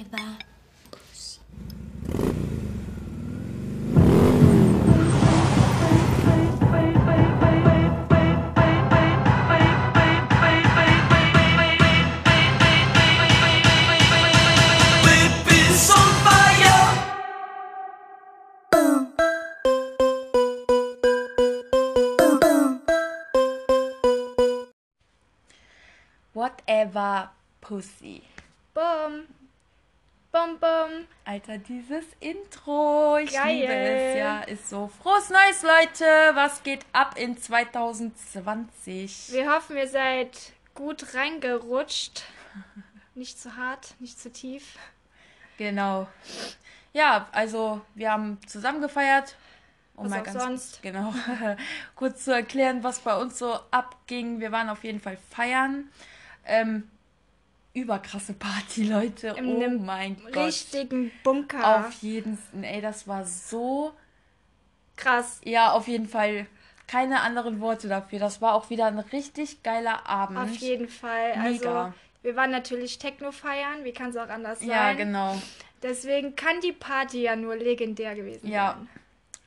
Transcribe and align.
ever. 0.00 0.38
whatever 26.38 27.28
pussy. 27.60 28.22
Boom. 28.72 29.37
Bum, 30.38 30.58
bum. 30.60 31.06
Alter, 31.24 31.58
dieses 31.58 32.04
Intro. 32.20 33.16
Ich 33.16 33.32
Geil. 33.32 33.56
liebe 33.56 33.72
es. 33.72 34.18
Ja, 34.18 34.40
ist 34.42 34.70
so. 34.70 34.88
Frohes 35.02 35.30
Neues, 35.30 35.62
Leute. 35.64 36.04
Was 36.34 36.62
geht 36.62 36.86
ab 36.92 37.16
in 37.18 37.36
2020? 37.36 39.32
Wir 39.32 39.52
hoffen, 39.52 39.76
ihr 39.76 39.88
seid 39.88 40.52
gut 40.76 41.12
reingerutscht. 41.14 42.22
Nicht 43.16 43.40
zu 43.40 43.56
hart, 43.56 43.94
nicht 43.98 44.20
zu 44.20 44.30
tief. 44.30 44.78
Genau. 45.56 46.06
Ja, 46.92 47.26
also 47.32 47.80
wir 47.96 48.12
haben 48.12 48.38
zusammen 48.46 48.80
gefeiert. 48.80 49.34
Um 49.96 50.08
Was 50.08 50.20
auch 50.20 50.40
sonst. 50.40 50.82
Genau. 50.82 51.12
kurz 51.96 52.24
zu 52.24 52.32
erklären, 52.32 52.84
was 52.84 53.00
bei 53.00 53.16
uns 53.16 53.40
so 53.40 53.58
abging. 53.72 54.38
Wir 54.38 54.52
waren 54.52 54.68
auf 54.68 54.84
jeden 54.84 55.00
Fall 55.00 55.18
feiern. 55.30 55.90
Ähm, 56.44 56.88
überkrasse 57.74 58.32
Party, 58.34 58.84
Leute. 58.84 59.28
In 59.38 59.46
oh 59.46 59.56
einem 59.56 59.84
mein 59.86 60.16
Gott. 60.32 60.46
Richtigen 60.46 61.10
Bunker. 61.22 61.86
Auf 61.86 61.92
jeden 62.02 62.36
Fall. 62.38 62.64
Ey, 62.64 62.80
das 62.80 63.06
war 63.06 63.24
so 63.24 63.92
Krass. 64.96 65.40
Ja, 65.44 65.72
auf 65.72 65.88
jeden 65.88 66.08
Fall. 66.08 66.46
Keine 66.86 67.20
anderen 67.20 67.60
Worte 67.60 67.88
dafür. 67.88 68.18
Das 68.18 68.40
war 68.42 68.54
auch 68.54 68.70
wieder 68.70 68.86
ein 68.86 68.98
richtig 68.98 69.62
geiler 69.62 70.06
Abend. 70.08 70.38
Auf 70.38 70.54
jeden 70.56 70.88
Fall. 70.88 71.36
Mega. 71.38 71.82
Also, 71.84 71.94
wir 72.22 72.34
waren 72.36 72.50
natürlich 72.50 72.98
Techno 72.98 73.30
feiern. 73.30 73.84
Wie 73.84 73.92
kann 73.92 74.10
es 74.10 74.16
auch 74.16 74.28
anders 74.28 74.58
sein? 74.60 74.68
Ja, 74.68 74.92
genau. 74.94 75.40
Deswegen 75.82 76.34
kann 76.34 76.60
die 76.60 76.72
Party 76.72 77.22
ja 77.22 77.36
nur 77.36 77.54
legendär 77.56 78.14
gewesen 78.16 78.48
Ja, 78.48 78.72
sein. 78.78 78.88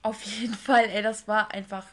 auf 0.04 0.22
jeden 0.24 0.54
Fall. 0.54 0.86
Ey, 0.86 1.02
das 1.02 1.28
war 1.28 1.52
einfach 1.52 1.86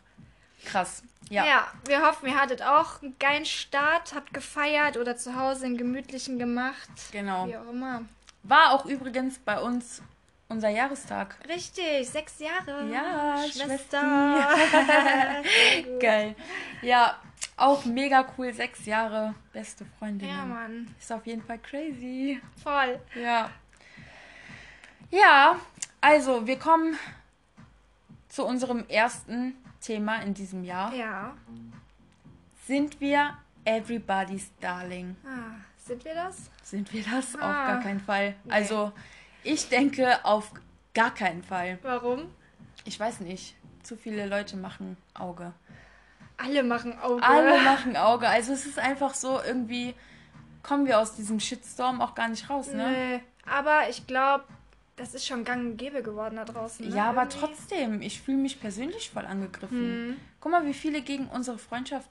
krass. 0.65 1.03
Ja. 1.31 1.45
Ja. 1.45 1.67
wir 1.87 2.03
hoffen, 2.07 2.29
ihr 2.29 2.41
hattet 2.41 2.63
auch 2.63 3.03
einen 3.03 3.19
geilen 3.19 3.45
Start, 3.45 4.15
habt 4.15 4.33
gefeiert 4.33 4.97
oder 4.97 5.17
zu 5.17 5.37
Hause 5.37 5.67
einen 5.67 5.77
gemütlichen 5.77 6.39
gemacht. 6.39 6.89
Genau. 7.13 7.47
Wie 7.47 7.57
auch 7.57 7.69
immer. 7.69 8.03
War 8.43 8.73
auch 8.73 8.87
übrigens 8.87 9.39
bei 9.39 9.61
uns 9.61 10.03
unser 10.49 10.71
Jahrestag. 10.71 11.37
Richtig, 11.47 12.09
sechs 12.09 12.39
Jahre. 12.39 12.91
Ja, 12.91 13.45
Schwester. 13.51 14.49
Geil. 16.01 16.35
Ja, 16.81 17.19
auch 17.59 17.85
mega 17.85 18.27
cool. 18.39 18.55
Sechs 18.55 18.87
Jahre 18.87 19.35
beste 19.53 19.85
Freundin. 19.99 20.29
ja, 20.29 20.45
Mann. 20.45 20.95
Ist 20.99 21.13
auf 21.13 21.27
jeden 21.27 21.43
Fall 21.43 21.59
crazy. 21.59 22.41
Voll. 22.63 22.99
Ja. 23.15 23.51
Ja, 25.11 25.57
also 26.01 26.47
wir 26.47 26.59
kommen 26.59 26.97
zu 28.29 28.45
unserem 28.45 28.87
ersten 28.89 29.55
Thema 29.81 30.17
in 30.23 30.35
diesem 30.35 30.65
Jahr. 30.65 30.93
Ja. 30.95 31.35
Sind 32.67 33.01
wir 33.01 33.37
everybody's 33.65 34.51
darling? 34.61 35.17
Ah, 35.25 35.55
sind 35.77 36.05
wir 36.05 36.15
das? 36.15 36.51
Sind 36.63 36.93
wir 36.93 37.03
das? 37.03 37.35
Auf 37.35 37.43
Ah. 37.43 37.67
gar 37.75 37.83
keinen 37.83 38.01
Fall. 38.01 38.35
Also, 38.49 38.93
ich 39.43 39.69
denke 39.69 40.25
auf 40.25 40.53
gar 40.95 41.15
keinen 41.15 41.43
Fall. 41.43 41.79
Warum? 41.83 42.31
Ich 42.85 42.99
weiß 42.99 43.21
nicht. 43.21 43.55
Zu 43.83 43.97
viele 43.97 44.27
Leute 44.27 44.57
machen 44.57 44.97
Auge. 45.15 45.53
Alle 46.37 46.63
machen 46.63 46.99
Auge. 46.99 47.23
Alle 47.23 47.61
machen 47.65 47.97
Auge. 47.97 48.29
Also, 48.29 48.53
es 48.53 48.67
ist 48.67 48.79
einfach 48.79 49.15
so, 49.15 49.41
irgendwie 49.43 49.95
kommen 50.63 50.87
wir 50.87 50.99
aus 50.99 51.15
diesem 51.17 51.41
Shitstorm 51.41 52.03
auch 52.03 52.15
gar 52.15 52.29
nicht 52.29 52.51
raus, 52.51 52.69
ne? 52.73 52.91
Nee, 52.91 53.21
aber 53.51 53.89
ich 53.89 54.07
glaube, 54.07 54.45
das 54.99 55.15
ist 55.15 55.27
schon 55.27 55.45
gang 55.45 55.65
und 55.65 55.77
gäbe 55.77 56.03
geworden 56.03 56.37
da 56.37 56.45
draußen. 56.45 56.89
Ne? 56.89 56.95
Ja, 56.95 57.09
aber 57.11 57.23
Irgendwie. 57.23 57.39
trotzdem, 57.39 58.03
ich 58.03 58.21
fühle 58.21 58.39
mich 58.39 58.61
persönlich 58.61 59.11
voll 59.11 59.25
angegriffen. 59.25 59.79
Hm. 60.11 60.17
Guck 60.41 60.53
mal, 60.53 60.67
wie 60.67 60.75
viele 60.75 61.01
gegen 61.03 61.27
unsere 61.29 61.59
Freundschaft 61.59 62.11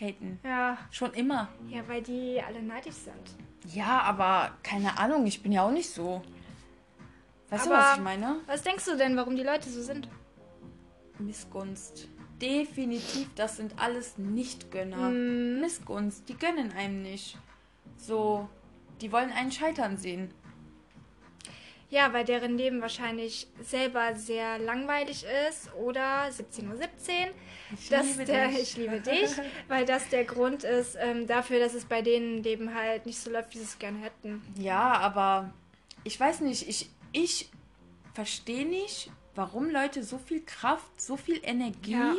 haten. 0.00 0.38
Ja. 0.44 0.78
Schon 0.90 1.12
immer. 1.14 1.48
ja, 1.68 1.86
weil 1.88 2.02
die 2.02 2.40
alle 2.46 2.62
neidisch 2.62 2.94
sind. 2.94 3.74
Ja, 3.74 4.00
aber 4.02 4.52
keine 4.62 4.96
Ahnung, 4.98 5.26
ich 5.26 5.42
bin 5.42 5.52
ja 5.52 5.64
auch 5.66 5.72
nicht 5.72 5.90
so. 5.90 6.22
Weißt 7.50 7.66
du, 7.66 7.70
Aber- 7.72 7.82
was 7.82 7.96
ich 7.96 8.02
meine? 8.02 8.36
Was 8.46 8.62
denkst 8.62 8.84
du 8.84 8.96
denn, 8.96 9.16
warum 9.16 9.34
die 9.36 9.42
Leute 9.42 9.68
so 9.68 9.82
sind? 9.82 10.08
Missgunst. 11.18 12.08
Definitiv, 12.40 13.28
das 13.34 13.56
sind 13.56 13.74
alles 13.80 14.16
Nicht-Gönner. 14.18 15.08
Hm. 15.08 15.60
Missgunst, 15.60 16.28
die 16.28 16.36
gönnen 16.36 16.72
einem 16.72 17.02
nicht. 17.02 17.36
So, 17.96 18.48
die 19.00 19.10
wollen 19.10 19.32
einen 19.32 19.50
scheitern 19.50 19.96
sehen. 19.96 20.30
Ja, 21.90 22.12
weil 22.12 22.24
deren 22.24 22.58
Leben 22.58 22.82
wahrscheinlich 22.82 23.46
selber 23.62 24.14
sehr 24.14 24.58
langweilig 24.58 25.24
ist 25.48 25.72
oder 25.74 26.24
17.17 26.28 26.68
Uhr. 26.68 26.78
Ich 27.74 27.88
dass 27.88 28.06
liebe 28.06 28.24
der, 28.26 28.48
dich. 28.48 28.58
Ich 28.60 28.76
liebe 28.76 29.00
dich, 29.00 29.30
weil 29.68 29.86
das 29.86 30.08
der 30.10 30.24
Grund 30.24 30.64
ist 30.64 30.96
ähm, 31.00 31.26
dafür, 31.26 31.60
dass 31.60 31.72
es 31.74 31.86
bei 31.86 32.02
denen 32.02 32.42
Leben 32.42 32.74
halt 32.74 33.06
nicht 33.06 33.18
so 33.18 33.30
läuft, 33.30 33.54
wie 33.54 33.58
sie 33.58 33.64
es 33.64 33.78
gerne 33.78 33.98
hätten. 34.00 34.42
Ja, 34.58 34.92
aber 34.98 35.50
ich 36.04 36.18
weiß 36.20 36.40
nicht, 36.40 36.68
ich, 36.68 36.90
ich 37.12 37.48
verstehe 38.12 38.66
nicht, 38.66 39.10
warum 39.34 39.70
Leute 39.70 40.02
so 40.02 40.18
viel 40.18 40.44
Kraft, 40.44 41.00
so 41.00 41.16
viel 41.16 41.40
Energie 41.42 41.92
Ja. 41.92 42.14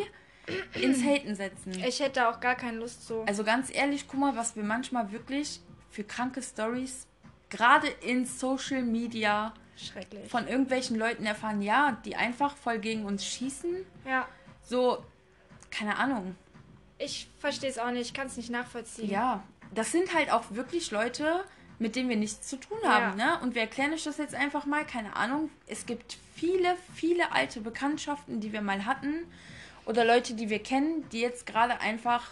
ins 0.82 1.04
Haten 1.04 1.36
setzen. 1.36 1.74
Ich 1.86 2.00
hätte 2.00 2.28
auch 2.30 2.40
gar 2.40 2.56
keine 2.56 2.78
Lust 2.80 3.06
so. 3.06 3.24
Also 3.28 3.44
ganz 3.44 3.70
ehrlich, 3.72 4.08
guck 4.08 4.20
mal, 4.20 4.36
was 4.36 4.56
wir 4.56 4.64
manchmal 4.64 5.12
wirklich 5.12 5.60
für 5.92 6.04
kranke 6.04 6.42
Stories 6.42 7.06
gerade 7.50 7.88
in 7.88 8.26
Social 8.26 8.82
Media 8.84 9.54
Schrecklich. 9.76 10.30
von 10.30 10.48
irgendwelchen 10.48 10.98
Leuten 10.98 11.26
erfahren, 11.26 11.62
ja, 11.62 11.98
die 12.06 12.16
einfach 12.16 12.56
voll 12.58 12.80
gegen 12.80 13.06
uns 13.06 13.26
schießen. 13.26 13.86
Ja, 14.06 14.28
So, 14.64 15.04
keine 15.72 15.98
Ahnung. 15.98 16.36
ich 16.98 17.30
verstehe 17.40 17.70
es 17.70 17.78
auch 17.80 17.92
nicht, 17.92 18.08
ich 18.08 18.14
kann 18.14 18.28
es 18.28 18.38
nicht 18.38 18.50
nachvollziehen. 18.50 19.10
Ja, 19.10 19.44
das 19.74 19.92
sind 19.92 20.14
halt 20.14 20.32
auch 20.32 20.44
wirklich 20.52 20.92
Leute, 20.92 21.44
mit 21.78 21.96
denen 21.96 22.10
wir 22.10 22.18
nichts 22.18 22.48
zu 22.50 22.58
tun 22.58 22.78
haben, 22.84 23.18
Ja. 23.18 23.38
ne? 23.38 23.40
Und 23.42 23.56
wir 23.56 23.62
erklären 23.62 23.94
euch 23.94 24.04
das 24.04 24.18
jetzt 24.18 24.36
einfach 24.36 24.66
mal, 24.66 24.86
keine 24.86 25.16
Ahnung. 25.16 25.50
Es 25.66 25.86
gibt 25.86 26.18
viele, 26.36 26.76
viele 26.94 27.32
alte 27.32 27.62
Bekanntschaften, 27.62 28.42
die 28.42 28.52
wir 28.52 28.62
mal 28.62 28.86
hatten 28.86 29.26
oder 29.86 30.04
Leute, 30.04 30.34
die 30.34 30.50
wir 30.50 30.62
kennen, 30.62 31.08
die 31.10 31.22
jetzt 31.22 31.46
gerade 31.46 31.80
einfach 31.80 32.32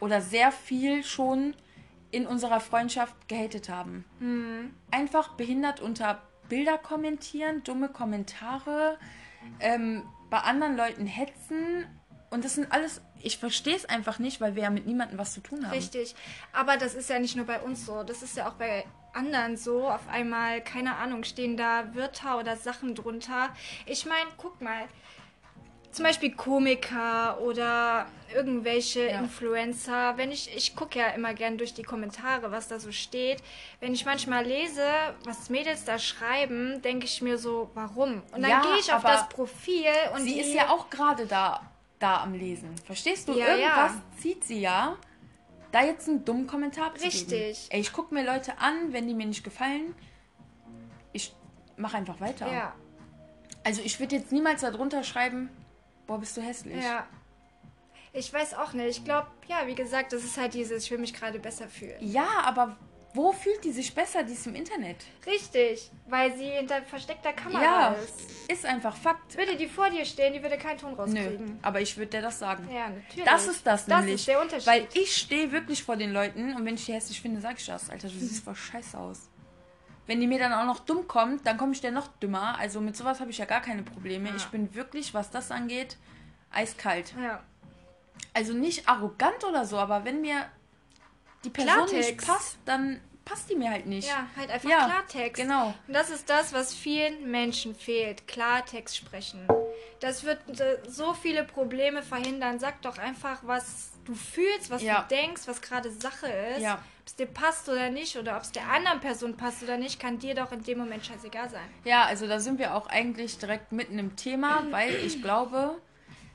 oder 0.00 0.20
sehr 0.20 0.52
viel 0.52 1.02
schon 1.04 1.54
in 2.12 2.26
unserer 2.26 2.60
Freundschaft 2.60 3.26
gehatet 3.26 3.68
haben. 3.68 4.04
Hm. 4.20 4.74
Einfach 4.92 5.30
behindert 5.30 5.80
unter 5.80 6.22
Bilder 6.48 6.78
kommentieren, 6.78 7.64
dumme 7.64 7.88
Kommentare, 7.88 8.98
ähm, 9.58 10.02
bei 10.30 10.38
anderen 10.38 10.76
Leuten 10.76 11.06
hetzen. 11.06 11.86
Und 12.30 12.44
das 12.44 12.54
sind 12.54 12.70
alles, 12.70 13.00
ich 13.20 13.38
verstehe 13.38 13.74
es 13.74 13.86
einfach 13.86 14.18
nicht, 14.18 14.40
weil 14.40 14.54
wir 14.54 14.64
ja 14.64 14.70
mit 14.70 14.86
niemandem 14.86 15.18
was 15.18 15.32
zu 15.32 15.40
tun 15.40 15.66
haben. 15.66 15.74
Richtig. 15.74 16.14
Aber 16.52 16.76
das 16.76 16.94
ist 16.94 17.08
ja 17.08 17.18
nicht 17.18 17.36
nur 17.36 17.46
bei 17.46 17.60
uns 17.60 17.86
so. 17.86 18.02
Das 18.02 18.22
ist 18.22 18.36
ja 18.36 18.48
auch 18.48 18.54
bei 18.54 18.84
anderen 19.14 19.56
so. 19.56 19.88
Auf 19.88 20.08
einmal, 20.08 20.62
keine 20.62 20.96
Ahnung, 20.96 21.24
stehen 21.24 21.56
da 21.56 21.94
Wörter 21.94 22.38
oder 22.38 22.56
Sachen 22.56 22.94
drunter. 22.94 23.54
Ich 23.86 24.06
meine, 24.06 24.30
guck 24.36 24.60
mal. 24.60 24.88
Zum 25.92 26.04
Beispiel 26.06 26.32
Komiker 26.34 27.38
oder 27.42 28.06
irgendwelche 28.34 29.08
Ja. 29.10 29.18
Influencer. 29.20 30.16
Wenn 30.16 30.32
ich, 30.32 30.54
ich 30.56 30.74
gucke 30.74 30.98
ja 30.98 31.08
immer 31.08 31.34
gern 31.34 31.58
durch 31.58 31.74
die 31.74 31.82
Kommentare, 31.82 32.50
was 32.50 32.66
da 32.68 32.80
so 32.80 32.90
steht. 32.92 33.42
Wenn 33.78 33.92
ich 33.92 34.06
manchmal 34.06 34.44
lese, 34.46 34.86
was 35.24 35.50
Mädels 35.50 35.84
da 35.84 35.98
schreiben, 35.98 36.80
denke 36.80 37.04
ich 37.04 37.20
mir 37.20 37.36
so, 37.36 37.70
warum? 37.74 38.22
Und 38.32 38.40
dann 38.42 38.50
Ja, 38.50 38.62
gehe 38.62 38.78
ich 38.80 38.90
auf 38.92 39.02
das 39.02 39.28
Profil 39.28 39.84
und 40.14 40.22
Sie 40.22 40.32
die, 40.34 40.40
ist 40.40 40.54
ja 40.54 40.70
auch 40.70 40.88
gerade 40.88 41.26
da, 41.26 41.60
da 41.98 42.22
am 42.22 42.32
Lesen. 42.32 42.74
Verstehst 42.86 43.28
du? 43.28 43.34
Ja, 43.34 43.48
Irgendwas 43.48 43.92
ja. 43.92 44.02
zieht 44.18 44.44
sie 44.44 44.60
ja, 44.60 44.96
da 45.72 45.84
jetzt 45.84 46.08
einen 46.08 46.24
dummen 46.24 46.46
Kommentar 46.46 46.86
abzugeben. 46.86 47.12
Richtig. 47.18 47.66
Ey, 47.68 47.80
ich 47.80 47.92
gucke 47.92 48.14
mir 48.14 48.24
Leute 48.24 48.58
an, 48.58 48.94
wenn 48.94 49.06
die 49.06 49.14
mir 49.14 49.26
nicht 49.26 49.44
gefallen, 49.44 49.94
ich 51.12 51.34
mache 51.76 51.98
einfach 51.98 52.18
weiter. 52.20 52.50
Ja, 52.50 52.74
Also 53.64 53.82
ich 53.84 54.00
würde 54.00 54.16
jetzt 54.16 54.32
niemals 54.32 54.62
darunter 54.62 55.04
schreiben, 55.04 55.50
boah, 56.06 56.18
bist 56.18 56.36
du 56.36 56.40
hässlich. 56.42 56.82
Ja. 56.82 57.06
Ich 58.12 58.32
weiß 58.32 58.54
auch 58.54 58.72
nicht. 58.74 58.98
Ich 58.98 59.04
glaube, 59.04 59.28
ja, 59.48 59.66
wie 59.66 59.74
gesagt, 59.74 60.12
das 60.12 60.22
ist 60.24 60.36
halt 60.36 60.52
dieses, 60.54 60.84
ich 60.84 60.90
will 60.90 60.98
mich 60.98 61.14
gerade 61.14 61.38
besser 61.38 61.66
fühlen. 61.68 61.96
Ja, 62.00 62.28
aber 62.44 62.76
wo 63.14 63.32
fühlt 63.32 63.62
die 63.64 63.72
sich 63.72 63.94
besser? 63.94 64.22
Die 64.22 64.32
ist 64.32 64.46
im 64.46 64.54
Internet. 64.54 64.96
Richtig, 65.26 65.90
weil 66.08 66.34
sie 66.36 66.44
hinter 66.46 66.82
versteckter 66.82 67.32
Kamera 67.32 67.62
Ja, 67.62 67.92
ist. 67.92 68.50
ist 68.50 68.66
einfach 68.66 68.96
Fakt. 68.96 69.36
Würde 69.36 69.56
die 69.56 69.66
vor 69.66 69.88
dir 69.90 70.04
stehen, 70.04 70.32
die 70.34 70.42
würde 70.42 70.56
keinen 70.58 70.78
Ton 70.78 70.92
Nö, 70.92 70.96
rauskriegen. 70.98 71.58
aber 71.62 71.80
ich 71.80 71.96
würde 71.96 72.10
dir 72.10 72.22
das 72.22 72.38
sagen. 72.38 72.68
Ja, 72.74 72.88
natürlich. 72.90 73.24
Das 73.24 73.46
ist 73.46 73.66
das, 73.66 73.86
Das 73.86 73.98
nämlich. 74.00 74.14
ist 74.16 74.28
der 74.28 74.40
Unterschied. 74.40 74.66
Weil 74.66 74.88
ich 74.94 75.14
stehe 75.16 75.50
wirklich 75.52 75.82
vor 75.82 75.96
den 75.96 76.12
Leuten 76.12 76.54
und 76.54 76.64
wenn 76.64 76.74
ich 76.74 76.84
die 76.86 76.92
hässlich 76.94 77.20
finde, 77.20 77.40
sag 77.40 77.58
ich 77.58 77.66
das. 77.66 77.88
Alter, 77.90 78.08
du 78.08 78.14
siehst 78.14 78.44
voll 78.44 78.54
scheiße 78.56 78.98
aus. 78.98 79.28
Wenn 80.06 80.20
die 80.20 80.26
mir 80.26 80.38
dann 80.38 80.52
auch 80.52 80.64
noch 80.64 80.80
dumm 80.80 81.06
kommt, 81.06 81.46
dann 81.46 81.56
komme 81.56 81.72
ich 81.72 81.80
der 81.80 81.92
noch 81.92 82.08
dümmer. 82.20 82.58
Also 82.58 82.80
mit 82.80 82.96
sowas 82.96 83.20
habe 83.20 83.30
ich 83.30 83.38
ja 83.38 83.44
gar 83.44 83.60
keine 83.60 83.82
Probleme. 83.82 84.28
Ja. 84.30 84.36
Ich 84.36 84.46
bin 84.46 84.74
wirklich, 84.74 85.14
was 85.14 85.30
das 85.30 85.50
angeht, 85.50 85.96
eiskalt. 86.50 87.14
Ja. 87.20 87.42
Also 88.34 88.52
nicht 88.52 88.88
arrogant 88.88 89.44
oder 89.44 89.64
so, 89.64 89.78
aber 89.78 90.04
wenn 90.04 90.20
mir 90.20 90.46
die 91.44 91.50
Person 91.50 91.82
nicht 91.84 91.90
Klartext. 92.18 92.26
passt, 92.26 92.58
dann 92.64 93.00
passt 93.24 93.50
die 93.50 93.56
mir 93.56 93.70
halt 93.70 93.86
nicht. 93.86 94.08
Ja, 94.08 94.26
halt 94.36 94.50
einfach 94.50 94.68
Ja, 94.68 94.84
Klartext. 94.86 95.40
genau. 95.42 95.74
Und 95.86 95.94
das 95.94 96.10
ist 96.10 96.28
das, 96.28 96.52
was 96.52 96.74
vielen 96.74 97.30
Menschen 97.30 97.74
fehlt. 97.74 98.26
Klartext 98.26 98.96
sprechen. 98.96 99.46
Das 100.00 100.24
wird 100.24 100.60
äh, 100.60 100.78
so 100.88 101.14
viele 101.14 101.44
Probleme 101.44 102.02
verhindern. 102.02 102.58
Sag 102.58 102.82
doch 102.82 102.98
einfach, 102.98 103.38
was 103.42 103.90
du 104.04 104.14
fühlst, 104.14 104.70
was 104.70 104.82
Ja. 104.82 105.02
du 105.02 105.14
denkst, 105.14 105.42
was 105.46 105.60
gerade 105.60 105.90
Sache 105.92 106.26
ist. 106.26 106.62
Ja. 106.62 106.82
Ob 107.12 107.18
es 107.20 107.26
dir 107.26 107.34
passt 107.34 107.68
oder 107.68 107.90
nicht 107.90 108.16
oder 108.16 108.36
ob 108.36 108.42
es 108.42 108.52
der 108.52 108.70
anderen 108.70 109.00
Person 109.00 109.36
passt 109.36 109.62
oder 109.62 109.76
nicht, 109.76 110.00
kann 110.00 110.18
dir 110.18 110.34
doch 110.34 110.50
in 110.50 110.62
dem 110.62 110.78
Moment 110.78 111.04
scheißegal 111.04 111.50
sein. 111.50 111.68
Ja, 111.84 112.04
also 112.06 112.26
da 112.26 112.40
sind 112.40 112.58
wir 112.58 112.74
auch 112.74 112.86
eigentlich 112.86 113.36
direkt 113.36 113.70
mitten 113.70 113.98
im 113.98 114.16
Thema, 114.16 114.64
weil 114.70 114.94
ich 114.94 115.20
glaube, 115.20 115.76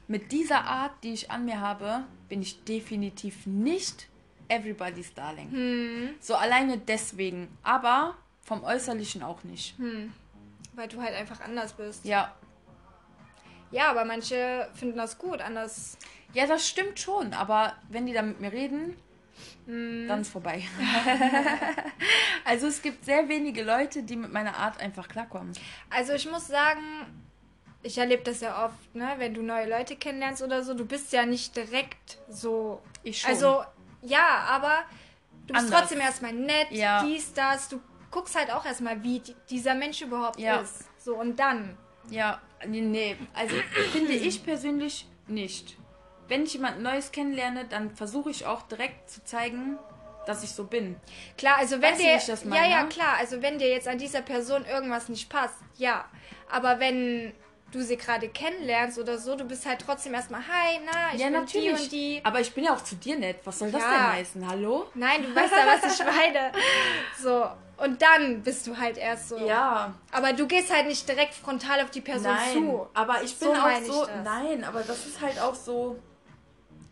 mit 0.08 0.32
dieser 0.32 0.66
Art, 0.66 0.92
die 1.04 1.14
ich 1.14 1.32
an 1.32 1.46
mir 1.46 1.62
habe, 1.62 2.04
bin 2.30 2.44
ich 2.44 2.64
definitiv 2.64 3.48
nicht 3.48 4.08
everybody's 4.50 5.12
darling. 5.16 5.50
Hm. 5.50 6.10
So 6.20 6.36
alleine 6.36 6.78
deswegen, 6.78 7.48
aber 7.64 8.14
vom 8.44 8.64
Äußerlichen 8.64 9.24
auch 9.24 9.44
nicht. 9.44 9.76
Weil 10.76 10.88
du 10.90 11.02
halt 11.02 11.16
einfach 11.16 11.42
anders 11.42 11.74
bist. 11.74 12.06
Ja. 12.06 12.36
Ja, 13.72 13.90
aber 13.90 14.06
manche 14.06 14.70
finden 14.76 14.98
das 14.98 15.18
gut, 15.18 15.42
anders. 15.42 15.98
Ja, 16.36 16.46
das 16.46 16.68
stimmt 16.68 17.00
schon, 17.00 17.34
aber 17.34 17.74
wenn 17.90 18.06
die 18.06 18.14
dann 18.14 18.28
mit 18.28 18.42
mir 18.42 18.52
reden, 18.52 18.96
Hm. 19.66 20.08
dann 20.08 20.22
ist 20.22 20.30
vorbei. 20.32 20.64
also 22.46 22.68
es 22.68 22.82
gibt 22.82 23.06
sehr 23.06 23.28
wenige 23.30 23.64
Leute, 23.64 24.04
die 24.04 24.16
mit 24.16 24.32
meiner 24.32 24.56
Art 24.58 24.80
einfach 24.80 25.08
klarkommen. 25.08 25.54
Also 25.90 26.14
ich 26.14 26.30
muss 26.30 26.48
sagen, 26.48 27.06
ich 27.84 27.98
erlebe 27.98 28.24
das 28.24 28.42
ja 28.42 28.66
oft, 28.66 28.96
ne? 28.96 29.14
Wenn 29.18 29.34
du 29.34 29.42
neue 29.42 29.70
Leute 29.70 29.96
kennenlernst 29.96 30.42
oder 30.42 30.64
so, 30.64 30.74
du 30.74 30.86
bist 30.86 31.12
ja 31.14 31.26
nicht 31.26 31.56
direkt 31.56 32.18
so. 32.30 32.82
Ich 33.04 33.22
schon. 33.22 33.32
Also, 33.32 33.64
ja, 34.02 34.46
aber 34.50 34.84
du 35.46 35.54
bist 35.54 35.66
Anders. 35.66 35.80
trotzdem 35.82 36.00
erstmal 36.02 36.34
nett, 36.34 36.68
Ja. 36.72 37.04
dies, 37.04 37.34
das. 37.34 37.70
Du 37.70 37.80
guckst 38.12 38.36
halt 38.36 38.52
auch 38.52 38.66
erstmal, 38.66 39.02
wie 39.04 39.20
die, 39.20 39.36
dieser 39.50 39.76
Mensch 39.76 40.02
überhaupt 40.02 40.40
Ja. 40.40 40.58
ist. 40.62 40.86
So, 40.98 41.16
und 41.16 41.38
dann. 41.38 41.78
Ja, 42.10 42.42
nee, 42.66 42.82
nee. 42.82 43.18
Also 43.34 43.56
finde 43.92 44.14
ich 44.14 44.44
persönlich 44.44 45.08
nicht. 45.28 45.77
Wenn 46.28 46.44
ich 46.44 46.54
jemand 46.54 46.82
Neues 46.82 47.12
kennenlerne, 47.12 47.66
dann 47.66 47.92
versuche 47.96 48.30
ich 48.30 48.46
auch 48.46 48.64
direkt 48.64 49.10
zu 49.10 49.24
zeigen, 49.24 49.78
dass 50.26 50.44
ich 50.44 50.52
so 50.52 50.66
bin. 50.66 50.98
Klar, 51.38 51.58
also 51.58 51.82
wenn 51.82 51.94
Weißt 51.94 52.02
du, 52.02 52.04
dir. 52.04 52.18
das 52.28 52.44
ja, 52.44 52.66
ja, 52.66 52.84
klar. 52.86 53.16
Also 53.20 53.42
wenn 53.42 53.58
dir 53.60 53.70
jetzt 53.70 53.88
an 53.88 53.98
dieser 53.98 54.22
Person 54.22 54.66
irgendwas 54.66 55.08
nicht 55.10 55.30
passt, 55.30 55.56
ja. 55.78 56.06
Aber 56.52 56.80
wenn 56.80 57.34
du 57.72 57.82
sie 57.82 57.98
gerade 57.98 58.28
kennenlernst 58.30 58.98
oder 59.00 59.18
so, 59.18 59.36
du 59.36 59.44
bist 59.46 59.66
halt 59.66 59.82
trotzdem 59.86 60.14
erstmal, 60.14 60.42
hi, 60.42 60.80
na, 60.86 61.14
ich 61.14 61.20
ja, 61.22 61.28
bin 61.28 61.34
natürlich. 61.40 61.76
die 61.78 61.84
und 61.84 61.92
die. 61.92 62.22
Aber 62.24 62.40
ich 62.42 62.54
bin 62.54 62.64
ja 62.66 62.74
auch 62.74 62.84
zu 62.84 62.96
dir 62.96 63.18
nett. 63.18 63.38
Was 63.46 63.60
soll 63.60 63.72
das 63.72 63.82
Ja. 63.82 63.90
denn 63.90 64.14
heißen? 64.14 64.48
Hallo? 64.50 64.88
Nein, 64.96 65.24
du 65.24 65.34
weißt 65.36 65.52
ja, 65.54 65.66
was 65.82 66.00
ich 66.00 66.06
meine. 66.06 66.52
So. 67.22 67.46
Und 67.78 68.02
dann 68.02 68.42
bist 68.42 68.66
du 68.66 68.76
halt 68.76 68.98
erst 68.98 69.30
so. 69.30 69.38
Ja, 69.38 69.94
Aber 70.12 70.34
du 70.34 70.48
gehst 70.48 70.74
halt 70.74 70.88
nicht 70.88 71.08
direkt 71.08 71.36
frontal 71.36 71.80
auf 71.82 71.92
die 71.92 72.02
Person 72.02 72.34
nein. 72.34 72.52
zu. 72.54 72.88
Aber 72.96 73.22
ich 73.22 73.38
bin 73.38 73.50
So 73.50 73.54
auch 73.54 73.82
so. 73.86 74.06
das. 74.06 74.16
Nein, 74.24 74.64
aber 74.64 74.82
das 74.82 75.06
ist 75.06 75.22
halt 75.22 75.40
auch 75.40 75.54
so. 75.54 75.98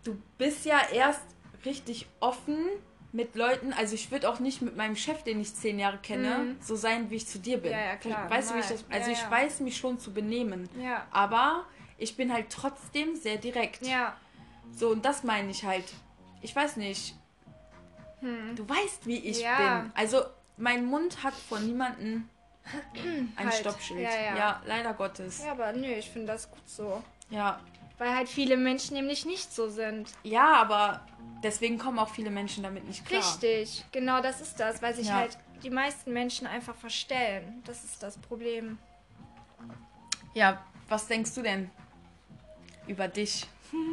Du 0.05 0.15
bist 0.37 0.65
ja 0.65 0.79
erst 0.93 1.23
richtig 1.65 2.07
offen 2.21 2.57
mit 3.11 3.35
Leuten. 3.35 3.73
Also 3.73 3.95
ich 3.95 4.11
würde 4.11 4.29
auch 4.29 4.39
nicht 4.39 4.61
mit 4.61 4.77
meinem 4.77 4.95
Chef, 4.95 5.23
den 5.23 5.41
ich 5.41 5.53
zehn 5.53 5.79
Jahre 5.79 5.97
kenne, 5.97 6.55
so 6.61 6.75
sein, 6.75 7.09
wie 7.09 7.15
ich 7.15 7.27
zu 7.27 7.39
dir 7.39 7.57
bin. 7.57 7.71
Mhm. 7.71 7.77
Ja, 7.77 7.85
ja, 7.85 7.95
klar, 7.97 8.29
Weißt 8.29 8.51
du, 8.51 8.55
wie 8.55 8.59
ich 8.59 8.67
das. 8.67 8.85
Also 8.89 9.11
Ja, 9.11 9.17
ich 9.17 9.31
weiß 9.31 9.59
mich 9.61 9.75
schon 9.77 9.99
zu 9.99 10.13
benehmen. 10.13 10.69
Ja. 10.81 11.07
Aber 11.11 11.65
ich 11.97 12.15
bin 12.15 12.31
halt 12.31 12.49
trotzdem 12.49 13.15
sehr 13.15 13.37
direkt. 13.37 13.85
Ja. 13.85 14.15
So, 14.71 14.89
und 14.89 15.03
das 15.03 15.23
meine 15.23 15.49
ich 15.51 15.65
halt. 15.65 15.85
Ich 16.41 16.55
weiß 16.55 16.77
nicht. 16.77 17.15
Du 18.55 18.67
weißt, 18.67 19.05
wie 19.05 19.17
ich 19.19 19.37
Hm. 19.37 19.43
Ja. 19.43 19.79
bin. 19.81 19.91
Also, 19.95 20.23
mein 20.57 20.85
Mund 20.85 21.23
hat 21.23 21.33
von 21.33 21.65
niemandem 21.65 22.27
ein 23.35 23.45
Halt. 23.49 23.53
Stoppschild. 23.53 24.01
Ja, 24.01 24.35
ja. 24.35 24.61
leider 24.65 24.93
Gottes. 24.93 25.43
Ja, 25.43 25.51
aber 25.51 25.73
nö, 25.73 25.87
ich 25.87 26.09
finde 26.09 26.27
das 26.33 26.49
gut 26.49 26.67
so. 26.67 27.03
Ja. 27.29 27.59
Weil 27.97 28.13
halt 28.13 28.27
viele 28.27 28.57
Menschen 28.57 28.95
nämlich 28.95 29.25
nicht 29.25 29.53
so 29.53 29.69
sind. 29.69 30.11
Ja, 30.23 30.55
aber 30.55 31.05
deswegen 31.43 31.77
kommen 31.77 31.97
auch 31.99 32.09
viele 32.09 32.29
Menschen 32.29 32.63
damit 32.63 32.85
nicht 32.87 33.05
klar. 33.05 33.21
Richtig, 33.21 33.85
genau 33.91 34.21
das 34.21 34.41
ist 34.41 34.59
das, 34.59 34.81
weil 34.81 34.93
sich 34.93 35.07
Ja. 35.07 35.15
halt 35.15 35.37
die 35.63 35.69
meisten 35.69 36.11
Menschen 36.11 36.45
einfach 36.45 36.75
verstellen. 36.75 37.61
Das 37.65 37.83
ist 37.83 38.03
das 38.03 38.17
Problem. 38.17 38.77
Ja, 40.33 40.61
was 40.89 41.07
denkst 41.07 41.33
du 41.35 41.41
denn 41.41 41.71
über 42.87 43.07
dich? 43.07 43.47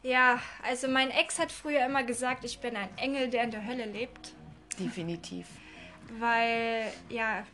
Ja, 0.00 0.40
also 0.62 0.86
mein 0.86 1.10
Ex 1.10 1.40
hat 1.40 1.50
früher 1.50 1.84
immer 1.84 2.04
gesagt, 2.04 2.44
ich 2.44 2.60
bin 2.60 2.76
ein 2.76 2.88
Engel, 2.98 3.28
der 3.28 3.42
in 3.42 3.50
der 3.50 3.66
Hölle 3.66 3.84
lebt. 3.84 4.32
Definitiv. 4.78 5.48
Weil, 6.20 6.92
ja, 7.08 7.44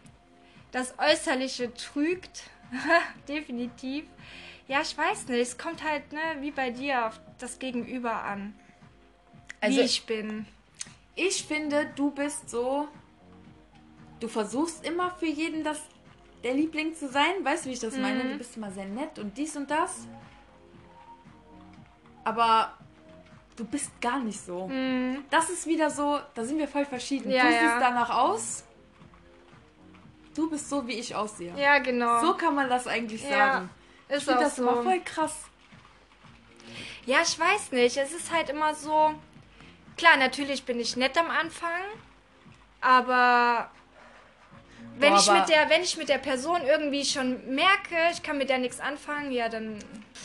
das 0.70 0.94
Äußerliche 0.98 1.72
trügt. 1.72 2.42
Definitiv. 3.28 4.04
Ja, 4.68 4.80
ich 4.80 4.96
weiß 4.96 5.28
nicht. 5.28 5.40
Es 5.40 5.58
kommt 5.58 5.82
halt, 5.82 6.12
ne, 6.12 6.20
wie 6.40 6.50
bei 6.50 6.70
dir, 6.70 7.06
auf 7.06 7.20
das 7.38 7.58
Gegenüber 7.58 8.22
an. 8.22 8.54
Also, 9.60 9.78
wie 9.78 9.82
ich 9.82 10.06
bin. 10.06 10.46
Ich 11.14 11.44
finde, 11.44 11.86
du 11.96 12.10
bist 12.10 12.50
so. 12.50 12.88
Du 14.20 14.28
versuchst 14.28 14.86
immer 14.86 15.10
für 15.10 15.26
jeden 15.26 15.64
das 15.64 15.80
der 16.42 16.54
Liebling 16.54 16.94
zu 16.94 17.08
sein. 17.08 17.42
Weißt 17.42 17.64
du, 17.64 17.70
wie 17.70 17.74
ich 17.74 17.80
das 17.80 17.96
meine? 17.96 18.24
Mhm. 18.24 18.32
Du 18.32 18.38
bist 18.38 18.56
immer 18.56 18.70
sehr 18.70 18.86
nett 18.86 19.18
und 19.18 19.36
dies 19.36 19.56
und 19.56 19.70
das. 19.70 20.06
Aber 22.22 22.72
du 23.56 23.64
bist 23.64 24.00
gar 24.00 24.18
nicht 24.18 24.40
so. 24.40 24.70
Das 25.30 25.50
ist 25.50 25.66
wieder 25.66 25.90
so, 25.90 26.20
da 26.34 26.44
sind 26.44 26.58
wir 26.58 26.68
voll 26.68 26.84
verschieden. 26.84 27.28
Mhm. 27.28 27.34
Ja, 27.34 27.44
du 27.44 27.52
ja. 27.52 27.60
siehst 27.60 27.76
danach 27.80 28.10
aus. 28.10 28.64
Du 30.34 30.50
bist 30.50 30.68
so, 30.68 30.86
wie 30.86 30.94
ich 30.94 31.14
aussehe. 31.14 31.54
Ja, 31.56 31.78
genau. 31.78 32.20
So 32.20 32.34
kann 32.34 32.54
man 32.54 32.68
das 32.68 32.86
eigentlich 32.86 33.22
Ja, 33.22 33.30
sagen. 33.30 33.70
Ich 34.08 34.16
ist 34.16 34.24
finde 34.24 34.38
auch 34.40 34.42
das 34.44 34.56
so. 34.56 34.62
immer 34.62 34.82
voll 34.82 35.00
krass. 35.04 35.34
Ja, 37.06 37.18
ich 37.22 37.38
weiß 37.38 37.72
nicht. 37.72 37.96
Es 37.96 38.12
ist 38.12 38.32
halt 38.32 38.48
immer 38.50 38.74
so. 38.74 39.14
Klar, 39.96 40.16
natürlich 40.16 40.64
bin 40.64 40.80
ich 40.80 40.96
nett 40.96 41.16
am 41.16 41.30
Anfang, 41.30 41.80
aber 42.80 43.70
wenn 44.96 45.12
Boah, 45.12 45.18
ich 45.20 45.30
mit 45.30 45.48
der, 45.48 45.70
wenn 45.70 45.82
ich 45.82 45.96
mit 45.96 46.08
der 46.08 46.18
Person 46.18 46.62
irgendwie 46.62 47.04
schon 47.04 47.54
merke, 47.54 47.96
ich 48.12 48.22
kann 48.22 48.38
mit 48.38 48.48
der 48.48 48.58
nichts 48.58 48.80
anfangen, 48.80 49.30
ja 49.32 49.48
dann. 49.48 49.78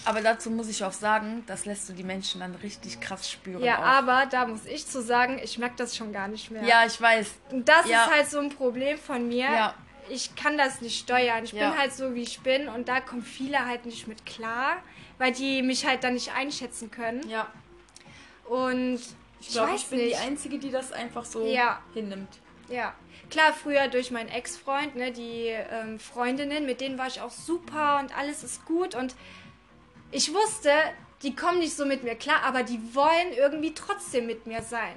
Aber 0.05 0.21
dazu 0.21 0.49
muss 0.49 0.67
ich 0.69 0.83
auch 0.83 0.91
sagen, 0.91 1.43
das 1.47 1.65
lässt 1.65 1.87
du 1.89 1.93
die 1.93 2.03
Menschen 2.03 2.39
dann 2.41 2.55
richtig 2.55 2.99
krass 2.99 3.29
spüren. 3.29 3.63
Ja, 3.63 3.77
auch. 3.79 3.83
aber 3.83 4.25
da 4.27 4.45
muss 4.47 4.65
ich 4.65 4.87
zu 4.87 5.01
sagen, 5.01 5.39
ich 5.43 5.57
merke 5.57 5.75
das 5.77 5.95
schon 5.95 6.11
gar 6.13 6.27
nicht 6.27 6.49
mehr. 6.51 6.63
Ja, 6.63 6.85
ich 6.85 6.99
weiß. 6.99 7.31
Und 7.51 7.67
das 7.69 7.87
Ja. 7.87 8.05
ist 8.05 8.11
halt 8.11 8.29
so 8.29 8.39
ein 8.39 8.49
Problem 8.49 8.97
von 8.97 9.27
mir. 9.27 9.45
Ja. 9.51 9.73
Ich 10.09 10.35
kann 10.35 10.57
das 10.57 10.81
nicht 10.81 10.99
steuern. 10.99 11.43
Ich 11.43 11.51
Ja. 11.53 11.69
bin 11.69 11.79
halt 11.79 11.93
so, 11.93 12.15
wie 12.15 12.23
ich 12.23 12.39
bin. 12.41 12.67
Und 12.67 12.87
da 12.89 12.99
kommen 13.01 13.21
viele 13.23 13.65
halt 13.65 13.85
nicht 13.85 14.07
mit 14.07 14.25
klar, 14.25 14.77
weil 15.17 15.31
die 15.31 15.61
mich 15.61 15.85
halt 15.85 16.03
dann 16.03 16.13
nicht 16.15 16.31
einschätzen 16.33 16.91
können. 16.91 17.27
Ja. 17.29 17.47
Und 18.45 18.99
Ich 19.39 19.49
glaube, 19.49 19.71
weiß 19.73 19.81
ich 19.83 19.87
bin 19.87 19.99
nicht. 19.99 20.11
die 20.11 20.15
Einzige, 20.27 20.57
die 20.59 20.71
das 20.71 20.91
einfach 20.91 21.23
so 21.25 21.45
Ja. 21.45 21.81
hinnimmt. 21.93 22.29
Ja, 22.67 22.93
klar, 23.31 23.53
früher 23.53 23.87
durch 23.87 24.11
meinen 24.11 24.29
Ex-Freund, 24.29 24.95
ne, 24.95 25.11
die 25.11 25.47
ähm, 25.47 25.99
Freundinnen, 25.99 26.65
mit 26.65 26.81
denen 26.81 26.97
war 26.99 27.07
ich 27.07 27.19
auch 27.21 27.31
super 27.31 27.99
und 27.99 28.15
alles 28.15 28.43
ist 28.43 28.65
gut. 28.65 28.93
Und 28.95 29.15
ich 30.11 30.33
wusste, 30.33 30.71
die 31.23 31.35
kommen 31.35 31.59
nicht 31.59 31.75
so 31.75 31.85
mit 31.85 32.03
mir 32.03 32.15
klar, 32.15 32.43
aber 32.43 32.63
die 32.63 32.79
wollen 32.93 33.33
irgendwie 33.35 33.73
trotzdem 33.73 34.27
mit 34.27 34.45
mir 34.45 34.61
sein. 34.61 34.93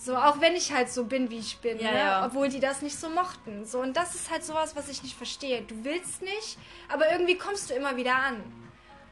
So, 0.00 0.16
auch 0.16 0.40
wenn 0.40 0.54
ich 0.54 0.72
halt 0.72 0.90
so 0.90 1.04
bin, 1.04 1.28
wie 1.28 1.38
ich 1.38 1.58
bin, 1.58 1.78
Ja, 1.80 1.90
ne? 1.90 1.98
ja. 1.98 2.26
obwohl 2.26 2.48
die 2.48 2.60
das 2.60 2.82
nicht 2.82 2.96
so 2.98 3.08
mochten. 3.08 3.64
So, 3.64 3.80
und 3.80 3.96
das 3.96 4.14
ist 4.14 4.30
halt 4.30 4.44
sowas, 4.44 4.76
was 4.76 4.88
ich 4.88 5.02
nicht 5.02 5.16
verstehe. 5.16 5.62
Du 5.62 5.84
willst 5.84 6.22
nicht, 6.22 6.56
aber 6.88 7.10
irgendwie 7.10 7.36
kommst 7.36 7.70
du 7.70 7.74
immer 7.74 7.96
wieder 7.96 8.14
an. 8.14 8.40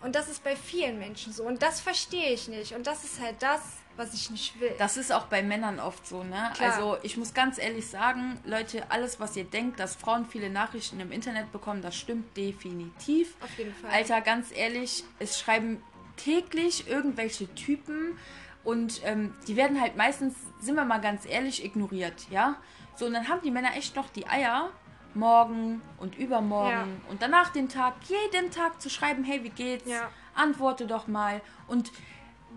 Und 0.03 0.15
das 0.15 0.29
ist 0.29 0.45
bei 0.45 0.55
vielen 0.55 0.99
Menschen 0.99 1.33
so. 1.33 1.43
Und 1.43 1.63
das 1.63 1.81
verstehe 1.81 2.33
ich 2.33 2.47
nicht. 2.47 2.75
Und 2.75 2.87
das 2.87 3.03
ist 3.03 3.21
halt 3.21 3.37
das, 3.41 3.61
was 3.97 4.15
ich 4.15 4.31
nicht 4.31 4.61
will. 4.61 4.73
Das 4.79 4.97
ist 4.97 5.11
auch 5.13 5.25
bei 5.25 5.43
Männern 5.43 5.81
oft 5.81 6.07
so, 6.07 6.23
ne? 6.23 6.53
Klar. 6.55 6.73
Also 6.75 6.99
ich 7.03 7.17
muss 7.17 7.35
ganz 7.35 7.59
ehrlich 7.59 7.89
sagen, 7.89 8.39
Leute, 8.45 8.85
alles, 8.91 9.19
was 9.19 9.35
ihr 9.37 9.45
denkt, 9.45 9.81
dass 9.81 9.97
Frauen 9.97 10.27
viele 10.27 10.51
Nachrichten 10.51 11.01
im 11.01 11.11
Internet 11.11 11.51
bekommen, 11.51 11.83
das 11.83 11.97
stimmt 11.97 12.37
definitiv. 12.37 13.35
Auf 13.43 13.59
jeden 13.59 13.75
Fall. 13.75 13.91
Alter, 13.91 14.21
ganz 14.21 14.53
ehrlich, 14.55 15.03
es 15.19 15.41
schreiben 15.41 15.83
täglich 16.17 16.87
irgendwelche 16.89 17.53
Typen 17.55 18.19
und 18.67 19.01
ähm, 19.05 19.33
die 19.49 19.57
werden 19.57 19.81
halt 19.81 19.97
meistens, 19.97 20.35
sind 20.61 20.75
wir 20.75 20.85
mal 20.85 21.01
ganz 21.01 21.25
ehrlich, 21.25 21.65
ignoriert, 21.65 22.27
ja? 22.31 22.57
So, 22.97 23.07
und 23.07 23.15
dann 23.15 23.29
haben 23.29 23.41
die 23.43 23.51
Männer 23.51 23.75
echt 23.77 23.97
noch 23.97 24.09
die 24.11 24.27
Eier, 24.27 24.71
morgen 25.15 25.81
und 25.99 26.19
übermorgen 26.19 26.71
Ja. 27.05 27.11
und 27.11 27.23
danach 27.23 27.51
den 27.51 27.69
Tag, 27.71 27.95
jeden 28.09 28.51
Tag 28.51 28.83
zu 28.83 28.91
schreiben, 28.91 29.25
hey, 29.25 29.43
wie 29.45 29.49
geht's? 29.51 29.89
Ja. 29.89 30.11
Antworte 30.35 30.87
doch 30.87 31.07
mal. 31.07 31.41
Und 31.69 31.91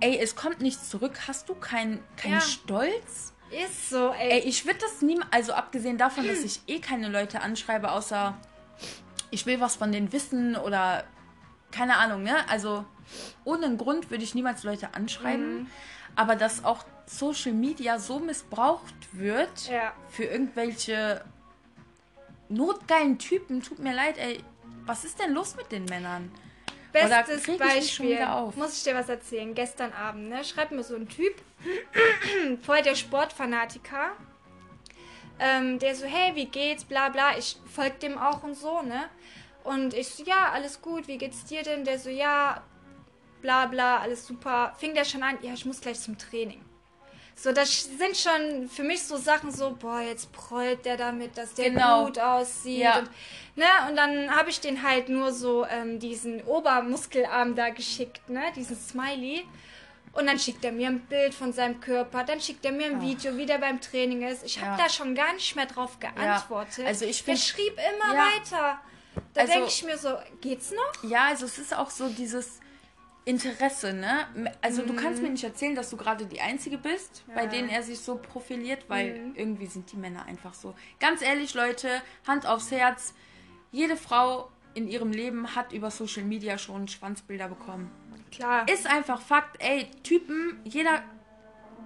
ey, 0.01 0.17
es 0.17 0.35
kommt 0.35 0.59
nichts 0.59 0.89
zurück. 0.89 1.13
Hast 1.27 1.47
du 1.47 1.55
keinen 1.55 2.03
keinen 2.17 2.33
Ja. 2.33 2.41
Stolz? 2.41 3.33
Ist 3.51 3.89
so, 3.89 4.09
ey. 4.11 4.31
Ey, 4.31 4.39
ich 4.39 4.65
würde 4.65 4.79
das 4.79 5.01
nie, 5.01 5.19
also 5.31 5.53
abgesehen 5.53 5.97
davon, 5.97 6.27
dass 6.27 6.43
ich 6.43 6.61
eh 6.67 6.79
keine 6.79 7.07
Leute 7.09 7.41
anschreibe, 7.41 7.91
außer 7.91 8.37
ich 9.31 9.45
will 9.45 9.59
was 9.61 9.75
von 9.77 9.91
denen 9.91 10.11
wissen 10.11 10.55
oder 10.55 11.03
keine 11.71 11.97
Ahnung, 11.97 12.23
ne? 12.23 12.35
Also 12.49 12.83
ohne 13.45 13.65
einen 13.67 13.77
Grund 13.77 14.11
würde 14.11 14.23
ich 14.23 14.35
niemals 14.35 14.63
Leute 14.63 14.93
anschreiben. 14.93 15.61
Mhm. 15.61 15.67
Aber 16.19 16.35
dass 16.35 16.65
auch 16.65 16.83
Social 17.05 17.53
Media 17.53 17.97
so 17.97 18.19
missbraucht 18.19 18.93
wird 19.13 19.69
Ja. 19.69 19.93
für 20.09 20.25
irgendwelche 20.25 21.23
notgeilen 22.49 23.17
Typen, 23.17 23.61
tut 23.63 23.79
mir 23.79 23.93
leid, 23.93 24.17
ey. 24.17 24.43
Was 24.85 25.05
ist 25.05 25.17
denn 25.17 25.33
los 25.33 25.55
mit 25.55 25.71
den 25.71 25.85
Männern? 25.85 26.29
Bestes 26.91 27.47
ich 27.47 27.57
Beispiel. 27.57 28.21
auf? 28.23 28.57
Muss 28.57 28.75
ich 28.75 28.83
dir 28.83 28.95
was 28.95 29.07
erzählen? 29.07 29.55
Gestern 29.55 29.93
Abend, 29.93 30.27
ne? 30.27 30.43
Schreibt 30.43 30.71
mir 30.73 30.83
so 30.83 30.95
ein 30.97 31.07
Typ, 31.07 31.35
voll 32.63 32.81
der 32.81 32.95
Sportfanatiker. 32.95 34.11
Ähm, 35.39 35.79
der 35.79 35.95
so, 35.95 36.05
hey, 36.05 36.35
wie 36.35 36.47
geht's? 36.47 36.83
Bla 36.83 37.07
bla. 37.07 37.37
Ich 37.37 37.55
folg 37.73 38.01
dem 38.01 38.17
auch 38.17 38.43
und 38.43 38.55
so, 38.55 38.81
ne? 38.81 39.05
Und 39.63 39.93
ich 39.93 40.09
so, 40.09 40.23
ja, 40.25 40.49
alles 40.51 40.81
gut, 40.81 41.07
wie 41.07 41.17
geht's 41.17 41.45
dir 41.45 41.63
denn? 41.63 41.85
Der 41.85 41.97
so, 41.97 42.09
ja, 42.09 42.61
bla 43.41 43.65
bla, 43.65 43.97
alles 43.99 44.25
super. 44.27 44.73
Fing 44.79 44.93
der 44.93 45.05
schon 45.05 45.23
an, 45.23 45.37
ja, 45.41 45.53
ich 45.53 45.65
muss 45.65 45.81
gleich 45.81 45.99
zum 45.99 46.17
Training. 46.17 46.63
So, 47.35 47.53
das 47.53 47.85
sind 47.85 48.17
schon 48.17 48.67
für 48.67 48.83
mich 48.83 49.01
so 49.03 49.15
Sachen 49.15 49.49
so, 49.51 49.71
boah, 49.79 50.01
jetzt 50.01 50.31
prollt 50.33 50.83
der 50.83 50.97
damit, 50.97 51.37
dass 51.37 51.53
der 51.53 51.69
Genau. 51.69 52.05
gut 52.05 52.19
aussieht. 52.19 52.79
Ja. 52.79 52.99
Und, 52.99 53.09
ne? 53.55 53.65
und 53.89 53.95
dann 53.95 54.35
habe 54.35 54.49
ich 54.49 54.59
den 54.59 54.83
halt 54.83 55.07
nur 55.07 55.31
so 55.31 55.65
ähm, 55.65 55.99
diesen 55.99 56.41
Obermuskelarm 56.43 57.55
da 57.55 57.69
geschickt, 57.69 58.27
ne? 58.29 58.41
Diesen 58.55 58.75
Smiley. 58.77 59.45
Und 60.11 60.25
dann 60.25 60.37
schickt 60.39 60.65
er 60.65 60.71
mir 60.73 60.87
ein 60.87 60.99
Bild 61.01 61.33
von 61.33 61.53
seinem 61.53 61.79
Körper, 61.79 62.23
dann 62.25 62.41
schickt 62.41 62.65
er 62.65 62.71
mir 62.73 62.87
ein 62.87 62.97
Ach. 62.97 63.01
Video, 63.03 63.37
wie 63.37 63.45
der 63.45 63.59
beim 63.59 63.79
Training 63.79 64.23
ist. 64.23 64.43
Ich 64.43 64.59
habe 64.59 64.77
Ja. 64.77 64.83
da 64.85 64.89
schon 64.89 65.13
gar 65.15 65.31
nicht 65.33 65.55
mehr 65.55 65.67
drauf 65.67 65.97
geantwortet. 65.99 66.85
Also 66.85 67.05
ich 67.05 67.23
der 67.23 67.35
find- 67.37 67.45
schrieb 67.47 67.73
immer 67.73 68.15
Ja. 68.15 68.25
weiter. 68.35 68.79
Da 69.33 69.41
Also- 69.41 69.53
denke 69.53 69.67
ich 69.69 69.83
mir 69.85 69.97
so, 69.97 70.17
geht's 70.41 70.71
noch? 70.71 71.03
Ja, 71.09 71.27
also 71.27 71.45
es 71.45 71.57
ist 71.57 71.73
auch 71.73 71.89
so 71.89 72.09
dieses 72.09 72.59
Interesse, 73.29 73.93
ne? 73.93 74.25
Also 74.61 74.81
du 74.81 74.93
Mhm. 74.93 74.97
kannst 74.97 75.21
mir 75.21 75.29
nicht 75.29 75.43
erzählen, 75.43 75.75
dass 75.75 75.89
du 75.91 75.97
gerade 75.97 76.25
die 76.25 76.41
Einzige 76.41 76.77
bist, 76.79 77.23
bei 77.35 77.45
denen 77.45 77.69
er 77.69 77.83
sich 77.83 77.99
so 77.99 78.15
profiliert, 78.17 78.85
weil 78.87 79.19
Mhm. 79.19 79.35
irgendwie 79.35 79.67
sind 79.67 79.91
die 79.91 79.97
Männer 79.97 80.25
einfach 80.25 80.53
so. 80.55 80.73
Ganz 80.99 81.21
ehrlich, 81.21 81.53
Leute, 81.53 81.89
Hand 82.27 82.47
aufs 82.47 82.71
Herz, 82.71 83.13
jede 83.71 83.97
Frau 83.97 84.49
in 84.73 84.87
ihrem 84.87 85.11
Leben 85.11 85.55
hat 85.55 85.73
über 85.73 85.91
Social 85.91 86.23
Media 86.23 86.57
schon 86.57 86.87
Schwanzbilder 86.87 87.47
bekommen. 87.49 87.91
Klar. 88.31 88.67
Ist 88.67 88.87
einfach 88.87 89.21
Fakt, 89.21 89.61
ey, 89.63 89.87
Typen, 90.03 90.59
jeder 90.63 91.03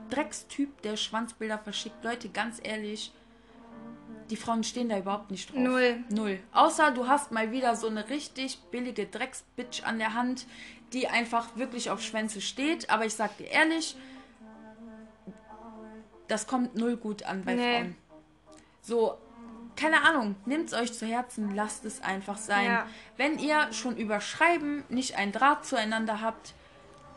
Dreckstyp, 0.09 0.81
der 0.81 0.95
Schwanzbilder 0.95 1.57
verschickt, 1.57 2.03
Leute, 2.03 2.29
ganz 2.29 2.59
ehrlich, 2.63 3.11
die 4.29 4.35
Frauen 4.37 4.63
stehen 4.63 4.89
da 4.89 4.97
überhaupt 4.97 5.31
nicht 5.31 5.49
drauf. 5.51 5.59
Null. 5.59 6.03
Null. 6.09 6.39
Außer 6.53 6.91
du 6.91 7.07
hast 7.07 7.31
mal 7.31 7.51
wieder 7.51 7.75
so 7.75 7.87
eine 7.87 8.09
richtig 8.09 8.59
billige 8.71 9.05
Drecksbitch 9.05 9.83
an 9.83 9.97
der 9.99 10.13
Hand, 10.13 10.45
die 10.93 11.07
einfach 11.07 11.55
wirklich 11.57 11.89
auf 11.89 12.01
Schwänze 12.01 12.39
steht. 12.41 12.89
Aber 12.89 13.05
ich 13.05 13.13
sag 13.15 13.37
dir 13.37 13.47
ehrlich, 13.47 13.95
das 16.27 16.47
kommt 16.47 16.75
null 16.75 16.97
gut 16.97 17.23
an 17.23 17.43
bei 17.43 17.55
Nee. 17.55 17.73
Frauen. 17.79 17.95
So, 18.81 19.17
keine 19.75 20.03
Ahnung, 20.03 20.35
nehmt's 20.45 20.73
euch 20.73 20.93
zu 20.93 21.05
Herzen, 21.05 21.55
lasst 21.55 21.85
es 21.85 22.01
einfach 22.01 22.37
sein. 22.37 22.65
Ja. 22.65 22.87
Wenn 23.17 23.39
ihr 23.39 23.71
schon 23.73 23.97
über 23.97 24.21
Schreiben 24.21 24.83
nicht 24.89 25.17
einen 25.17 25.31
Draht 25.31 25.65
zueinander 25.65 26.21
habt, 26.21 26.53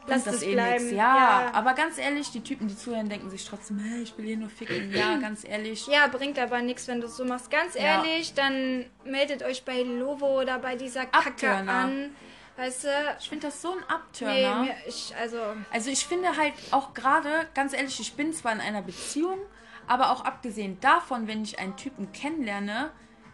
Lasst 0.09 0.29
das 0.29 0.37
es 0.37 0.43
eh 0.45 0.53
bleiben. 0.53 0.85
nichts. 0.85 0.97
Ja, 0.97 1.17
Ja. 1.47 1.51
aber 1.53 1.75
ganz 1.75 1.99
ehrlich, 1.99 2.31
die 2.31 2.41
Typen, 2.41 2.69
die 2.69 2.77
zuhören, 2.77 3.09
denken 3.09 3.29
sich 3.29 3.45
trotzdem, 3.45 3.81
hey, 3.81 4.03
ich 4.03 4.17
will 4.17 4.25
hier 4.25 4.37
nur 4.37 4.49
ficken. 4.49 4.93
Ja, 4.95 5.17
ganz 5.21 5.43
ehrlich. 5.45 5.85
Ja, 5.89 6.07
bringt 6.07 6.39
aber 6.39 6.63
nichts, 6.63 6.87
wenn 6.87 7.01
du 7.01 7.09
es 7.09 7.17
so 7.17 7.25
machst. 7.25 7.51
Ganz 7.51 7.75
Ja. 7.75 7.81
ehrlich, 8.05 8.33
dann 8.35 8.87
meldet 9.05 9.43
euch 9.43 9.65
bei 9.65 9.83
Lovo 9.83 10.41
oder 10.41 10.61
bei 10.61 10.77
dieser 10.77 11.07
Kacke 11.07 11.51
Abturner. 11.51 11.73
an. 11.73 12.11
Weißt 12.57 12.85
du? 12.85 12.89
Ich 13.21 13.29
finde 13.29 13.49
das 13.49 13.61
so 13.61 13.73
ein 13.73 13.79
Nee, 13.79 13.85
Abturner. 13.95 14.63
mir, 14.63 14.75
ich, 14.87 15.15
also, 15.21 15.39
Also 15.71 15.91
ich 15.91 16.07
finde 16.07 16.37
halt 16.37 16.55
auch 16.71 16.95
gerade, 16.95 17.49
ganz 17.55 17.73
ehrlich, 17.75 18.01
ich 18.01 18.15
bin 18.15 18.33
zwar 18.33 18.53
in 18.53 18.61
einer 18.61 18.83
Beziehung, 18.83 19.39
aber 19.87 20.11
auch 20.11 20.25
abgesehen 20.25 20.81
davon, 20.81 21.29
wenn 21.29 21.43
ich 21.43 21.59
einen 21.59 21.77
Typen 21.77 22.13
kennenlerne, 22.13 22.91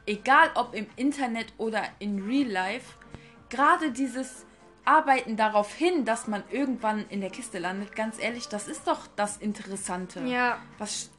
egal 0.06 0.50
ob 0.54 0.74
im 0.74 0.86
Internet 0.96 1.52
oder 1.56 1.82
in 2.00 2.22
Real 2.26 2.48
Life, 2.50 2.94
gerade 3.48 3.92
dieses 3.92 4.44
Arbeiten 4.84 5.36
darauf 5.36 5.72
hin, 5.72 6.04
dass 6.04 6.26
man 6.26 6.42
irgendwann 6.50 7.06
in 7.08 7.20
der 7.20 7.30
Kiste 7.30 7.60
landet, 7.60 7.94
ganz 7.94 8.20
ehrlich, 8.20 8.48
das 8.48 8.66
ist 8.66 8.88
doch 8.88 9.06
das 9.14 9.36
Interessante. 9.36 10.20
ja. 10.26 10.58
Was, 10.78 11.10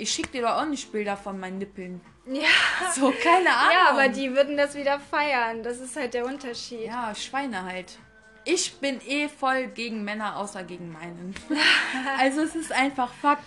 ich 0.00 0.10
schicke 0.12 0.30
dir 0.30 0.42
doch 0.42 0.56
auch 0.56 0.66
nicht 0.66 0.90
Bilder 0.92 1.16
von 1.16 1.38
meinen 1.38 1.58
Nippeln. 1.58 2.00
Ja. 2.26 2.92
So, 2.94 3.12
keine 3.22 3.50
Ahnung. 3.54 3.72
Ja, 3.72 3.90
aber 3.90 4.08
die 4.08 4.34
würden 4.34 4.56
das 4.56 4.74
wieder 4.74 5.00
feiern. 5.00 5.62
Das 5.62 5.78
ist 5.80 5.96
halt 5.96 6.14
der 6.14 6.24
Unterschied. 6.24 6.86
Ja, 6.86 7.14
Schweine 7.14 7.64
halt. 7.64 7.98
Ich 8.44 8.74
bin 8.78 9.00
eh 9.06 9.28
voll 9.28 9.66
gegen 9.68 10.02
Männer, 10.04 10.36
außer 10.36 10.64
gegen 10.64 10.92
meinen. 10.92 11.34
also 12.18 12.40
es 12.42 12.54
ist 12.54 12.72
einfach 12.72 13.12
Fakt. 13.14 13.44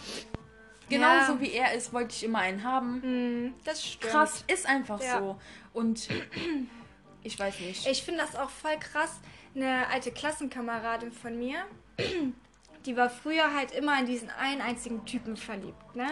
Genauso 0.90 1.34
Ja. 1.34 1.42
wie 1.42 1.52
er 1.54 1.74
ist, 1.74 1.94
wollte 1.94 2.14
ich 2.14 2.24
immer 2.24 2.40
einen 2.40 2.64
haben. 2.64 3.02
Hm, 3.02 3.54
das 3.64 3.84
stimmt. 3.84 4.12
Krass, 4.12 4.44
ist 4.48 4.68
einfach 4.68 5.02
Ja. 5.02 5.20
so. 5.20 5.40
Und 5.74 6.08
ich 7.24 7.40
weiß 7.40 7.60
nicht. 7.62 7.88
Ich 7.88 8.04
finde 8.04 8.22
das 8.22 8.36
auch 8.36 8.50
voll 8.50 8.78
krass. 8.80 9.20
Eine 9.56 9.88
alte 9.88 10.12
Klassenkameradin 10.12 11.12
von 11.12 11.38
mir, 11.38 11.64
die 12.86 12.98
war 12.98 13.10
früher 13.10 13.54
halt 13.56 13.72
immer 13.72 14.00
in 14.00 14.06
diesen 14.06 14.30
einen 14.30 14.62
einzigen 14.62 15.06
Typen 15.06 15.38
verliebt, 15.38 15.96
ne? 15.96 16.08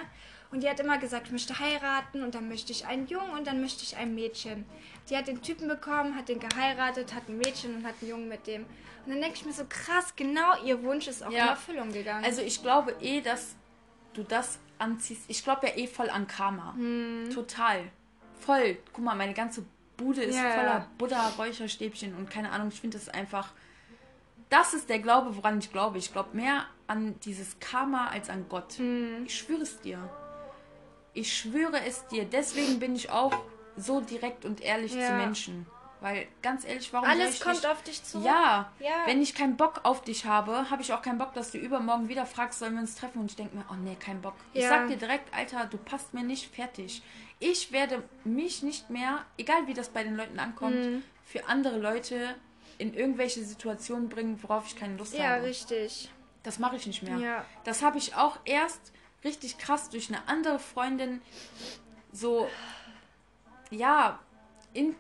Und 0.52 0.64
die 0.64 0.70
hat 0.70 0.80
immer 0.82 0.98
gesagt, 0.98 1.28
ich 1.28 1.32
möchte 1.32 1.58
heiraten 1.60 2.24
und 2.24 2.36
dann 2.36 2.50
möchte 2.50 2.72
ich 2.74 2.86
einen 2.86 3.08
Jungen 3.08 3.32
und 3.32 3.48
dann 3.48 3.62
möchte 3.62 3.84
ich 3.84 3.96
ein 3.96 4.14
Mädchen. 4.14 4.66
Die 5.10 5.16
hat 5.16 5.28
den 5.28 5.42
Typen 5.42 5.68
bekommen, 5.70 6.16
hat 6.16 6.28
den 6.28 6.40
geheiratet, 6.40 7.14
hat 7.14 7.30
ein 7.30 7.38
Mädchen 7.38 7.76
und 7.78 7.86
hat 7.86 7.96
einen 8.02 8.10
Jungen 8.12 8.28
mit 8.28 8.48
dem. 8.48 8.64
Und 9.06 9.14
dann 9.14 9.22
denke 9.22 9.36
ich 9.38 9.46
mir 9.46 9.54
so, 9.54 9.64
krass, 9.68 10.14
genau 10.16 10.62
ihr 10.66 10.84
Wunsch 10.84 11.08
ist 11.08 11.24
auch 11.24 11.32
Ja. 11.32 11.44
in 11.44 11.50
Erfüllung 11.52 11.92
gegangen. 11.94 12.26
Also 12.26 12.42
ich 12.42 12.62
glaube 12.62 12.94
eh, 13.00 13.22
dass 13.22 13.56
du 14.14 14.24
das 14.24 14.60
anziehst. 14.78 15.24
Ich 15.30 15.42
glaube 15.44 15.68
ja 15.68 15.78
eh 15.78 15.88
voll 15.88 16.10
an 16.10 16.28
Karma. 16.28 16.74
Hm. 16.76 17.30
Total. 17.34 17.84
Voll. 18.42 18.78
Guck 18.92 19.04
mal, 19.06 19.16
meine 19.16 19.34
ganze 19.34 19.64
Bude 19.96 20.22
ist 20.22 20.36
Ja, 20.36 20.50
ja. 20.50 20.56
voller 20.56 20.88
Buddha, 20.98 21.30
Räucherstäbchen 21.38 22.14
und 22.16 22.30
keine 22.30 22.52
Ahnung. 22.52 22.68
Ich 22.74 22.82
finde 22.82 22.98
das 22.98 23.08
einfach. 23.08 23.54
Das 24.50 24.74
ist 24.74 24.90
der 24.90 25.00
Glaube, 25.00 25.38
woran 25.38 25.60
ich 25.60 25.72
glaube. 25.72 25.98
Ich 25.98 26.12
glaube 26.12 26.36
mehr 26.36 26.66
an 26.88 27.18
dieses 27.22 27.58
Karma 27.62 28.08
als 28.08 28.30
an 28.30 28.48
Gott. 28.50 28.74
Hm. 28.74 29.24
Ich 29.26 29.38
schwöre 29.38 29.62
es 29.62 29.80
dir. 29.80 29.98
Ich 31.14 31.36
schwöre 31.36 31.82
es 31.86 32.06
dir. 32.08 32.26
Deswegen 32.26 32.80
bin 32.80 32.96
ich 32.96 33.10
auch 33.10 33.34
so 33.78 34.02
direkt 34.02 34.46
und 34.46 34.62
ehrlich 34.62 34.94
Ja. 34.94 35.08
zu 35.08 35.14
Menschen. 35.14 35.66
Weil, 36.00 36.28
ganz 36.42 36.66
ehrlich, 36.66 36.92
warum 36.94 37.08
Alles 37.08 37.36
ich 37.36 37.42
kommt 37.42 37.56
nicht... 37.58 37.68
auf 37.68 37.84
dich 37.84 38.04
zurück. 38.04 38.26
Ja, 38.26 38.72
Ja. 38.80 38.90
wenn 39.06 39.22
ich 39.22 39.36
keinen 39.36 39.56
Bock 39.56 39.82
auf 39.84 40.02
dich 40.02 40.26
habe, 40.26 40.72
habe 40.72 40.82
ich 40.82 40.92
auch 40.94 41.02
keinen 41.04 41.20
Bock, 41.20 41.34
dass 41.34 41.52
du 41.52 41.60
übermorgen 41.60 42.10
wieder 42.10 42.26
fragst, 42.26 42.58
sollen 42.58 42.74
wir 42.74 42.82
uns 42.82 42.96
treffen? 42.96 43.20
Und 43.20 43.30
ich 43.30 43.36
denke 43.36 43.56
mir, 43.56 43.64
oh 43.70 43.76
nee, 43.76 43.96
kein 44.00 44.20
Bock. 44.20 44.34
Ich 44.54 44.64
Ja. 44.64 44.70
sag 44.70 44.88
dir 44.88 44.98
direkt, 44.98 45.32
Alter, 45.32 45.66
du 45.66 45.78
passt 45.78 46.16
mir 46.16 46.24
nicht, 46.24 46.54
fertig. 46.56 47.04
Ich 47.40 47.72
werde 47.72 48.04
mich 48.24 48.64
nicht 48.64 48.90
mehr, 48.90 49.24
egal 49.38 49.68
wie 49.68 49.76
das 49.76 49.90
bei 49.90 50.04
den 50.04 50.16
Leuten 50.16 50.40
ankommt, 50.40 50.76
Mhm. 50.76 51.04
für 51.24 51.46
andere 51.48 51.78
Leute 51.78 52.36
in 52.80 52.96
irgendwelche 52.96 53.44
Situationen 53.44 54.10
bringen, 54.10 54.42
worauf 54.42 54.66
ich 54.66 54.76
keine 54.76 54.98
Lust 54.98 55.16
Ja, 55.16 55.26
habe. 55.36 55.44
richtig. 55.44 56.10
Das 56.42 56.58
mache 56.58 56.78
ich 56.78 56.88
nicht 56.88 57.04
mehr. 57.04 57.18
Ja. 57.20 57.46
Das 57.64 57.84
habe 57.84 58.00
ich 58.00 58.16
auch 58.16 58.40
erst 58.46 58.92
richtig 59.24 59.58
krass 59.58 59.90
durch 59.90 60.10
eine 60.10 60.28
andere 60.28 60.60
Freundin 60.60 61.22
so, 62.12 62.48
ja, 63.70 64.20
in, 64.74 64.96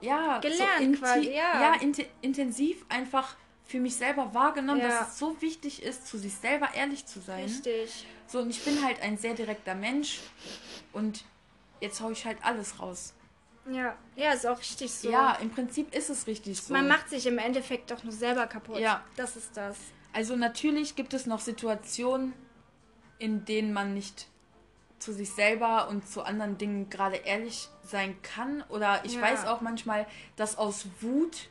ja, 0.00 0.38
Gelernt 0.38 0.96
so 0.96 1.02
quasi, 1.02 1.30
ja. 1.30 1.60
ja 1.60 1.74
inti- 1.80 2.06
intensiv 2.20 2.84
einfach 2.88 3.36
für 3.64 3.80
mich 3.80 3.96
selber 3.96 4.34
wahrgenommen, 4.34 4.80
Ja. 4.80 4.88
dass 4.88 5.12
es 5.12 5.18
so 5.18 5.40
wichtig 5.40 5.82
ist, 5.82 6.06
zu 6.06 6.18
sich 6.18 6.34
selber 6.34 6.74
ehrlich 6.74 7.06
zu 7.06 7.20
sein. 7.20 7.44
Richtig. 7.44 8.06
So, 8.26 8.40
und 8.40 8.50
ich 8.50 8.62
bin 8.64 8.84
halt 8.84 9.00
ein 9.02 9.16
sehr 9.16 9.34
direkter 9.34 9.74
Mensch 9.74 10.20
und 10.92 11.24
jetzt 11.80 12.00
hau 12.00 12.10
ich 12.10 12.24
halt 12.24 12.38
alles 12.42 12.80
raus. 12.80 13.14
Ja, 13.70 13.96
ja, 14.16 14.32
ist 14.32 14.46
auch 14.46 14.58
richtig 14.58 14.92
so. 14.92 15.10
Ja, 15.10 15.34
im 15.40 15.50
Prinzip 15.50 15.94
ist 15.94 16.10
es 16.10 16.26
richtig 16.26 16.60
so. 16.60 16.72
Man 16.72 16.88
macht 16.88 17.08
sich 17.08 17.26
im 17.26 17.38
Endeffekt 17.38 17.90
doch 17.90 18.02
nur 18.02 18.12
selber 18.12 18.46
kaputt. 18.46 18.78
Ja. 18.78 19.04
Das 19.16 19.36
ist 19.36 19.56
das. 19.56 19.76
Also 20.12 20.34
natürlich 20.36 20.96
gibt 20.96 21.14
es 21.14 21.26
noch 21.26 21.40
Situationen, 21.40 22.34
in 23.22 23.44
denen 23.44 23.72
man 23.72 23.94
nicht 23.94 24.26
zu 24.98 25.12
sich 25.12 25.30
selber 25.30 25.88
und 25.88 26.08
zu 26.08 26.22
anderen 26.22 26.58
Dingen 26.58 26.90
gerade 26.90 27.16
ehrlich 27.16 27.68
sein 27.84 28.20
kann. 28.22 28.62
Oder 28.68 29.04
ich 29.04 29.14
Ja. 29.14 29.22
weiß 29.22 29.46
auch 29.46 29.60
manchmal, 29.60 30.06
dass 30.36 30.58
aus 30.58 30.86
Wut 31.00 31.48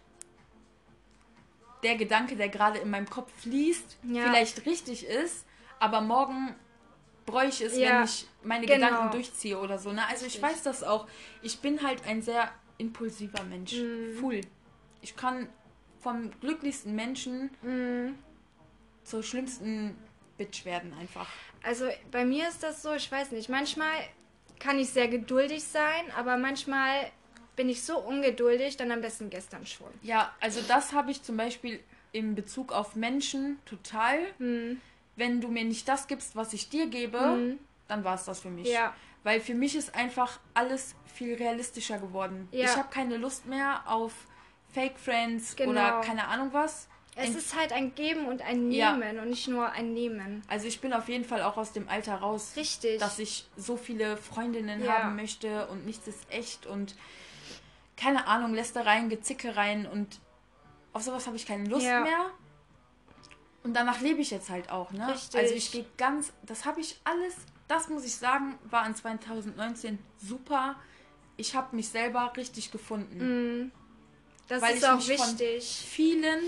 der 1.83 1.95
Gedanke, 1.95 2.35
der 2.35 2.49
gerade 2.49 2.79
in 2.79 2.89
meinem 2.89 3.09
Kopf 3.09 3.31
fließt, 3.41 3.97
Ja. 4.03 4.23
vielleicht 4.23 4.65
richtig 4.65 5.05
ist, 5.05 5.45
aber 5.79 6.01
morgen 6.01 6.55
bräuchte 7.25 7.63
ich 7.65 7.71
es, 7.71 7.77
Ja, 7.77 7.99
wenn 7.99 8.03
ich 8.03 8.27
meine 8.43 8.65
genau. 8.65 8.87
Gedanken 8.87 9.11
durchziehe 9.11 9.57
oder 9.57 9.79
so. 9.79 9.91
Ne? 9.93 10.01
Also 10.07 10.25
ich 10.25 10.35
Richtig. 10.35 10.43
weiß 10.43 10.63
das 10.63 10.83
auch. 10.83 11.07
Ich 11.41 11.59
bin 11.61 11.81
halt 11.83 12.05
ein 12.05 12.21
sehr 12.21 12.51
impulsiver 12.77 13.43
Mensch. 13.43 13.73
Mhm. 13.73 14.17
Full. 14.19 14.41
Ich 15.01 15.15
kann 15.15 15.47
vom 16.01 16.31
glücklichsten 16.41 16.95
Menschen 16.95 17.49
Mhm. 17.61 18.17
zur 19.03 19.23
schlimmsten 19.23 19.95
Bitch 20.37 20.65
werden 20.65 20.93
einfach. 20.99 21.27
Also 21.63 21.89
bei 22.11 22.25
mir 22.25 22.47
ist 22.47 22.63
das 22.63 22.81
so, 22.81 22.93
ich 22.93 23.11
weiß 23.11 23.31
nicht, 23.31 23.49
manchmal 23.49 23.91
kann 24.59 24.79
ich 24.79 24.89
sehr 24.89 25.07
geduldig 25.07 25.63
sein, 25.63 26.11
aber 26.15 26.37
manchmal 26.37 27.11
bin 27.55 27.69
ich 27.69 27.83
so 27.83 27.99
ungeduldig, 27.99 28.77
dann 28.77 28.91
am 28.91 29.01
besten 29.01 29.29
gestern 29.29 29.65
schon. 29.65 29.89
Ja, 30.01 30.33
also 30.39 30.61
das 30.67 30.93
habe 30.93 31.11
ich 31.11 31.21
zum 31.21 31.37
Beispiel 31.37 31.79
in 32.11 32.35
Bezug 32.35 32.71
auf 32.71 32.95
Menschen 32.95 33.59
total. 33.65 34.19
Hm. 34.37 34.81
Wenn 35.15 35.41
du 35.41 35.49
mir 35.49 35.65
nicht 35.65 35.87
das 35.87 36.07
gibst, 36.07 36.35
was 36.35 36.53
ich 36.53 36.69
dir 36.69 36.87
gebe, 36.87 37.57
dann 37.87 38.03
war 38.03 38.15
es 38.15 38.25
das 38.25 38.39
für 38.39 38.49
mich. 38.49 38.67
Ja. 38.67 38.93
Weil 39.23 39.39
für 39.39 39.53
mich 39.53 39.75
ist 39.75 39.93
einfach 39.93 40.39
alles 40.53 40.95
viel 41.13 41.35
realistischer 41.35 41.99
geworden. 41.99 42.47
Ja. 42.51 42.65
Ich 42.65 42.75
habe 42.75 42.89
keine 42.89 43.17
Lust 43.17 43.45
mehr 43.45 43.83
auf 43.85 44.13
Fake 44.73 44.97
Friends 44.97 45.55
Genau. 45.55 45.71
oder 45.71 46.01
keine 46.01 46.27
Ahnung 46.27 46.49
was. 46.53 46.87
Es 47.29 47.35
ist 47.35 47.55
halt 47.55 47.71
ein 47.73 47.93
Geben 47.95 48.27
und 48.27 48.41
ein 48.41 48.71
Ja. 48.71 48.95
Nehmen 48.95 49.19
und 49.19 49.29
nicht 49.29 49.47
nur 49.47 49.69
ein 49.71 49.93
Nehmen. 49.93 50.41
Also 50.47 50.67
ich 50.67 50.79
bin 50.81 50.93
auf 50.93 51.07
jeden 51.09 51.25
Fall 51.25 51.41
auch 51.43 51.57
aus 51.57 51.71
dem 51.73 51.87
Alter 51.89 52.15
raus, 52.15 52.53
Richtig. 52.55 52.99
dass 52.99 53.19
ich 53.19 53.45
so 53.57 53.77
viele 53.77 54.17
Freundinnen 54.17 54.83
Ja. 54.83 55.03
haben 55.03 55.15
möchte 55.15 55.67
und 55.67 55.85
nichts 55.85 56.07
ist 56.07 56.29
echt 56.31 56.65
und 56.65 56.95
keine 57.97 58.27
Ahnung, 58.27 58.53
Lästereien, 58.53 59.09
Gezickereien 59.09 59.85
und 59.85 60.19
auf 60.93 61.03
sowas 61.03 61.27
habe 61.27 61.35
ich 61.35 61.45
keine 61.45 61.65
Lust 61.69 61.85
Ja. 61.85 62.01
mehr. 62.01 62.25
Und 63.63 63.75
danach 63.75 64.01
lebe 64.01 64.21
ich 64.21 64.31
jetzt 64.31 64.49
halt 64.49 64.71
auch, 64.71 64.91
ne? 64.91 65.07
Richtig. 65.07 65.39
Also 65.39 65.53
ich 65.53 65.71
gehe 65.71 65.85
ganz, 65.97 66.33
das 66.43 66.65
habe 66.65 66.81
ich 66.81 66.99
alles, 67.03 67.35
das 67.67 67.89
muss 67.89 68.03
ich 68.03 68.15
sagen, 68.15 68.57
war 68.63 68.85
in 68.87 68.95
2019 68.95 69.99
super. 70.17 70.75
Ich 71.37 71.55
habe 71.55 71.75
mich 71.75 71.89
selber 71.89 72.33
richtig 72.35 72.71
gefunden. 72.71 73.71
Das 74.47 74.61
weil 74.63 74.75
ist 74.75 74.85
auch 74.85 75.07
wichtig. 75.07 75.63
vielen 75.89 76.39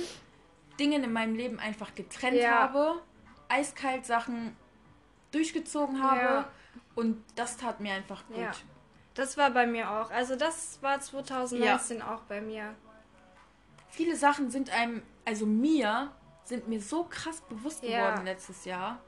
Dingen 0.80 1.03
in 1.03 1.13
meinem 1.13 1.36
Leben 1.36 1.60
einfach 1.60 1.94
getrennt 1.96 2.38
Ja. 2.38 2.60
habe, 2.63 3.01
eiskalt 3.50 4.06
Sachen 4.06 4.56
durchgezogen 5.32 6.01
habe 6.03 6.20
Ja. 6.20 6.50
und 6.96 7.24
das 7.36 7.58
tat 7.58 7.80
mir 7.80 7.94
einfach 7.94 8.25
gut. 8.27 8.38
Ja. 8.38 8.51
Das 9.13 9.38
war 9.38 9.51
bei 9.51 9.68
mir 9.68 9.89
auch. 9.92 10.10
Also 10.10 10.36
das 10.36 10.80
war 10.82 11.00
2019 11.00 12.01
auch 12.01 12.22
bei 12.22 12.42
mir. 12.42 12.74
Viele 13.89 14.15
Sachen 14.15 14.50
sind 14.50 14.72
einem, 14.72 15.03
also 15.24 15.46
mir, 15.46 16.12
sind 16.44 16.68
mir 16.68 16.82
so 16.82 17.03
krass 17.03 17.42
bewusst 17.42 17.82
geworden 17.84 18.25
letztes 18.25 18.65
Jahr. 18.65 19.00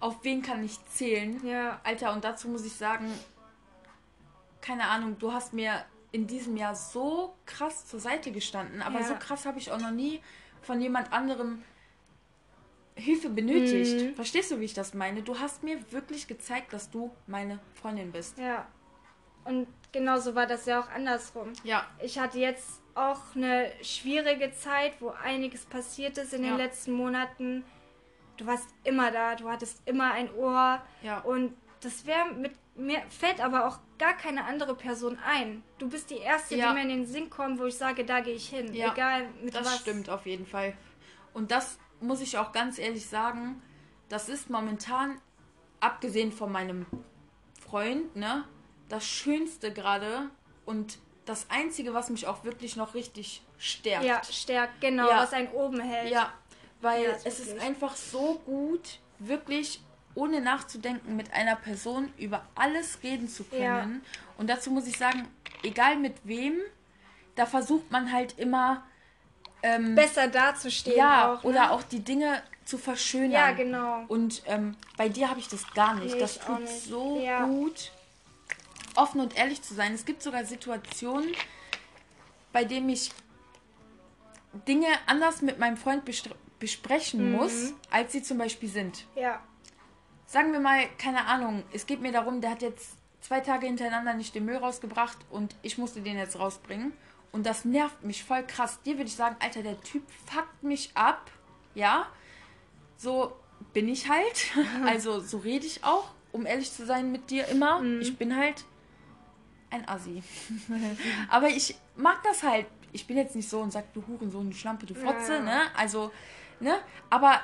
Auf 0.00 0.24
wen 0.24 0.42
kann 0.42 0.64
ich 0.64 0.84
zählen? 0.86 1.44
Ja. 1.46 1.80
Alter, 1.84 2.12
und 2.12 2.24
dazu 2.24 2.48
muss 2.48 2.64
ich 2.64 2.74
sagen, 2.74 3.12
keine 4.60 4.88
Ahnung, 4.88 5.18
du 5.18 5.32
hast 5.32 5.52
mir 5.52 5.84
in 6.10 6.26
diesem 6.26 6.56
Jahr 6.56 6.74
so 6.74 7.34
krass 7.46 7.86
zur 7.86 8.00
Seite 8.00 8.32
gestanden, 8.32 8.82
aber 8.82 9.02
so 9.04 9.14
krass 9.14 9.46
habe 9.46 9.58
ich 9.58 9.70
auch 9.72 9.78
noch 9.80 9.90
nie 9.90 10.20
von 10.64 10.80
jemand 10.80 11.12
anderem 11.12 11.62
Hilfe 12.96 13.28
benötigt. 13.28 14.00
Mhm. 14.10 14.14
Verstehst 14.14 14.50
du, 14.50 14.60
wie 14.60 14.64
ich 14.64 14.74
das 14.74 14.94
meine? 14.94 15.22
Du 15.22 15.38
hast 15.38 15.62
mir 15.62 15.78
wirklich 15.92 16.26
gezeigt, 16.28 16.72
dass 16.72 16.90
du 16.90 17.10
meine 17.26 17.58
Freundin 17.74 18.12
bist. 18.12 18.38
Ja. 18.38 18.66
Und 19.44 19.66
genauso 19.92 20.34
war 20.34 20.46
das 20.46 20.64
ja 20.66 20.80
auch 20.80 20.88
andersrum. 20.90 21.52
Ja. 21.64 21.86
Ich 22.02 22.18
hatte 22.18 22.38
jetzt 22.38 22.80
auch 22.94 23.20
eine 23.34 23.70
schwierige 23.82 24.52
Zeit, 24.52 25.00
wo 25.00 25.08
einiges 25.10 25.66
passiert 25.66 26.16
ist 26.18 26.32
in 26.32 26.44
Ja. 26.44 26.50
den 26.50 26.58
letzten 26.58 26.92
Monaten. 26.92 27.64
Du 28.36 28.46
warst 28.46 28.68
immer 28.84 29.10
da, 29.10 29.34
du 29.34 29.48
hattest 29.50 29.82
immer 29.86 30.12
ein 30.12 30.32
Ohr. 30.34 30.80
Ja. 31.02 31.18
Und 31.20 31.54
das 31.80 32.06
wäre 32.06 32.32
mit 32.32 32.52
mir 32.76 33.02
fällt 33.08 33.40
aber 33.40 33.66
auch 33.68 33.78
gar 33.98 34.14
keine 34.16 34.44
andere 34.44 34.74
Person 34.74 35.18
ein. 35.24 35.62
Du 35.78 35.88
bist 35.88 36.10
die 36.10 36.16
erste, 36.18 36.56
Ja. 36.56 36.68
die 36.68 36.74
mir 36.74 36.82
in 36.82 36.88
den 36.88 37.06
Sinn 37.06 37.30
kommt, 37.30 37.58
wo 37.60 37.66
ich 37.66 37.76
sage, 37.76 38.04
da 38.04 38.20
gehe 38.20 38.34
ich 38.34 38.48
hin. 38.48 38.72
Ja, 38.74 38.92
Egal 38.92 39.28
mit 39.42 39.54
Das 39.54 39.66
was. 39.66 39.78
stimmt 39.80 40.10
auf 40.10 40.26
jeden 40.26 40.46
Fall. 40.46 40.76
Und 41.32 41.50
das 41.50 41.78
muss 42.00 42.20
ich 42.20 42.36
auch 42.38 42.52
ganz 42.52 42.78
ehrlich 42.78 43.06
sagen, 43.06 43.62
das 44.08 44.28
ist 44.28 44.50
momentan, 44.50 45.20
abgesehen 45.80 46.32
von 46.32 46.50
meinem 46.52 46.86
Freund, 47.60 48.14
ne, 48.16 48.44
das 48.88 49.06
Schönste 49.06 49.72
gerade 49.72 50.30
und 50.64 50.98
das 51.24 51.48
Einzige, 51.50 51.94
was 51.94 52.10
mich 52.10 52.26
auch 52.26 52.44
wirklich 52.44 52.76
noch 52.76 52.94
richtig 52.94 53.42
stärkt. 53.58 54.04
Ja, 54.04 54.22
stärkt, 54.24 54.80
genau, 54.80 55.08
Ja. 55.08 55.18
was 55.22 55.32
einen 55.32 55.48
oben 55.48 55.80
hält. 55.80 56.10
Ja, 56.10 56.32
weil 56.80 57.04
Ja, 57.04 57.10
ist 57.12 57.26
es 57.26 57.38
ist 57.40 57.46
wirklich. 57.48 57.64
einfach 57.64 57.96
so 57.96 58.40
gut, 58.44 58.98
wirklich 59.18 59.80
ohne 60.14 60.40
nachzudenken 60.40 61.16
mit 61.16 61.32
einer 61.32 61.56
Person 61.56 62.12
über 62.18 62.44
alles 62.54 62.98
reden 63.02 63.28
zu 63.28 63.44
können. 63.44 63.62
Ja. 64.04 64.10
Und 64.38 64.48
dazu 64.48 64.70
muss 64.70 64.86
ich 64.86 64.96
sagen, 64.96 65.26
egal 65.62 65.96
mit 65.96 66.14
wem, 66.24 66.54
da 67.34 67.46
versucht 67.46 67.90
man 67.90 68.12
halt 68.12 68.38
immer 68.38 68.84
ähm, 69.62 69.94
Besser 69.94 70.28
dazustehen 70.28 70.96
ja, 70.98 71.32
auch. 71.34 71.42
Ne? 71.42 71.48
oder 71.50 71.70
auch 71.72 71.82
die 71.82 72.00
Dinge 72.00 72.42
zu 72.64 72.78
verschönern. 72.78 73.30
Ja, 73.32 73.52
genau. 73.52 74.04
Und 74.08 74.42
ähm, 74.46 74.76
bei 74.96 75.08
dir 75.08 75.28
habe 75.30 75.40
ich 75.40 75.48
das 75.48 75.68
gar 75.74 75.94
nicht. 75.94 76.14
Nee, 76.14 76.20
das 76.20 76.38
tut 76.38 76.60
nicht. 76.60 76.84
so 76.84 77.20
Ja. 77.20 77.44
gut, 77.46 77.90
offen 78.94 79.20
und 79.20 79.36
ehrlich 79.36 79.62
zu 79.62 79.74
sein. 79.74 79.92
Es 79.94 80.04
gibt 80.04 80.22
sogar 80.22 80.44
Situationen, 80.44 81.32
bei 82.52 82.64
denen 82.64 82.88
ich 82.88 83.10
Dinge 84.68 84.86
anders 85.06 85.42
mit 85.42 85.58
meinem 85.58 85.76
Freund 85.76 86.02
besprechen 86.60 87.30
Mhm. 87.32 87.36
muss, 87.36 87.72
als 87.90 88.12
sie 88.12 88.22
zum 88.22 88.38
Beispiel 88.38 88.68
sind. 88.68 89.04
Ja. 89.16 89.42
Sagen 90.34 90.52
wir 90.52 90.58
mal, 90.58 90.88
keine 90.98 91.26
Ahnung, 91.26 91.62
es 91.72 91.86
geht 91.86 92.00
mir 92.00 92.10
darum, 92.10 92.40
der 92.40 92.50
hat 92.50 92.60
jetzt 92.60 92.96
zwei 93.20 93.38
Tage 93.38 93.66
hintereinander 93.68 94.14
nicht 94.14 94.34
den 94.34 94.44
Müll 94.44 94.56
rausgebracht 94.56 95.16
und 95.30 95.54
ich 95.62 95.78
musste 95.78 96.00
den 96.00 96.18
jetzt 96.18 96.36
rausbringen. 96.40 96.92
Und 97.30 97.46
das 97.46 97.64
nervt 97.64 98.02
mich 98.02 98.24
voll 98.24 98.42
krass. 98.44 98.82
Dir 98.82 98.94
würde 98.96 99.04
ich 99.06 99.14
sagen, 99.14 99.36
Alter, 99.38 99.62
der 99.62 99.80
Typ 99.82 100.02
fuckt 100.26 100.64
mich 100.64 100.90
ab. 100.96 101.30
Ja, 101.76 102.08
so 102.96 103.36
bin 103.72 103.88
ich 103.88 104.08
halt. 104.10 104.50
Also 104.84 105.20
so 105.20 105.38
rede 105.38 105.66
ich 105.66 105.84
auch, 105.84 106.10
um 106.32 106.46
ehrlich 106.46 106.72
zu 106.72 106.84
sein 106.84 107.12
mit 107.12 107.30
dir 107.30 107.46
immer. 107.46 107.80
Ich 108.00 108.18
bin 108.18 108.34
halt 108.36 108.64
ein 109.70 109.88
Assi. 109.88 110.20
Aber 111.28 111.46
ich 111.46 111.76
mag 111.94 112.20
das 112.24 112.42
halt. 112.42 112.66
Ich 112.90 113.06
bin 113.06 113.16
jetzt 113.16 113.36
nicht 113.36 113.48
so 113.48 113.60
und 113.60 113.70
sag, 113.70 113.92
du 113.92 114.04
Hurensohn, 114.04 114.50
du 114.50 114.56
Schlampe, 114.56 114.84
du 114.84 114.96
Fotze, 114.96 115.34
Ja. 115.34 115.42
ne? 115.42 115.60
Also, 115.76 116.10
ne? 116.58 116.80
Aber 117.08 117.40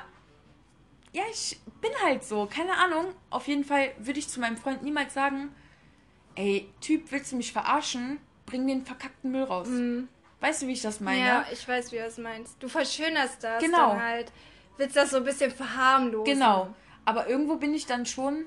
ja, 1.13 1.23
ich 1.31 1.59
bin 1.81 1.91
halt 2.03 2.23
so. 2.23 2.45
Keine 2.45 2.77
Ahnung. 2.77 3.13
Auf 3.29 3.47
jeden 3.47 3.63
Fall 3.63 3.91
würde 3.97 4.19
ich 4.19 4.29
zu 4.29 4.39
meinem 4.39 4.57
Freund 4.57 4.83
niemals 4.83 5.13
sagen, 5.13 5.53
ey, 6.35 6.69
Typ, 6.81 7.11
willst 7.11 7.31
du 7.31 7.35
mich 7.35 7.51
verarschen? 7.51 8.19
Bring 8.45 8.67
den 8.67 8.85
verkackten 8.85 9.31
Müll 9.31 9.43
raus. 9.43 9.67
Weißt 10.39 10.61
du, 10.61 10.67
wie 10.67 10.73
ich 10.73 10.81
das 10.81 10.99
meine? 10.99 11.19
Mhm. 11.21 11.25
Ja, 11.27 11.45
ich 11.51 11.67
weiß, 11.67 11.91
wie 11.91 11.97
du 11.97 12.03
es 12.05 12.17
meinst. 12.17 12.61
Du 12.61 12.67
verschönerst 12.67 13.43
das 13.43 13.61
Genau. 13.61 13.89
dann 13.91 14.01
halt. 14.03 14.31
Willst 14.77 14.95
das 14.95 15.11
so 15.11 15.17
ein 15.17 15.23
bisschen 15.23 15.51
verharmlosen. 15.51 16.33
Genau. 16.33 16.73
Aber 17.05 17.27
irgendwo 17.27 17.55
bin 17.57 17.73
ich 17.73 17.85
dann 17.85 18.05
schon 18.05 18.45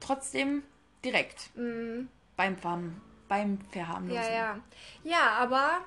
trotzdem 0.00 0.62
direkt 1.04 1.50
Mhm. 1.56 2.08
beim, 2.36 2.56
beim 3.28 3.58
Verharmlosen. 3.72 4.22
Ja, 4.22 4.30
ja. 4.30 4.60
Ja, 5.04 5.30
aber 5.38 5.78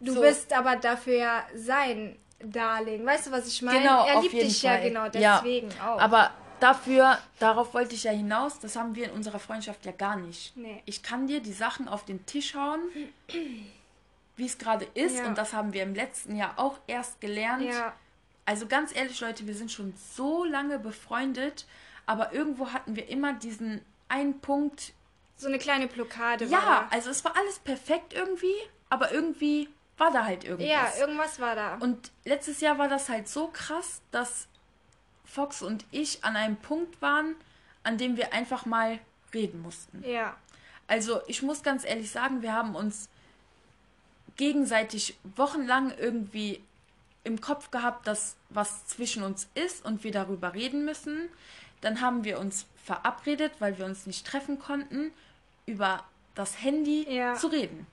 du 0.00 0.12
So. 0.12 0.20
bist 0.20 0.52
aber 0.52 0.76
dafür 0.76 1.14
ja 1.14 1.44
sein 1.54 2.16
Darling. 2.42 3.04
Weißt 3.04 3.26
du, 3.26 3.32
was 3.32 3.46
ich 3.46 3.62
meine? 3.62 3.80
Genau, 3.80 4.06
er 4.06 4.20
liebt 4.22 4.34
dich 4.34 4.60
Fall. 4.62 4.78
ja 4.82 4.88
genau 4.88 5.04
Ja. 5.18 5.38
deswegen 5.40 5.68
auch. 5.80 6.00
Aber 6.00 6.30
dafür, 6.60 7.18
darauf 7.38 7.74
wollte 7.74 7.94
ich 7.94 8.04
ja 8.04 8.12
hinaus, 8.12 8.58
das 8.60 8.76
haben 8.76 8.94
wir 8.94 9.06
in 9.06 9.10
unserer 9.12 9.38
Freundschaft 9.38 9.84
ja 9.86 9.92
gar 9.92 10.16
nicht. 10.16 10.56
Nee. 10.56 10.82
Ich 10.86 11.02
kann 11.02 11.26
dir 11.26 11.40
die 11.40 11.52
Sachen 11.52 11.88
auf 11.88 12.04
den 12.04 12.24
Tisch 12.26 12.54
hauen, 12.54 12.80
wie 14.36 14.46
es 14.46 14.58
gerade 14.58 14.86
ist. 14.94 15.18
Ja. 15.18 15.26
Und 15.26 15.36
das 15.38 15.52
haben 15.52 15.72
wir 15.72 15.82
im 15.82 15.94
letzten 15.94 16.36
Jahr 16.36 16.54
auch 16.56 16.78
erst 16.86 17.20
gelernt. 17.20 17.62
ja, 17.64 17.92
Also 18.46 18.66
ganz 18.66 18.94
ehrlich, 18.94 19.20
Leute, 19.20 19.46
wir 19.46 19.54
sind 19.54 19.70
schon 19.70 19.94
so 20.14 20.44
lange 20.44 20.78
befreundet, 20.78 21.66
aber 22.06 22.32
irgendwo 22.32 22.68
hatten 22.72 22.96
wir 22.96 23.08
immer 23.08 23.32
diesen 23.34 23.82
einen 24.08 24.40
Punkt. 24.40 24.92
so 25.36 25.46
eine 25.46 25.58
kleine 25.58 25.86
Blockade 25.86 26.44
Ja, 26.46 26.58
war 26.58 26.86
also 26.90 27.10
es 27.10 27.24
war 27.24 27.36
alles 27.36 27.58
perfekt 27.60 28.12
irgendwie, 28.12 28.54
aber 28.88 29.12
irgendwie 29.12 29.68
war 30.00 30.10
da 30.10 30.24
halt 30.24 30.44
irgendwas. 30.44 30.68
Ja, 30.68 30.88
irgendwas 30.98 31.38
war 31.40 31.54
da. 31.54 31.74
Und 31.76 32.10
letztes 32.24 32.60
Jahr 32.60 32.78
war 32.78 32.88
das 32.88 33.08
halt 33.08 33.28
so 33.28 33.48
krass, 33.48 34.00
dass 34.10 34.48
Fox 35.24 35.62
und 35.62 35.84
ich 35.90 36.24
an 36.24 36.36
einem 36.36 36.56
Punkt 36.56 37.00
waren, 37.02 37.34
an 37.84 37.98
dem 37.98 38.16
wir 38.16 38.32
einfach 38.32 38.66
mal 38.66 38.98
reden 39.34 39.62
mussten. 39.62 40.02
ja, 40.04 40.36
Also 40.88 41.20
ich 41.28 41.42
muss 41.42 41.62
ganz 41.62 41.84
ehrlich 41.84 42.10
sagen, 42.10 42.42
wir 42.42 42.52
haben 42.52 42.74
uns 42.74 43.08
gegenseitig 44.36 45.16
wochenlang 45.36 45.92
irgendwie 45.96 46.62
im 47.24 47.40
Kopf 47.40 47.70
gehabt, 47.70 48.06
dass 48.06 48.36
was 48.48 48.86
zwischen 48.86 49.22
uns 49.22 49.48
ist 49.54 49.84
und 49.84 50.02
wir 50.04 50.12
darüber 50.12 50.54
reden 50.54 50.84
müssen. 50.84 51.28
Dann 51.82 52.00
haben 52.00 52.24
wir 52.24 52.38
uns 52.38 52.66
verabredet, 52.84 53.52
weil 53.58 53.78
wir 53.78 53.84
uns 53.84 54.06
nicht 54.06 54.26
treffen 54.26 54.58
konnten, 54.58 55.12
über 55.66 56.02
das 56.34 56.62
Handy 56.62 57.06
Ja. 57.08 57.34
zu 57.34 57.48
reden. 57.48 57.86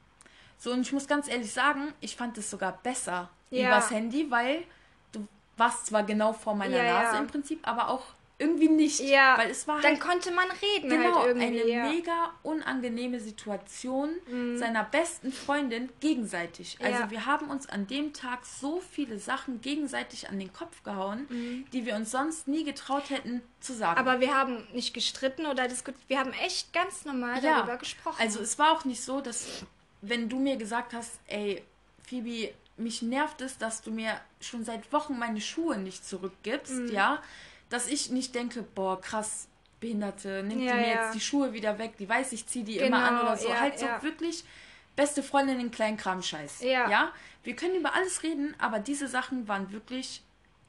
So, 0.60 0.72
und 0.72 0.82
ich 0.82 0.92
muss 0.94 1.08
ganz 1.08 1.28
ehrlich 1.28 1.52
sagen, 1.52 1.94
ich 2.02 2.16
fand 2.16 2.38
es 2.38 2.50
sogar 2.50 2.80
besser 2.84 3.30
Ja. 3.50 3.68
übers 3.68 3.92
Handy, 3.92 4.30
weil 4.32 4.64
du 5.12 5.28
warst 5.56 5.88
zwar 5.88 6.04
genau 6.04 6.34
vor 6.34 6.56
meiner 6.56 6.78
Ja, 6.78 6.94
Nase 7.04 7.16
ja. 7.16 7.22
im 7.22 7.28
Prinzip, 7.28 7.60
aber 7.68 7.90
auch 7.90 8.04
irgendwie 8.40 8.70
nicht. 8.70 9.00
Ja, 9.00 9.36
weil 9.40 9.50
es 9.50 9.68
war 9.68 9.82
dann 9.82 9.94
halt 9.94 10.00
konnte 10.00 10.32
man 10.32 10.46
reden 10.62 10.90
genau 10.92 11.16
halt 11.22 11.28
irgendwie. 11.38 11.74
eine. 11.74 11.84
Mhm. 11.90 11.96
mega 11.96 12.30
unangenehme 12.44 13.20
Situation 13.20 14.10
seiner 14.58 14.84
besten 14.84 15.32
Freundin 15.32 15.90
gegenseitig. 16.02 16.78
Also 16.84 17.10
wir 17.10 17.26
haben 17.26 17.50
uns 17.50 17.68
an 17.68 17.88
dem 17.88 18.14
Tag 18.14 18.46
so 18.46 18.80
viele 18.92 19.18
Sachen 19.18 19.60
gegenseitig 19.62 20.30
an 20.30 20.38
den 20.38 20.54
Kopf 20.54 20.84
gehauen, 20.84 21.66
die 21.74 21.86
wir 21.88 21.96
uns 21.96 22.12
sonst 22.12 22.48
nie 22.48 22.64
getraut 22.64 23.10
hätten 23.10 23.42
zu 23.60 23.74
sagen. 23.74 24.00
Mhm. 24.02 24.08
Aber 24.08 24.20
wir 24.20 24.36
haben 24.36 24.68
nicht 24.72 24.94
gestritten 24.94 25.48
oder 25.48 25.68
diskutiert. 25.68 26.04
Wir 26.08 26.20
haben 26.20 26.34
echt 26.34 26.72
ganz 26.74 27.06
normal 27.06 27.42
darüber 27.42 27.78
gesprochen. 27.78 28.18
also 28.20 28.40
es 28.40 28.60
war 28.60 28.72
auch 28.72 28.86
nicht 28.86 29.02
so, 29.04 29.20
dass 29.20 29.66
wenn 30.02 30.30
du 30.30 30.40
mir 30.40 30.58
gesagt 30.58 30.94
hast, 30.94 31.20
ey, 31.28 31.64
Phoebe, 32.06 32.54
mich 32.78 33.02
nervt 33.02 33.42
es, 33.42 33.58
dass 33.58 33.82
du 33.82 33.92
mir 33.92 34.20
schon 34.40 34.64
seit 34.64 34.92
Wochen 34.94 35.18
meine 35.18 35.42
Schuhe 35.42 35.78
nicht 35.78 36.06
zurückgibst, 36.06 36.74
Mhm. 36.74 36.92
ja, 36.92 37.22
dass 37.70 37.88
ich 37.88 38.12
nicht 38.12 38.36
denke, 38.36 38.62
boah, 38.64 39.00
krass, 39.02 39.48
Behinderte, 39.80 40.42
nimmt 40.44 40.62
Ja, 40.64 40.74
die 40.74 40.80
mir 40.80 40.88
ja. 40.88 41.04
jetzt 41.06 41.14
die 41.16 41.20
Schuhe 41.20 41.54
wieder 41.54 41.78
weg, 41.78 41.98
die 41.98 42.08
weiß, 42.10 42.32
ich 42.34 42.48
ziehe 42.48 42.66
die 42.66 42.78
immer 42.78 42.98
an 42.98 43.16
Genau, 43.18 43.22
oder 43.28 43.38
so. 43.38 43.48
ja, 43.50 43.60
halt 43.60 43.78
so 43.80 43.86
wirklich 44.02 44.44
beste 44.96 45.22
Freundin 45.22 45.60
in 45.60 45.70
Kleinkram-Scheiß. 45.70 46.62
Ja. 46.62 46.90
ja. 46.90 47.12
Wir 47.44 47.56
können 47.56 47.76
über 47.76 47.94
alles 47.94 48.24
reden, 48.24 48.56
aber 48.60 48.80
diese 48.80 49.08
Sachen 49.08 49.48
waren 49.48 49.72
wirklich 49.72 50.24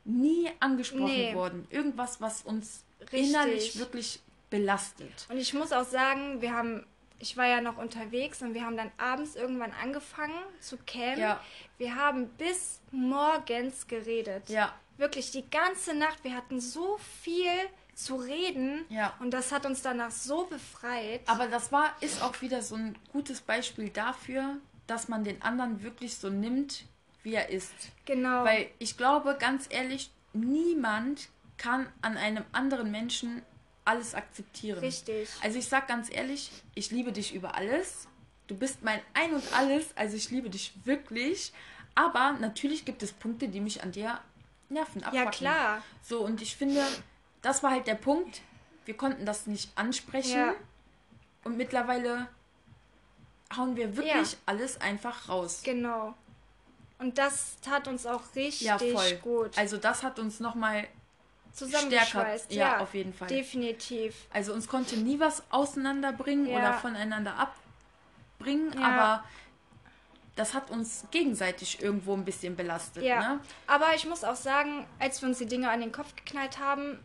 nie 0.05 0.51
angesprochen 0.61 1.05
Nee. 1.07 1.35
worden. 1.35 1.67
Irgendwas, 1.71 2.21
was 2.21 2.43
uns 2.43 2.85
Richtig. 3.01 3.29
innerlich 3.31 3.79
wirklich 3.79 4.21
belastet. 4.51 5.27
Und 5.31 5.38
ich 5.38 5.55
muss 5.55 5.73
auch 5.73 5.87
sagen, 5.87 6.41
wir 6.43 6.53
haben, 6.53 6.87
ich 7.18 7.37
war 7.37 7.46
ja 7.46 7.61
noch 7.61 7.78
unterwegs 7.78 8.42
und 8.42 8.54
wir 8.54 8.64
haben 8.64 8.76
dann 8.76 8.90
abends 8.98 9.35
irgendwann 9.37 9.72
angefangen 9.83 10.38
zu 10.61 10.76
campen. 10.87 11.20
Ja. 11.20 11.40
Wir 11.78 11.94
haben 11.96 12.28
bis 12.38 12.81
morgens 12.90 13.87
geredet. 13.87 14.48
Ja. 14.48 14.74
Wirklich 14.96 15.31
die 15.31 15.48
ganze 15.48 15.94
Nacht. 15.94 16.22
Wir 16.24 16.35
hatten 16.35 16.61
so 16.61 16.98
viel 17.22 17.50
zu 17.94 18.16
reden 18.16 18.85
Ja. 18.88 19.14
und 19.20 19.33
das 19.33 19.50
hat 19.50 19.66
uns 19.66 19.83
danach 19.83 20.11
so 20.12 20.44
befreit. 20.46 21.20
Aber 21.26 21.48
das 21.48 21.72
war, 21.72 21.94
ist 22.00 22.22
auch 22.22 22.40
wieder 22.40 22.62
so 22.62 22.76
ein 22.76 22.96
gutes 23.12 23.40
Beispiel 23.40 23.88
dafür, 23.90 24.57
dass 24.87 25.09
man 25.09 25.24
den 25.24 25.42
anderen 25.42 25.83
wirklich 25.83 26.16
so 26.16 26.31
nimmt, 26.31 26.85
wie 27.24 27.35
er 27.35 27.48
ist. 27.50 27.72
genau. 28.04 28.44
Weil 28.44 28.70
ich 28.78 28.96
glaube, 28.96 29.37
ganz 29.38 29.66
ehrlich, 29.70 30.11
niemand 30.33 31.28
kann 31.57 31.88
an 32.02 32.16
einem 32.16 32.44
anderen 32.52 32.90
Menschen 32.92 33.42
alles 33.88 34.14
akzeptieren. 34.14 34.79
Richtig. 34.79 35.29
Also 35.42 35.59
ich 35.59 35.66
sag 35.68 35.88
ganz 35.88 36.09
ehrlich, 36.12 36.51
ich 36.74 36.90
liebe 36.90 37.11
dich 37.12 37.35
über 37.35 37.55
alles. 37.57 38.07
Du 38.46 38.57
bist 38.57 38.83
mein 38.83 39.01
Ein 39.14 39.35
und 39.35 39.53
alles, 39.55 39.87
also 39.96 40.16
ich 40.16 40.31
liebe 40.31 40.48
dich 40.51 40.72
wirklich. 40.85 41.53
Aber 41.94 42.33
natürlich 42.33 42.85
gibt 42.85 43.03
es 43.03 43.12
Punkte, 43.12 43.48
die 43.48 43.61
mich 43.61 43.83
an 43.83 43.92
dir 43.92 44.20
nerven, 44.68 45.03
abfacken. 45.03 45.18
ja, 45.24 45.31
klar. 45.31 45.83
So, 46.03 46.20
und 46.20 46.40
ich 46.42 46.57
finde, 46.57 46.83
das 47.42 47.62
war 47.62 47.70
halt 47.72 47.87
der 47.87 47.94
Punkt. 47.96 48.40
Wir 48.85 48.96
konnten 48.96 49.27
das 49.27 49.46
nicht 49.46 49.70
ansprechen. 49.77 50.37
Ja. 50.38 50.55
Und 51.44 51.57
mittlerweile 51.57 52.29
hauen 53.57 53.77
wir 53.77 53.96
wirklich 53.96 54.33
Ja. 54.33 54.38
alles 54.46 54.81
einfach 54.81 55.29
raus. 55.29 55.61
Genau. 55.64 56.14
Und 56.98 57.16
das 57.18 57.57
tat 57.61 57.87
uns 57.88 58.07
auch 58.07 58.22
richtig 58.35 58.62
Ja, 58.62 58.79
voll. 58.79 59.14
gut. 59.22 59.57
Also 59.59 59.77
das 59.77 60.03
hat 60.03 60.18
uns 60.18 60.40
nochmal, 60.40 60.87
Zusammengeschweißt. 61.59 62.53
ja, 62.53 62.77
Ja, 62.77 62.79
auf 62.81 62.94
jeden 62.94 63.12
Fall. 63.12 63.29
Definitiv. 63.29 64.14
also 64.33 64.53
uns 64.53 64.68
konnte 64.68 64.97
nie 64.97 65.18
was 65.21 65.42
auseinanderbringen 65.51 66.47
Ja. 66.47 66.59
oder 66.59 66.75
voneinander 66.75 67.35
abbringen, 68.38 68.73
Ja. 68.79 68.87
aber 68.87 69.25
das 70.37 70.55
hat 70.55 70.71
uns 70.71 71.05
gegenseitig 71.11 71.83
irgendwo 71.83 72.14
ein 72.14 72.25
bisschen 72.25 72.55
belastet. 72.57 73.03
Ja. 73.03 73.35
Ne? 73.35 73.40
Aber 73.66 73.94
ich 73.97 74.07
muss 74.07 74.23
auch 74.25 74.37
sagen, 74.37 74.87
als 74.99 75.21
wir 75.21 75.29
uns 75.29 75.38
die 75.38 75.47
Dinge 75.47 75.68
an 75.71 75.81
den 75.81 75.90
Kopf 75.92 76.14
geknallt 76.14 76.59
haben, 76.59 76.99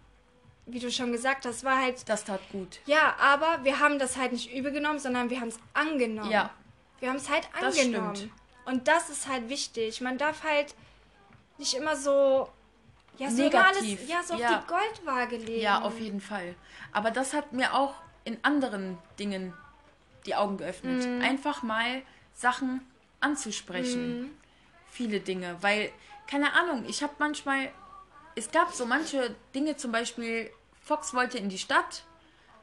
wie 0.65 0.79
du 0.79 0.89
schon 0.91 1.11
gesagt 1.11 1.45
hast, 1.45 1.63
war 1.63 1.81
halt. 1.81 2.07
Das 2.07 2.23
tat 2.23 2.39
gut. 2.51 2.79
Ja, 2.85 3.15
aber 3.19 3.63
wir 3.63 3.79
haben 3.79 3.99
das 3.99 4.15
halt 4.17 4.31
nicht 4.31 4.53
übel 4.53 4.71
genommen, 4.71 4.99
sondern 4.99 5.29
wir 5.29 5.41
haben 5.41 5.49
es 5.49 5.59
angenommen. 5.73 6.31
Ja, 6.31 6.51
Wir 6.99 7.09
haben 7.09 7.17
es 7.17 7.29
halt 7.29 7.49
Das 7.59 7.77
angenommen. 7.77 8.15
stimmt. 8.15 8.33
Und 8.65 8.87
das 8.87 9.09
ist 9.09 9.27
halt 9.27 9.49
wichtig. 9.49 9.99
Man 9.99 10.17
darf 10.17 10.43
halt 10.43 10.73
nicht 11.57 11.73
immer 11.73 11.97
so. 11.97 12.47
Ja, 13.17 13.29
so 13.29 13.43
Negativ. 13.43 13.99
alles, 13.99 14.09
ja, 14.09 14.23
so 14.23 14.33
auf 14.33 14.39
Ja. 14.39 14.59
die 14.59 14.67
Goldwaage 14.67 15.37
legen. 15.37 15.61
ja, 15.61 15.81
auf 15.81 15.99
jeden 15.99 16.19
Fall. 16.21 16.55
Aber 16.91 17.11
das 17.11 17.33
hat 17.33 17.53
mir 17.53 17.73
auch 17.75 17.93
in 18.25 18.37
anderen 18.43 18.97
Dingen 19.19 19.53
die 20.25 20.35
Augen 20.35 20.57
geöffnet. 20.57 21.05
Mhm. 21.07 21.21
Einfach 21.21 21.61
mal 21.63 22.01
Sachen 22.33 22.81
anzusprechen. 23.19 24.37
Viele 24.89 25.19
Dinge. 25.19 25.57
Weil, 25.61 25.91
keine 26.27 26.53
Ahnung, 26.53 26.85
ich 26.87 27.03
habe 27.03 27.13
manchmal. 27.19 27.69
Es 28.35 28.49
gab 28.51 28.71
so 28.73 28.85
manche 28.87 29.35
Dinge, 29.53 29.77
zum 29.77 29.91
Beispiel, 29.91 30.49
Fox 30.83 31.13
wollte 31.13 31.37
in 31.37 31.49
die 31.49 31.59
Stadt 31.59 32.03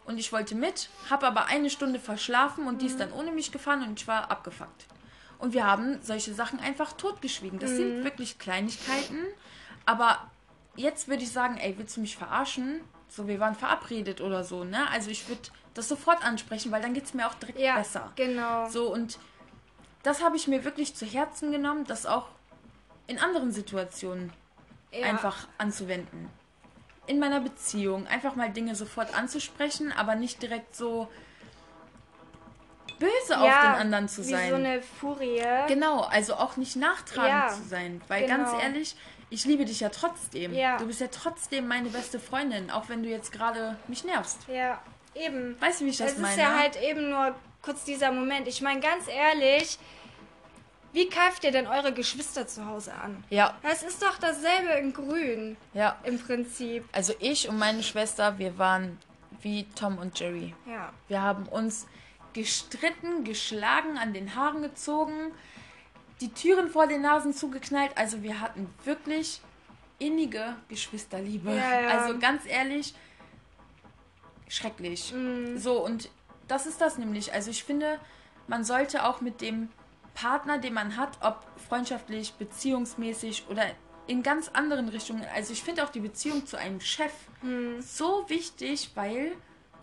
und 0.04 0.18
ich 0.18 0.32
wollte 0.32 0.56
mit, 0.56 0.88
habe 1.08 1.26
aber 1.28 1.46
eine 1.46 1.70
Stunde 1.70 2.00
verschlafen 2.00 2.66
und 2.66 2.80
die 2.82 2.86
Mhm. 2.86 2.90
ist 2.90 2.98
dann 3.00 3.12
ohne 3.12 3.30
mich 3.30 3.52
gefahren 3.52 3.82
und 3.84 4.00
ich 4.00 4.08
war 4.08 4.30
abgefuckt. 4.32 4.86
Und 5.38 5.52
wir 5.54 5.64
haben 5.64 6.00
solche 6.02 6.34
Sachen 6.34 6.58
einfach 6.58 6.92
totgeschwiegen. 6.94 7.60
Das 7.60 7.70
Mhm. 7.72 7.76
sind 7.76 8.04
wirklich 8.04 8.38
Kleinigkeiten, 8.40 9.24
aber 9.86 10.28
jetzt 10.76 11.09
würde 11.09 11.22
ich 11.22 11.33
sagen, 11.33 11.56
ey, 11.59 11.76
willst 11.78 11.96
du 11.96 12.00
mich 12.00 12.16
verarschen? 12.16 12.80
So, 13.09 13.26
wir 13.26 13.40
waren 13.40 13.54
verabredet 13.54 14.20
oder 14.20 14.44
so, 14.44 14.64
ne? 14.64 14.88
Also 14.90 15.11
ich 15.11 15.28
würde 15.28 15.42
das 15.74 15.88
sofort 15.88 16.24
ansprechen, 16.24 16.70
weil 16.72 16.83
dann 16.83 16.94
geht 16.94 17.04
es 17.04 17.14
mir 17.14 17.26
auch 17.26 17.35
direkt 17.35 17.59
Ja, 17.59 17.76
besser. 17.76 18.12
genau. 18.16 18.68
So, 18.68 18.92
und 18.92 19.18
das 20.02 20.22
habe 20.22 20.37
ich 20.37 20.48
mir 20.48 20.64
wirklich 20.64 20.94
zu 20.94 21.06
Herzen 21.06 21.52
genommen, 21.52 21.85
das 21.87 22.06
auch 22.06 22.28
in 23.06 23.18
anderen 23.18 23.52
Situationen 23.52 24.33
ja. 24.92 25.06
einfach 25.06 25.48
anzuwenden. 25.59 26.30
In 27.06 27.18
meiner 27.18 27.40
Beziehung 27.40 28.06
einfach 28.06 28.37
mal 28.37 28.50
Dinge 28.50 28.74
sofort 28.76 29.14
anzusprechen, 29.16 29.92
aber 29.92 30.14
nicht 30.14 30.40
direkt 30.42 30.76
so 30.76 31.09
böse 33.00 33.40
auf 33.40 33.46
ja, 33.46 33.62
den 33.72 33.80
anderen 33.80 34.09
zu 34.09 34.20
wie 34.22 34.30
sein. 34.30 34.50
so 34.50 34.56
eine 34.56 34.83
Furie. 34.83 35.42
Genau, 35.66 36.02
also 36.02 36.35
auch 36.35 36.56
nicht 36.56 36.76
nachtragend 36.76 37.56
zu 37.56 37.68
sein. 37.68 38.00
Weil 38.09 38.26
genau. 38.26 38.37
ganz 38.37 38.62
ehrlich, 38.62 38.96
ich 39.31 39.45
liebe 39.45 39.64
dich 39.64 39.81
ja 39.81 39.88
trotzdem. 39.88 40.53
Ja. 40.55 40.77
Du 40.77 40.87
bist 40.87 41.01
ja 41.01 41.09
trotzdem 41.09 41.69
meine 41.69 41.88
beste 41.88 42.19
Freundin, 42.19 42.71
auch 42.71 42.88
wenn 42.88 43.03
du 43.03 43.09
jetzt 43.09 43.33
gerade 43.33 43.77
mich 43.88 44.05
nervst. 44.05 44.38
Ja, 44.49 44.81
eben. 45.14 45.61
Weißt 45.61 45.81
du, 45.81 45.85
wie 45.87 45.90
ich 45.90 45.99
das 45.99 46.12
es 46.12 46.19
meine? 46.19 46.35
ist 46.35 46.40
ja 46.40 46.59
halt 46.59 46.77
eben 46.83 47.11
nur 47.11 47.35
kurz 47.62 47.85
dieser 47.85 48.11
Moment. 48.12 48.49
Ich 48.49 48.61
meine, 48.61 48.81
ganz 48.81 49.07
ehrlich, 49.09 49.79
wie 50.93 51.09
keift 51.09 51.45
ihr 51.45 51.53
denn 51.53 51.66
eure 51.69 51.93
Geschwister 51.93 52.47
zu 52.47 52.66
Hause 52.66 52.93
an? 52.95 53.23
ja, 53.31 53.57
Das 53.62 53.83
ist 53.83 54.03
doch 54.03 54.19
dasselbe 54.19 54.73
in 54.81 54.93
Grün 54.93 55.57
ja. 55.73 55.97
im 56.05 56.19
Prinzip. 56.19 56.85
Also 56.93 57.14
ich 57.21 57.49
und 57.49 57.59
meine 57.59 57.83
Schwester, 57.83 58.38
wir 58.38 58.59
waren 58.59 58.99
wie 59.43 59.64
Tom 59.77 59.99
und 59.99 60.19
Jerry. 60.19 60.55
Ja. 60.66 60.93
Wir 61.09 61.23
haben 61.23 61.47
uns 61.47 61.87
gestritten, 62.33 63.25
geschlagen, 63.25 63.99
an 63.99 64.12
den 64.12 64.35
Haaren 64.35 64.62
gezogen, 64.62 65.33
die 66.20 66.33
Türen 66.33 66.68
vor 66.70 66.87
den 66.87 67.02
Nasen 67.02 67.33
zugeknallt. 67.33 67.96
Also 67.96 68.22
wir 68.22 68.40
hatten 68.40 68.68
wirklich 68.85 69.40
innige 69.98 70.56
Geschwisterliebe. 70.68 71.50
Ja, 71.54 71.80
ja. 71.80 71.88
Also 71.88 72.18
ganz 72.18 72.42
ehrlich, 72.46 72.94
schrecklich. 74.48 75.12
Mhm. 75.12 75.59
So, 75.59 75.85
und 75.85 76.11
das 76.48 76.66
ist 76.66 76.80
das 76.80 76.98
nämlich. 76.98 77.33
Also 77.33 77.50
ich 77.50 77.64
finde, 77.64 77.98
man 78.46 78.64
sollte 78.64 79.04
auch 79.04 79.20
mit 79.20 79.40
dem 79.40 79.68
Partner, 80.14 80.59
den 80.59 80.74
man 80.74 80.96
hat, 80.96 81.18
ob 81.22 81.44
freundschaftlich, 81.68 82.33
beziehungsmäßig 82.35 83.46
oder 83.48 83.64
in 84.06 84.22
ganz 84.22 84.48
anderen 84.48 84.88
Richtungen. 84.88 85.24
Also 85.35 85.52
ich 85.52 85.62
finde 85.62 85.85
auch 85.85 85.90
die 85.90 86.00
Beziehung 86.00 86.46
zu 86.46 86.59
einem 86.59 86.80
Chef 86.80 87.12
Mhm. 87.42 87.80
so 87.80 88.24
wichtig, 88.28 88.90
weil 88.96 89.33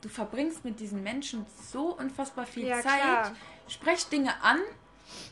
du 0.01 0.09
verbringst 0.09 0.63
mit 0.65 0.79
diesen 0.79 1.01
Menschen 1.01 1.45
so 1.71 1.95
unfassbar 1.97 2.45
viel 2.45 2.67
Ja, 2.67 2.81
Zeit. 2.81 3.01
klar. 3.01 3.35
Sprech 3.67 4.05
Dinge 4.09 4.31
an, 4.43 4.59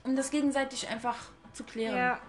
um 0.03 0.15
das 0.15 0.31
gegenseitig 0.31 0.87
einfach 0.87 1.17
zu 1.53 1.63
klären. 1.63 1.97
Ja. 1.97 2.19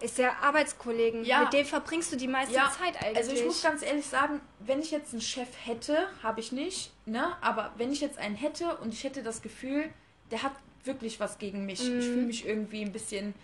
Ist 0.00 0.18
ja 0.18 0.36
Arbeitskollegen. 0.42 1.24
Ja. 1.24 1.42
Mit 1.42 1.52
dem 1.52 1.66
verbringst 1.66 2.12
du 2.12 2.16
die 2.16 2.28
meiste 2.28 2.54
Ja, 2.54 2.70
Zeit 2.70 3.02
eigentlich. 3.02 3.16
Also 3.16 3.32
ich 3.32 3.44
muss 3.44 3.62
ganz 3.62 3.82
ehrlich 3.82 4.06
sagen, 4.06 4.40
wenn 4.60 4.80
ich 4.80 4.92
jetzt 4.92 5.12
einen 5.12 5.22
Chef 5.22 5.48
hätte, 5.64 6.08
habe 6.22 6.38
ich 6.38 6.52
nicht, 6.52 6.92
ne? 7.04 7.36
Aber 7.40 7.72
wenn 7.76 7.92
ich 7.92 8.00
jetzt 8.00 8.18
einen 8.18 8.36
hätte 8.36 8.76
und 8.76 8.94
ich 8.94 9.02
hätte 9.02 9.24
das 9.24 9.42
Gefühl, 9.42 9.90
der 10.30 10.44
hat 10.44 10.52
wirklich 10.84 11.18
was 11.18 11.38
gegen 11.38 11.66
mich. 11.66 11.82
Mhm. 11.82 11.98
Ich 11.98 12.04
fühle 12.04 12.26
mich 12.26 12.46
irgendwie 12.46 12.82
ein 12.82 12.92
bisschen 12.92 13.34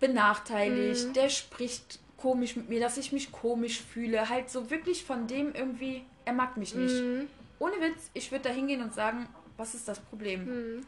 benachteiligt. 0.00 1.08
Mhm. 1.08 1.12
Der 1.12 1.28
spricht 1.28 2.00
komisch 2.16 2.56
mit 2.56 2.68
mir, 2.68 2.80
dass 2.80 2.96
ich 2.96 3.12
mich 3.12 3.32
komisch 3.32 3.82
fühle. 3.82 4.28
Halt 4.28 4.48
so 4.48 4.70
wirklich 4.70 5.04
von 5.04 5.26
dem 5.26 5.54
irgendwie, 5.54 6.04
er 6.24 6.32
mag 6.32 6.56
mich 6.56 6.74
nicht. 6.74 7.02
Mhm. 7.02 7.28
Ohne 7.58 7.74
Witz, 7.80 8.10
ich 8.14 8.30
würde 8.30 8.48
da 8.48 8.50
hingehen 8.50 8.82
und 8.82 8.94
sagen, 8.94 9.28
was 9.56 9.74
ist 9.74 9.86
das 9.88 10.00
Problem? 10.00 10.84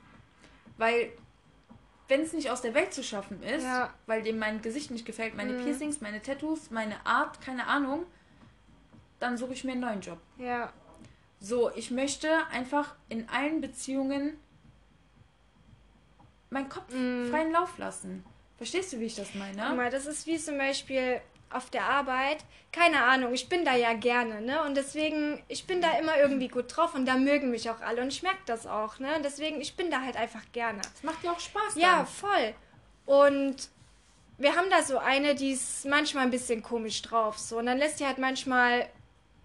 Weil, 0.76 1.12
wenn 2.08 2.20
es 2.22 2.32
nicht 2.32 2.50
aus 2.50 2.60
der 2.62 2.74
Welt 2.74 2.92
zu 2.92 3.02
schaffen 3.02 3.42
ist, 3.42 3.64
Ja. 3.64 3.92
weil 4.06 4.22
dem 4.22 4.38
mein 4.38 4.60
Gesicht 4.62 4.90
nicht 4.90 5.04
gefällt, 5.06 5.34
meine 5.36 5.52
Mhm. 5.54 5.64
Piercings, 5.64 6.00
meine 6.00 6.20
Tattoos, 6.22 6.70
meine 6.70 7.04
Art, 7.06 7.40
keine 7.40 7.66
Ahnung, 7.66 8.04
dann 9.20 9.36
suche 9.38 9.52
ich 9.52 9.64
mir 9.64 9.72
einen 9.72 9.80
neuen 9.80 10.00
Job. 10.00 10.18
Ja. 10.38 10.72
So, 11.40 11.70
ich 11.74 11.90
möchte 11.90 12.28
einfach 12.48 12.94
in 13.08 13.28
allen 13.28 13.60
Beziehungen 13.60 14.38
meinen 16.50 16.68
Kopf 16.68 16.92
Mhm. 16.92 17.28
freien 17.30 17.52
Lauf 17.52 17.78
lassen. 17.78 18.24
Verstehst 18.56 18.92
du, 18.92 19.00
wie 19.00 19.04
ich 19.06 19.16
das 19.16 19.34
meine? 19.34 19.60
Guck 19.66 19.76
mal, 19.76 19.90
das 19.90 20.06
ist 20.06 20.26
wie 20.26 20.38
zum 20.38 20.56
Beispiel 20.58 21.20
auf 21.54 21.70
der 21.70 21.84
Arbeit, 21.84 22.38
keine 22.72 23.04
Ahnung, 23.04 23.32
ich 23.32 23.48
bin 23.48 23.64
da 23.64 23.76
ja 23.76 23.92
gerne, 23.94 24.40
ne? 24.40 24.62
Und 24.64 24.76
deswegen, 24.76 25.42
ich 25.48 25.66
bin 25.66 25.80
da 25.80 25.98
immer 25.98 26.18
irgendwie 26.18 26.48
gut 26.48 26.76
drauf 26.76 26.94
und 26.94 27.06
da 27.06 27.16
mögen 27.16 27.50
mich 27.50 27.70
auch 27.70 27.80
alle 27.80 28.02
und 28.02 28.08
ich 28.08 28.22
merke 28.22 28.42
das 28.46 28.66
auch, 28.66 28.98
ne? 28.98 29.14
Und 29.16 29.24
deswegen, 29.24 29.60
ich 29.60 29.76
bin 29.76 29.90
da 29.90 30.00
halt 30.00 30.16
einfach 30.16 30.42
gerne. 30.52 30.80
Das 30.80 31.02
macht 31.02 31.22
dir 31.22 31.30
auch 31.30 31.40
Spaß. 31.40 31.76
Ja, 31.76 31.98
dann. 31.98 32.06
voll. 32.06 32.54
Und 33.06 33.68
wir 34.38 34.56
haben 34.56 34.68
da 34.70 34.82
so 34.82 34.98
eine, 34.98 35.34
die 35.34 35.52
ist 35.52 35.86
manchmal 35.86 36.24
ein 36.24 36.30
bisschen 36.30 36.62
komisch 36.62 37.02
drauf. 37.02 37.38
So. 37.38 37.58
Und 37.58 37.66
dann 37.66 37.78
lässt 37.78 38.00
die 38.00 38.06
halt 38.06 38.18
manchmal 38.18 38.88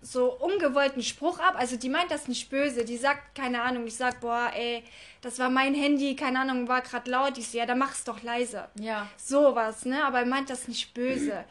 so 0.02 0.34
ungewollten 0.34 1.02
Spruch 1.04 1.40
ab. 1.40 1.56
Also 1.58 1.76
die 1.76 1.90
meint 1.90 2.10
das 2.12 2.28
nicht 2.28 2.50
böse. 2.50 2.86
Die 2.86 2.98
sagt, 2.98 3.36
keine 3.36 3.62
Ahnung, 3.62 3.86
ich 3.88 3.96
sag, 3.96 4.22
boah, 4.22 4.52
ey, 4.56 4.84
das 5.22 5.40
war 5.40 5.50
mein 5.50 5.74
Handy, 5.74 6.16
keine 6.16 6.40
Ahnung, 6.40 6.68
war 6.68 6.82
gerade 6.82 7.10
laut. 7.12 7.38
Ich 7.38 7.50
so, 7.50 7.58
ja, 7.58 7.66
dann 7.66 7.80
mach's 7.80 8.04
doch 8.06 8.24
leise. 8.24 8.70
Ja. 8.80 9.08
Sowas, 9.18 9.86
ne? 9.86 10.04
Aber 10.06 10.20
er 10.20 10.26
meint 10.26 10.50
das 10.50 10.68
nicht 10.68 10.94
böse. 10.94 11.44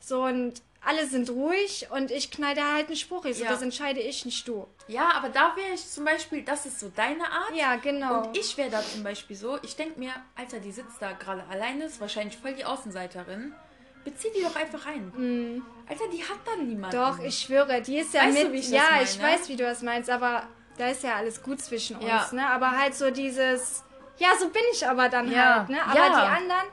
So, 0.00 0.22
und 0.24 0.62
alle 0.88 1.04
sind 1.08 1.28
ruhig 1.30 1.88
und 1.90 2.12
ich 2.12 2.30
knall 2.30 2.54
da 2.54 2.74
halt 2.74 2.86
einen 2.86 2.94
Spruch. 2.96 3.24
Ich 3.24 3.38
so, 3.38 3.44
Ja. 3.44 3.50
das 3.50 3.60
entscheide 3.62 3.98
ich, 3.98 4.24
nicht 4.24 4.46
du. 4.46 4.68
Ja, 4.86 5.10
aber 5.14 5.30
da 5.30 5.56
wäre 5.56 5.74
ich 5.74 5.84
zum 5.84 6.04
Beispiel, 6.04 6.42
das 6.42 6.64
ist 6.64 6.78
so 6.78 6.92
deine 6.94 7.24
Art. 7.24 7.56
Ja, 7.56 7.74
genau. 7.74 8.22
Und 8.28 8.36
ich 8.38 8.56
wäre 8.56 8.70
da 8.70 8.80
zum 8.82 9.02
Beispiel 9.02 9.34
so, 9.34 9.58
ich 9.64 9.74
denke 9.74 9.98
mir, 9.98 10.12
Alter, 10.36 10.60
die 10.60 10.70
sitzt 10.70 11.02
da 11.02 11.10
gerade 11.10 11.42
alleine, 11.50 11.86
ist 11.86 12.00
wahrscheinlich 12.00 12.36
voll 12.36 12.54
die 12.54 12.64
Außenseiterin. 12.64 13.52
Bezieh 14.06 14.28
die 14.36 14.42
doch 14.42 14.54
einfach 14.54 14.86
ein. 14.86 15.62
Alter, 15.88 16.04
die 16.12 16.22
hat 16.22 16.38
dann 16.46 16.64
niemanden. 16.68 16.96
Doch, 16.96 17.18
ich 17.18 17.36
schwöre, 17.40 17.82
die 17.82 17.98
ist 17.98 18.14
ja 18.14 18.22
Weißt 18.22 18.38
du, 18.38 18.44
mit. 18.44 18.52
wie 18.52 18.58
ich 18.60 18.70
ja, 18.70 19.00
ich 19.02 19.20
weiß, 19.20 19.48
wie 19.48 19.56
du 19.56 19.64
das 19.64 19.82
meinst, 19.82 20.08
aber 20.08 20.44
da 20.78 20.90
ist 20.90 21.02
ja 21.02 21.16
alles 21.16 21.42
gut 21.42 21.60
zwischen 21.60 21.96
uns, 21.96 22.06
Ja. 22.06 22.28
ne? 22.32 22.46
Aber 22.48 22.70
halt 22.70 22.94
so 22.94 23.10
dieses, 23.10 23.82
ja, 24.18 24.28
so 24.38 24.48
bin 24.48 24.62
ich 24.72 24.86
aber 24.86 25.08
dann 25.08 25.28
Ja. 25.30 25.56
halt, 25.60 25.70
ne? 25.70 25.82
Aber 25.82 25.94
Ja. 25.96 26.08
die 26.20 26.28
anderen, 26.36 26.68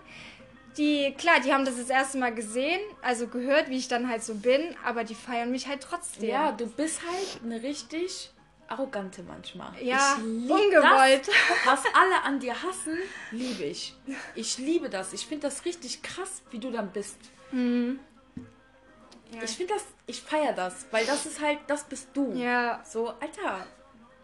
die, 0.77 1.13
klar, 1.17 1.39
die 1.43 1.51
haben 1.51 1.65
das 1.65 1.77
das 1.77 1.89
erste 1.89 2.19
Mal 2.19 2.35
gesehen, 2.35 2.79
also 3.01 3.27
gehört, 3.27 3.69
wie 3.69 3.77
ich 3.77 3.87
dann 3.87 4.07
halt 4.09 4.23
so 4.23 4.35
bin, 4.35 4.75
aber 4.85 5.03
die 5.03 5.15
feiern 5.15 5.49
mich 5.51 5.67
halt 5.67 5.81
trotzdem. 5.81 6.29
Ja, 6.29 6.51
du 6.51 6.67
bist 6.67 7.01
halt 7.01 7.41
eine 7.43 7.63
richtig 7.63 8.29
arrogante 8.67 9.23
manchmal. 9.23 9.71
Ja, 9.81 10.15
ungewollt. 10.15 11.27
Das, 11.27 11.65
was 11.65 11.83
alle 11.93 12.21
an 12.23 12.39
dir 12.39 12.53
hassen, 12.61 12.97
liebe 13.31 13.63
ich. 13.63 13.95
Ich 14.35 14.57
liebe 14.57 14.89
das. 14.89 15.13
Ich 15.13 15.25
finde 15.25 15.47
das 15.47 15.65
richtig 15.65 16.01
krass, 16.01 16.41
wie 16.51 16.59
du 16.59 16.71
dann 16.71 16.91
bist. 16.91 17.17
Ja. 17.51 19.41
Ich 19.43 19.51
finde 19.51 19.73
das, 19.73 19.83
ich 20.05 20.21
feiere 20.21 20.53
das, 20.53 20.85
weil 20.91 21.05
das 21.05 21.25
ist 21.25 21.41
halt, 21.41 21.59
das 21.67 21.83
bist 21.85 22.09
du. 22.13 22.33
Ja, 22.33 22.83
So, 22.85 23.09
Alter, 23.09 23.65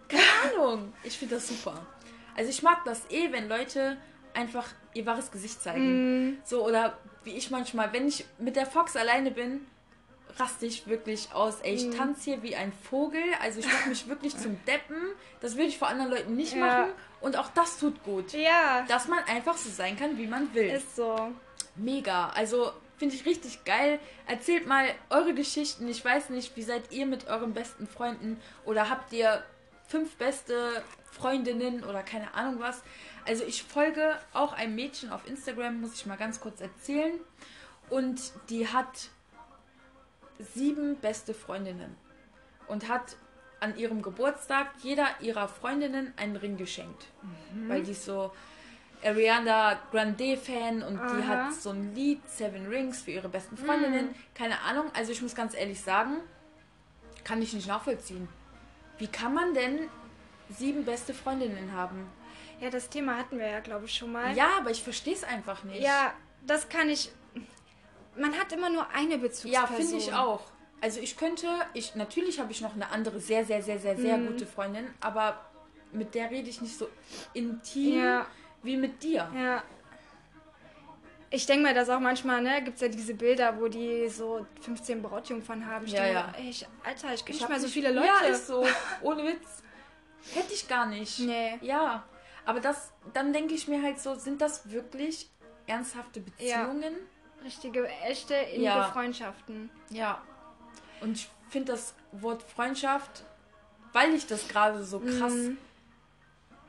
keine 0.07 0.23
Ahnung. 0.53 0.93
Ich 1.03 1.17
finde 1.17 1.35
das 1.35 1.47
super. 1.47 1.85
Also 2.35 2.49
ich 2.49 2.61
mag 2.61 2.83
das 2.85 3.09
eh, 3.09 3.31
wenn 3.31 3.49
Leute 3.49 3.97
einfach 4.33 4.67
ihr 4.93 5.05
wahres 5.05 5.31
Gesicht 5.31 5.61
zeigen. 5.61 6.39
So, 6.45 6.65
oder 6.65 6.97
wie 7.23 7.31
ich 7.31 7.51
manchmal, 7.51 7.91
wenn 7.93 8.07
ich 8.07 8.25
mit 8.37 8.55
der 8.55 8.65
Fox 8.65 8.95
alleine 8.95 9.31
bin, 9.31 9.65
raste 10.39 10.65
ich 10.65 10.87
wirklich 10.87 11.29
aus. 11.33 11.59
Ey, 11.61 11.73
ich 11.75 11.89
tanze 11.95 12.21
hier 12.25 12.43
wie 12.43 12.55
ein 12.55 12.71
Vogel. 12.71 13.21
Also 13.41 13.59
ich 13.59 13.65
mache 13.67 13.89
mich 13.89 14.07
wirklich 14.07 14.37
zum 14.37 14.57
Deppen. 14.67 14.97
Das 15.41 15.55
würde 15.55 15.67
ich 15.67 15.77
vor 15.77 15.87
anderen 15.89 16.11
Leuten 16.11 16.35
nicht 16.35 16.53
Ja. 16.53 16.59
machen. 16.59 16.91
Und 17.21 17.35
auch 17.37 17.49
das 17.49 17.77
tut 17.79 18.01
gut. 18.03 18.31
ja, 18.33 18.85
Dass 18.87 19.07
man 19.07 19.19
einfach 19.25 19.57
so 19.57 19.69
sein 19.69 19.97
kann, 19.97 20.17
wie 20.17 20.27
man 20.27 20.53
will. 20.53 20.69
ist 20.69 20.95
so. 20.95 21.31
Mega. 21.75 22.29
Also 22.29 22.71
finde 22.97 23.15
ich 23.15 23.25
richtig 23.25 23.63
geil. 23.65 23.99
Erzählt 24.27 24.67
mal 24.67 24.85
eure 25.09 25.33
Geschichten. 25.33 25.87
Ich 25.87 26.03
weiß 26.03 26.29
nicht, 26.29 26.55
wie 26.55 26.63
seid 26.63 26.91
ihr 26.91 27.05
mit 27.05 27.27
euren 27.27 27.53
besten 27.53 27.87
Freunden 27.87 28.39
oder 28.65 28.89
habt 28.89 29.11
ihr 29.13 29.43
fünf 29.87 30.15
beste 30.17 30.83
Freundinnen 31.11 31.83
oder 31.83 32.03
keine 32.03 32.33
Ahnung 32.33 32.59
was. 32.59 32.81
Also 33.27 33.43
ich 33.43 33.63
folge 33.63 34.17
auch 34.33 34.53
einem 34.53 34.75
Mädchen 34.75 35.11
auf 35.11 35.27
Instagram, 35.27 35.81
muss 35.81 35.93
ich 35.95 36.05
mal 36.05 36.17
ganz 36.17 36.39
kurz 36.39 36.61
erzählen. 36.61 37.19
Und 37.89 38.21
die 38.49 38.67
hat 38.67 39.09
sieben 40.39 40.95
beste 40.97 41.33
Freundinnen 41.33 41.95
und 42.67 42.87
hat 42.87 43.17
an 43.59 43.77
ihrem 43.77 44.01
Geburtstag 44.01 44.67
jeder 44.81 45.07
ihrer 45.19 45.47
Freundinnen 45.47 46.13
einen 46.15 46.37
Ring 46.37 46.57
geschenkt. 46.57 47.07
Weil 47.67 47.83
die 47.83 47.93
so 47.93 48.31
Ariana 49.03 49.79
Grande 49.91 50.37
Fan 50.37 50.81
und 50.83 50.95
die 50.97 51.23
Aha. 51.23 51.27
hat 51.27 51.53
so 51.53 51.71
ein 51.71 51.93
Lied, 51.93 52.21
Seven 52.29 52.67
Rings, 52.67 53.01
für 53.01 53.11
ihre 53.11 53.29
besten 53.29 53.57
Freundinnen. 53.57 54.15
Keine 54.33 54.61
Ahnung, 54.61 54.85
also 54.93 55.11
ich 55.11 55.21
muss 55.21 55.35
ganz 55.35 55.53
ehrlich 55.53 55.81
sagen, 55.81 56.17
kann 57.23 57.41
ich 57.41 57.53
nicht 57.53 57.67
nachvollziehen. 57.67 58.27
Wie 58.97 59.07
kann 59.07 59.33
man 59.33 59.53
denn 59.53 59.89
sieben 60.49 60.83
beste 60.83 61.13
Freundinnen 61.13 61.73
haben? 61.73 62.07
Ja, 62.59 62.69
das 62.69 62.89
Thema 62.89 63.17
hatten 63.17 63.39
wir 63.39 63.47
ja, 63.47 63.61
glaube 63.61 63.85
ich, 63.85 63.93
schon 63.93 64.11
mal. 64.11 64.35
Ja, 64.35 64.57
aber 64.57 64.71
ich 64.71 64.83
verstehe 64.83 65.13
es 65.13 65.23
einfach 65.23 65.63
nicht. 65.63 65.81
Ja, 65.81 66.13
das 66.45 66.67
kann 66.67 66.89
ich. 66.89 67.11
Man 68.19 68.37
hat 68.37 68.51
immer 68.51 68.69
nur 68.69 68.87
eine 68.89 69.11
Ja, 69.13 69.17
Bezugsperson. 69.17 69.75
finde 69.77 69.97
ich 69.97 70.13
auch. 70.13 70.41
Also 70.81 70.99
ich 70.99 71.17
könnte, 71.17 71.47
ich 71.73 71.95
natürlich 71.95 72.39
habe 72.39 72.51
ich 72.51 72.61
noch 72.61 72.73
eine 72.73 72.89
andere 72.89 73.19
sehr, 73.19 73.43
sehr, 73.45 73.61
sehr, 73.61 73.79
sehr, 73.79 73.97
sehr 73.97 74.17
Mhm. 74.17 74.27
gute 74.27 74.45
Freundin, 74.45 74.87
aber 75.01 75.39
mit 75.91 76.13
der 76.15 76.29
rede 76.29 76.49
ich 76.49 76.61
nicht 76.61 76.77
so 76.77 76.87
intim 77.33 77.97
Ja. 78.03 78.25
wie 78.63 78.77
mit 78.77 79.01
dir. 79.03 79.29
Ja. 79.35 79.63
Ich 81.31 81.45
denke 81.45 81.63
mal, 81.63 81.73
dass 81.75 81.89
auch 81.89 81.99
manchmal, 81.99 82.41
ne, 82.41 82.63
gibt 82.63 82.75
es 82.75 82.81
ja 82.81 82.87
diese 82.87 83.13
Bilder, 83.13 83.59
wo 83.59 83.67
die 83.67 84.07
so 84.09 84.45
15 84.61 85.01
Brautjungfern 85.01 85.65
haben. 85.65 85.85
Ich 85.85 85.91
Ja, 85.91 86.01
denk 86.01 86.13
ja. 86.15 86.33
ey, 86.37 86.49
ich, 86.49 86.65
Alter, 86.83 87.13
ich 87.13 87.23
kenne 87.23 87.35
Ich 87.35 87.41
nicht 87.41 87.49
mehr 87.49 87.59
so 87.59 87.67
viele 87.67 87.91
Leute. 87.91 88.07
Ja, 88.07 88.27
ist 88.27 88.47
so. 88.47 88.65
Ohne 89.03 89.23
Witz. 89.25 89.61
Hätte 90.33 90.53
ich 90.53 90.67
gar 90.67 90.87
nicht. 90.87 91.19
Nee. 91.19 91.57
Ja. 91.61 92.03
Aber 92.45 92.59
das, 92.59 92.91
dann 93.13 93.31
denke 93.31 93.53
ich 93.53 93.67
mir 93.67 93.83
halt 93.83 93.99
so, 93.99 94.15
sind 94.15 94.41
das 94.41 94.71
wirklich 94.71 95.29
ernsthafte 95.67 96.19
Beziehungen? 96.19 96.95
Richtige, 97.43 97.87
echte, 97.87 98.33
innige 98.35 98.63
Ja. 98.63 98.83
Freundschaften. 98.91 99.69
Ja. 99.89 100.21
Und 101.01 101.13
ich 101.17 101.29
finde 101.49 101.71
das 101.73 101.93
Wort 102.11 102.43
Freundschaft, 102.43 103.23
weil 103.93 104.13
ich 104.13 104.27
das 104.27 104.47
gerade 104.47 104.83
so 104.83 104.99
krass 104.99 105.33
Mhm. 105.33 105.57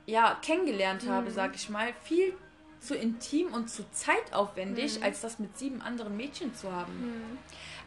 ja, 0.06 0.36
kennengelernt 0.42 1.06
habe, 1.08 1.30
sag 1.30 1.54
ich 1.54 1.68
mal, 1.68 1.92
viel 2.02 2.34
zu 2.80 2.94
intim 2.96 3.52
und 3.52 3.68
zu 3.68 3.84
zeitaufwendig, 3.90 4.98
Mhm. 4.98 5.04
als 5.04 5.20
das 5.20 5.38
mit 5.38 5.58
sieben 5.58 5.82
anderen 5.82 6.16
Mädchen 6.16 6.54
zu 6.54 6.72
haben. 6.72 7.38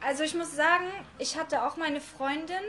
Also 0.05 0.23
ich 0.23 0.35
muss 0.35 0.55
sagen, 0.55 0.85
ich 1.17 1.37
hatte 1.37 1.63
auch 1.65 1.77
meine 1.77 1.99
Freundin, 2.01 2.61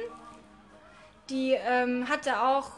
die 1.29 1.53
ähm, 1.53 2.09
hatte 2.09 2.41
auch 2.43 2.71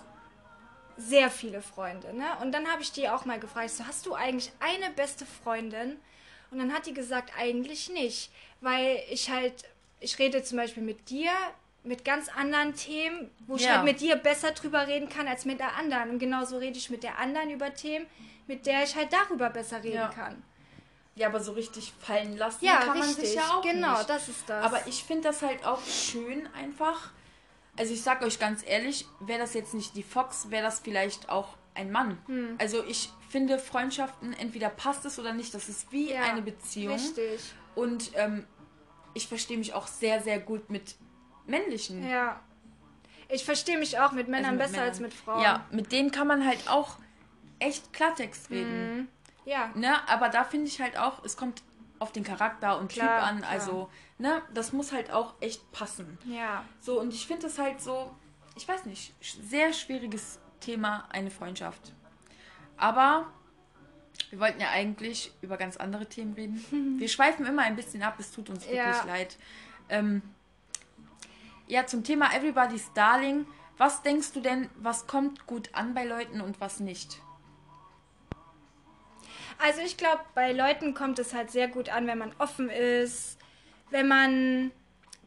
sehr 0.97 1.31
viele 1.31 1.61
Freunde, 1.61 2.15
ne? 2.15 2.25
Und 2.41 2.53
dann 2.53 2.67
habe 2.69 2.81
ich 2.81 2.91
die 2.91 3.09
auch 3.09 3.25
mal 3.27 3.39
gefragt, 3.39 3.71
so, 3.71 3.87
hast 3.87 4.07
du 4.07 4.15
eigentlich 4.15 4.51
eine 4.61 4.91
beste 4.95 5.27
Freundin? 5.27 5.99
Und 6.57 6.67
dann 6.69 6.73
hat 6.73 6.87
die 6.87 6.95
gesagt, 6.95 7.33
eigentlich 7.39 7.91
nicht, 7.91 8.31
weil 8.63 8.99
ich 9.11 9.29
halt, 9.31 9.53
ich 10.01 10.19
rede 10.19 10.43
zum 10.43 10.57
Beispiel 10.57 10.83
mit 10.83 11.11
dir 11.11 11.31
mit 11.85 12.03
ganz 12.05 12.29
anderen 12.35 12.75
Themen, 12.75 13.31
wo 13.47 13.57
ich 13.57 13.63
Ja. 13.65 13.75
halt 13.77 13.85
mit 13.85 14.01
dir 14.01 14.17
besser 14.17 14.53
drüber 14.53 14.89
reden 14.89 15.09
kann 15.11 15.29
als 15.29 15.45
mit 15.45 15.61
der 15.61 15.77
anderen. 15.77 16.11
Und 16.11 16.19
genauso 16.19 16.57
rede 16.57 16.79
ich 16.79 16.89
mit 16.91 17.03
der 17.03 17.19
anderen 17.19 17.51
über 17.51 17.73
Themen, 17.75 18.07
mit 18.47 18.65
der 18.67 18.83
ich 18.85 18.97
halt 18.97 19.13
darüber 19.13 19.51
besser 19.51 19.85
reden 19.85 19.97
Ja. 19.97 20.09
kann. 20.09 20.43
Ja, 21.15 21.29
aber 21.29 21.41
so 21.41 21.53
richtig 21.53 21.93
fallen 22.01 22.37
lassen 22.39 22.65
Ja, 22.65 22.79
kann 22.81 22.99
man 22.99 23.07
richtig. 23.09 23.27
sich 23.27 23.35
ja 23.37 23.51
auch 23.57 23.63
genau, 23.63 23.99
nicht. 23.99 24.09
das 24.11 24.29
ist 24.29 24.49
das. 24.49 24.65
Aber 24.65 24.87
ich 24.87 25.05
finde 25.05 25.25
das 25.29 25.43
halt 25.43 25.65
auch 25.65 25.81
schön 25.85 26.49
einfach. 26.55 27.11
Also 27.79 27.93
ich 27.93 28.03
sag 28.03 28.23
euch 28.23 28.39
ganz 28.39 28.63
ehrlich, 28.67 29.07
wäre 29.21 29.39
das 29.41 29.53
jetzt 29.55 29.75
nicht 29.75 29.95
die 29.95 30.03
Fox, 30.03 30.51
wäre 30.51 30.65
das 30.65 30.81
vielleicht 30.81 31.29
auch 31.29 31.49
ein 31.77 31.93
Mann. 31.93 32.19
Hm. 32.27 32.57
Also 32.59 32.83
ich 32.85 33.11
finde 33.29 33.59
Freundschaften, 33.59 34.33
entweder 34.33 34.69
passt 34.71 35.05
es 35.05 35.19
oder 35.19 35.33
nicht, 35.33 35.53
das 35.55 35.69
ist 35.69 35.91
wie 35.93 36.11
Ja, 36.13 36.23
eine 36.23 36.43
Beziehung. 36.43 36.95
Richtig. 36.95 37.41
Und 37.75 38.11
ähm, 38.15 38.47
ich 39.15 39.29
verstehe 39.29 39.59
mich 39.59 39.75
auch 39.75 39.87
sehr, 39.87 40.21
sehr 40.23 40.39
gut 40.39 40.71
mit 40.71 40.97
männlichen. 41.47 42.09
Ja. 42.09 42.41
Ich 43.29 43.45
verstehe 43.45 43.79
mich 43.79 43.99
auch 43.99 44.13
mit 44.13 44.29
Männern 44.29 44.53
Also 44.53 44.63
mit 44.63 44.73
besser 44.73 44.83
als 44.83 45.01
Männern. 45.01 45.11
mit 45.13 45.21
Frauen. 45.25 45.43
Ja, 45.43 45.67
mit 45.71 45.93
denen 45.93 46.11
kann 46.11 46.27
man 46.27 46.47
halt 46.47 46.69
auch 46.71 46.97
echt 47.59 47.93
Klartext 47.93 48.51
reden. 48.51 49.09
Ja. 49.45 49.71
Ne? 49.75 49.97
Aber 50.09 50.29
da 50.29 50.45
finde 50.45 50.67
ich 50.67 50.81
halt 50.81 50.97
auch, 50.99 51.25
es 51.25 51.37
kommt 51.37 51.63
auf 51.99 52.13
den 52.13 52.25
Charakter 52.25 52.79
und 52.79 52.93
Klar, 52.93 53.21
Typ 53.21 53.29
an. 53.29 53.39
klar. 53.39 53.51
Also, 53.51 53.91
ne, 54.19 54.43
das 54.53 54.73
muss 54.73 54.93
halt 54.93 55.11
auch 55.11 55.35
echt 55.41 55.73
passen. 55.73 56.19
Ja. 56.27 56.63
So, 56.81 57.01
und 57.01 57.13
ich 57.13 57.27
finde 57.27 57.43
das 57.47 57.59
halt 57.59 57.81
so, 57.81 58.15
ich 58.55 58.69
weiß 58.69 58.85
nicht, 58.85 59.15
sehr 59.23 59.73
schwieriges 59.73 60.39
Thema, 60.61 61.05
eine 61.11 61.31
Freundschaft. 61.31 61.93
Aber 62.77 63.27
wir 64.31 64.41
wollten 64.41 64.61
ja 64.61 64.71
eigentlich 64.71 65.33
über 65.43 65.57
ganz 65.57 65.77
andere 65.77 66.07
Themen 66.07 66.35
reden. 66.35 66.97
Wir 66.99 67.09
schweifen 67.09 67.47
immer 67.47 67.63
ein 67.63 67.77
bisschen 67.77 68.03
ab, 68.03 68.17
es 68.19 68.33
tut 68.33 68.49
uns 68.51 68.65
wirklich 68.65 68.77
Ja. 68.79 69.05
leid. 69.05 69.37
Ähm, 69.89 70.23
ja, 71.69 71.87
zum 71.87 72.03
Thema 72.05 72.33
Everybody's 72.35 72.93
Darling. 72.95 73.47
Was 73.79 74.03
denkst 74.03 74.33
du 74.33 74.41
denn, 74.41 74.71
was 74.77 75.07
kommt 75.07 75.47
gut 75.47 75.69
an 75.75 75.95
bei 75.95 76.05
Leuten 76.05 76.41
und 76.41 76.61
was 76.61 76.81
nicht? 76.81 77.21
Also 79.59 79.81
ich 79.81 79.97
glaube, 79.97 80.21
bei 80.35 80.53
Leuten 80.53 80.95
kommt 80.95 81.19
es 81.19 81.35
halt 81.35 81.51
sehr 81.51 81.69
gut 81.69 81.89
an, 81.89 82.07
wenn 82.07 82.19
man 82.19 82.33
offen 82.39 82.69
ist, 82.69 83.39
wenn 83.91 84.09
man 84.09 84.71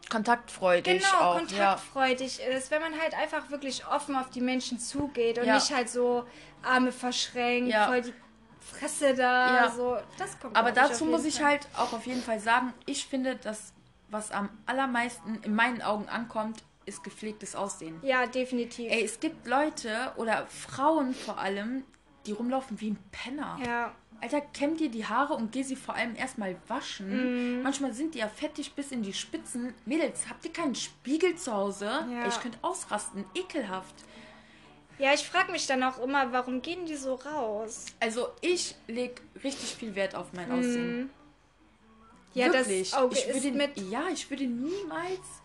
Kontaktfreudig 0.09 1.01
genau 1.03 1.21
auch, 1.21 1.38
kontaktfreudig 1.38 2.39
ist, 2.41 2.71
wenn 2.71 2.81
man 2.81 2.99
halt 2.99 3.13
einfach 3.15 3.49
wirklich 3.51 3.85
offen 3.88 4.15
auf 4.15 4.29
die 4.29 4.41
Menschen 4.41 4.79
zugeht 4.79 5.38
und 5.38 5.45
Ja. 5.45 5.55
nicht 5.55 5.71
halt 5.73 5.89
so 5.89 6.25
Arme 6.63 6.91
verschränkt, 6.91 7.69
Ja. 7.71 7.88
voll 7.88 8.01
die 8.01 8.13
Fresse 8.59 9.13
da, 9.15 9.55
Ja. 9.55 9.69
so. 9.71 9.97
Das 10.17 10.39
kommt 10.39 10.55
Aber 10.57 10.71
dazu 10.71 11.05
muss 11.05 11.25
ich 11.25 11.35
Fall. 11.38 11.45
halt 11.51 11.67
auch 11.77 11.93
auf 11.93 12.05
jeden 12.05 12.21
Fall 12.21 12.39
sagen, 12.39 12.73
ich 12.85 13.05
finde, 13.05 13.35
dass 13.35 13.73
was 14.09 14.31
am 14.31 14.49
allermeisten 14.65 15.39
in 15.43 15.53
meinen 15.53 15.81
Augen 15.83 16.09
ankommt, 16.09 16.63
ist 16.85 17.03
gepflegtes 17.03 17.55
Aussehen. 17.55 17.99
Ja, 18.01 18.25
definitiv. 18.25 18.91
Ey, 18.91 19.03
es 19.05 19.19
gibt 19.19 19.45
Leute 19.45 20.12
oder 20.15 20.47
Frauen 20.47 21.13
vor 21.13 21.38
allem, 21.38 21.83
die 22.25 22.31
rumlaufen 22.31 22.81
wie 22.81 22.89
ein 22.91 22.99
Penner. 23.12 23.59
Ja. 23.63 23.91
Alter, 24.21 24.41
kämm 24.41 24.75
dir 24.75 24.89
die 24.89 25.05
Haare 25.05 25.34
und 25.34 25.51
geh 25.51 25.63
sie 25.63 25.75
vor 25.75 25.95
allem 25.95 26.15
erstmal 26.15 26.55
waschen. 26.67 27.63
Manchmal 27.63 27.93
sind 27.93 28.15
die 28.15 28.19
ja 28.19 28.27
fettig 28.27 28.73
bis 28.73 28.91
in 28.91 29.01
die 29.01 29.13
Spitzen. 29.13 29.73
Mädels, 29.86 30.29
habt 30.29 30.43
ihr 30.45 30.51
keinen 30.51 30.75
Spiegel 30.75 31.36
zu 31.36 31.53
Hause? 31.53 31.86
Ja. 31.86 32.23
Ey, 32.23 32.27
ich 32.27 32.39
könnte 32.39 32.58
ausrasten. 32.62 33.25
Ekelhaft. 33.34 33.95
Ja, 34.97 35.13
ich 35.13 35.21
frage 35.21 35.51
mich 35.53 35.65
dann 35.65 35.82
auch 35.84 35.97
immer, 35.99 36.34
warum 36.34 36.62
gehen 36.62 36.86
die 36.86 36.97
so 36.97 37.15
raus? 37.15 37.86
Also, 38.01 38.27
ich 38.41 38.75
leg 38.88 39.21
richtig 39.43 39.75
viel 39.75 39.95
Wert 39.95 40.13
auf 40.15 40.34
mein 40.34 40.51
Aussehen. 40.51 41.10
Ja, 42.34 42.51
Wirklich. 42.53 42.91
das 42.91 42.99
Auge 42.99 43.15
ich 43.17 43.34
würde, 43.34 43.51
mit. 43.58 43.79
Ja, 43.89 44.08
ich 44.12 44.29
würde 44.29 44.45
niemals 44.45 45.41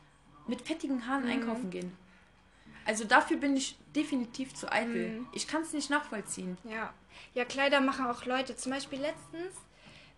mit 0.49 0.61
fettigen. 0.61 1.07
Haaren 1.07 1.27
einkaufen 1.27 1.71
gehen. 1.71 1.97
Also 2.85 3.05
dafür 3.05 3.39
bin 3.39 3.57
ich 3.57 3.79
definitiv 3.97 4.55
zu 4.55 4.71
eitel. 4.71 5.21
Mhm. 5.21 5.27
Ich 5.33 5.47
kann 5.49 5.63
es 5.63 5.73
nicht 5.73 5.89
nachvollziehen. 5.89 6.59
Ja. 6.65 6.93
Ja, 7.35 7.45
Kleider 7.45 7.81
machen 7.81 8.07
auch 8.07 8.25
Leute. 8.25 8.57
Zum 8.57 8.73
Beispiel 8.73 9.01
letztens, 9.01 9.55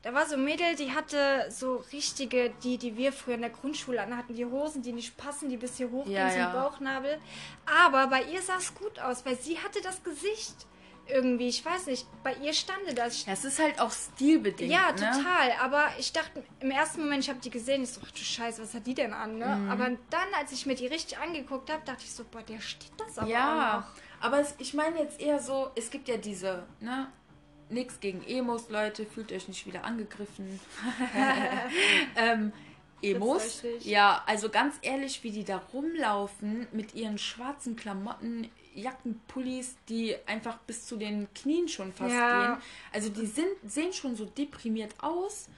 da 0.03 0.15
war 0.15 0.27
so 0.27 0.35
ein 0.35 0.45
Mädel, 0.45 0.77
die 0.77 0.93
hatte 0.93 1.47
so 1.51 1.85
richtige, 1.93 2.51
die, 2.63 2.79
die 2.79 2.97
wir 2.97 3.13
früher 3.13 3.35
in 3.35 3.41
der 3.41 3.51
Grundschule 3.51 4.01
anhatten, 4.01 4.35
die 4.35 4.45
Hosen, 4.45 4.83
die 4.83 4.93
nicht 4.93 5.17
passen, 5.17 5.49
die 5.49 5.57
bis 5.57 5.77
hier 5.79 5.91
hochgehen 5.91 6.15
Ja, 6.17 6.31
zum 6.31 6.39
ja. 6.39 6.53
Bauchnabel. 6.53 7.19
Aber 7.85 8.07
bei 8.07 8.23
ihr 8.23 8.41
sah 8.43 8.57
es 8.59 8.75
gut 8.75 8.99
aus, 9.01 9.25
weil 9.27 9.37
sie 9.39 9.59
hatte 9.59 9.81
das 9.83 10.03
Gesicht 10.05 10.67
irgendwie, 11.09 11.49
ich 11.49 11.65
weiß 11.65 11.87
nicht, 11.87 12.07
bei 12.23 12.35
ihr 12.35 12.53
stande 12.53 12.95
das. 12.95 13.27
Ja, 13.27 13.33
es 13.33 13.45
ist 13.45 13.61
halt 13.61 13.81
auch 13.81 13.93
stilbedingt. 13.93 14.71
Ja, 14.73 14.91
ne? 14.91 14.97
total. 14.97 15.53
Aber 15.63 15.89
ich 15.99 16.13
dachte 16.13 16.43
im 16.61 16.71
ersten 16.71 17.03
Moment, 17.03 17.23
ich 17.23 17.31
habe 17.31 17.39
die 17.41 17.51
gesehen, 17.51 17.83
ich 17.85 17.91
so, 17.91 18.01
ach 18.05 18.11
du 18.11 18.19
Scheiße, 18.19 18.63
was 18.63 18.75
hat 18.75 18.87
die 18.87 18.95
denn 18.95 19.13
an? 19.13 19.39
Ne? 19.39 19.47
Mhm. 19.47 19.71
Aber 19.71 19.89
dann, 20.11 20.29
als 20.39 20.53
ich 20.53 20.67
mir 20.67 20.75
die 20.75 20.87
richtig 20.87 21.19
angeguckt 21.19 21.71
habe, 21.71 21.83
dachte 21.85 22.03
ich 22.05 22.13
so, 22.13 22.25
boah, 22.25 22.43
der 22.43 22.61
steht 22.61 22.93
das 22.99 23.19
aber 23.19 23.27
auch 23.27 23.31
Ja, 23.31 23.77
noch. 23.79 24.03
Aber 24.21 24.41
es, 24.41 24.55
ich 24.59 24.75
meine 24.75 24.99
jetzt 25.01 25.21
eher 25.21 25.39
so, 25.41 25.71
es 25.75 25.91
gibt 25.91 26.09
ja 26.09 26.17
diese, 26.17 26.65
ne? 26.81 27.09
Nix 27.69 27.99
gegen 27.99 28.23
Emos, 28.23 28.69
Leute, 28.69 29.05
fühlt 29.05 29.33
euch 29.33 29.49
nicht 29.49 29.67
wieder 29.67 29.85
angegriffen. 29.85 30.61
ähm, 32.17 32.53
Emos. 33.03 33.63
Ja, 33.81 34.23
also 34.27 34.49
ganz 34.49 34.77
ehrlich, 34.83 35.23
wie 35.25 35.31
die 35.33 35.45
da 35.45 35.59
rumlaufen 35.73 36.69
mit 36.73 36.95
ihren 36.95 37.19
schwarzen 37.19 37.75
Klamotten, 37.77 38.49
Jacken, 38.75 39.21
Pullis, 39.27 39.77
die 39.89 40.15
einfach 40.27 40.59
bis 40.59 40.87
zu 40.87 40.97
den 40.97 41.33
Knien 41.35 41.67
schon 41.69 41.93
fast 41.93 42.15
Ja. 42.15 42.57
gehen. 42.57 42.63
Also 42.93 43.09
die 43.09 43.27
sind, 43.27 43.49
sehen 43.67 43.93
schon 43.93 44.17
so 44.17 44.27
deprimiert 44.27 44.95
aus. 45.03 45.49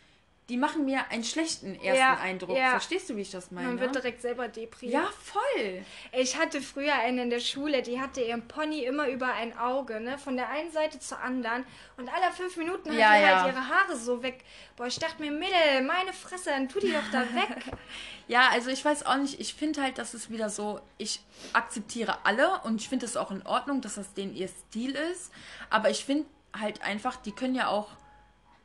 Die 0.48 0.56
machen 0.56 0.86
mir 0.86 1.10
einen 1.10 1.24
schlechten 1.24 1.74
ersten 1.74 1.94
Ja, 2.00 2.14
Eindruck. 2.16 2.56
ja. 2.56 2.70
Verstehst 2.70 3.10
du, 3.10 3.16
wie 3.16 3.20
ich 3.20 3.30
das 3.30 3.50
meine? 3.50 3.68
Man 3.68 3.80
wird 3.80 3.94
direkt 3.94 4.22
selber 4.22 4.48
deprimiert. 4.48 5.02
ja, 5.02 5.10
voll. 5.22 5.84
Ich 6.12 6.38
hatte 6.38 6.62
früher 6.62 6.94
eine 6.94 7.22
in 7.24 7.28
der 7.30 7.40
Schule, 7.40 7.82
die 7.82 8.00
hatte 8.00 8.22
ihren 8.22 8.48
Pony 8.48 8.84
immer 8.84 9.08
über 9.08 9.30
ein 9.34 9.56
Auge, 9.58 10.00
ne? 10.00 10.16
Von 10.16 10.36
der 10.38 10.48
einen 10.48 10.70
Seite 10.70 10.98
zur 11.00 11.20
anderen. 11.20 11.66
Und 11.98 12.08
alle 12.08 12.32
fünf 12.32 12.56
Minuten 12.56 12.88
hat 12.90 12.96
Ja, 12.98 13.14
die 13.16 13.22
ja. 13.22 13.42
halt 13.42 13.52
ihre 13.54 13.68
Haare 13.68 13.96
so 13.96 14.22
weg. 14.22 14.42
Boah, 14.76 14.86
ich 14.86 14.98
dachte 14.98 15.20
mir, 15.20 15.30
Mädel, 15.32 15.82
meine 15.86 16.14
Fresse, 16.14 16.48
dann 16.50 16.68
tu 16.68 16.80
die 16.80 16.92
doch 16.92 17.10
da 17.12 17.20
weg. 17.34 17.64
Ja, 18.26 18.50
also 18.52 18.68
ich 18.68 18.84
weiß 18.84 19.06
auch 19.06 19.16
nicht, 19.16 19.40
ich 19.40 19.54
finde 19.54 19.80
halt, 19.82 19.96
dass 19.96 20.12
es 20.12 20.28
wieder 20.28 20.50
so, 20.50 20.80
ich 20.98 21.22
akzeptiere 21.54 22.26
alle 22.26 22.60
und 22.64 22.78
ich 22.78 22.86
finde 22.90 23.06
es 23.06 23.16
auch 23.16 23.30
in 23.30 23.40
Ordnung, 23.46 23.80
dass 23.80 23.94
das 23.94 24.12
denen 24.12 24.36
ihr 24.36 24.48
Stil 24.48 24.90
ist, 24.94 25.32
aber 25.70 25.88
ich 25.88 26.04
finde 26.04 26.26
halt 26.54 26.82
einfach, 26.82 27.16
die 27.16 27.32
können 27.32 27.54
ja 27.54 27.68
auch 27.68 27.88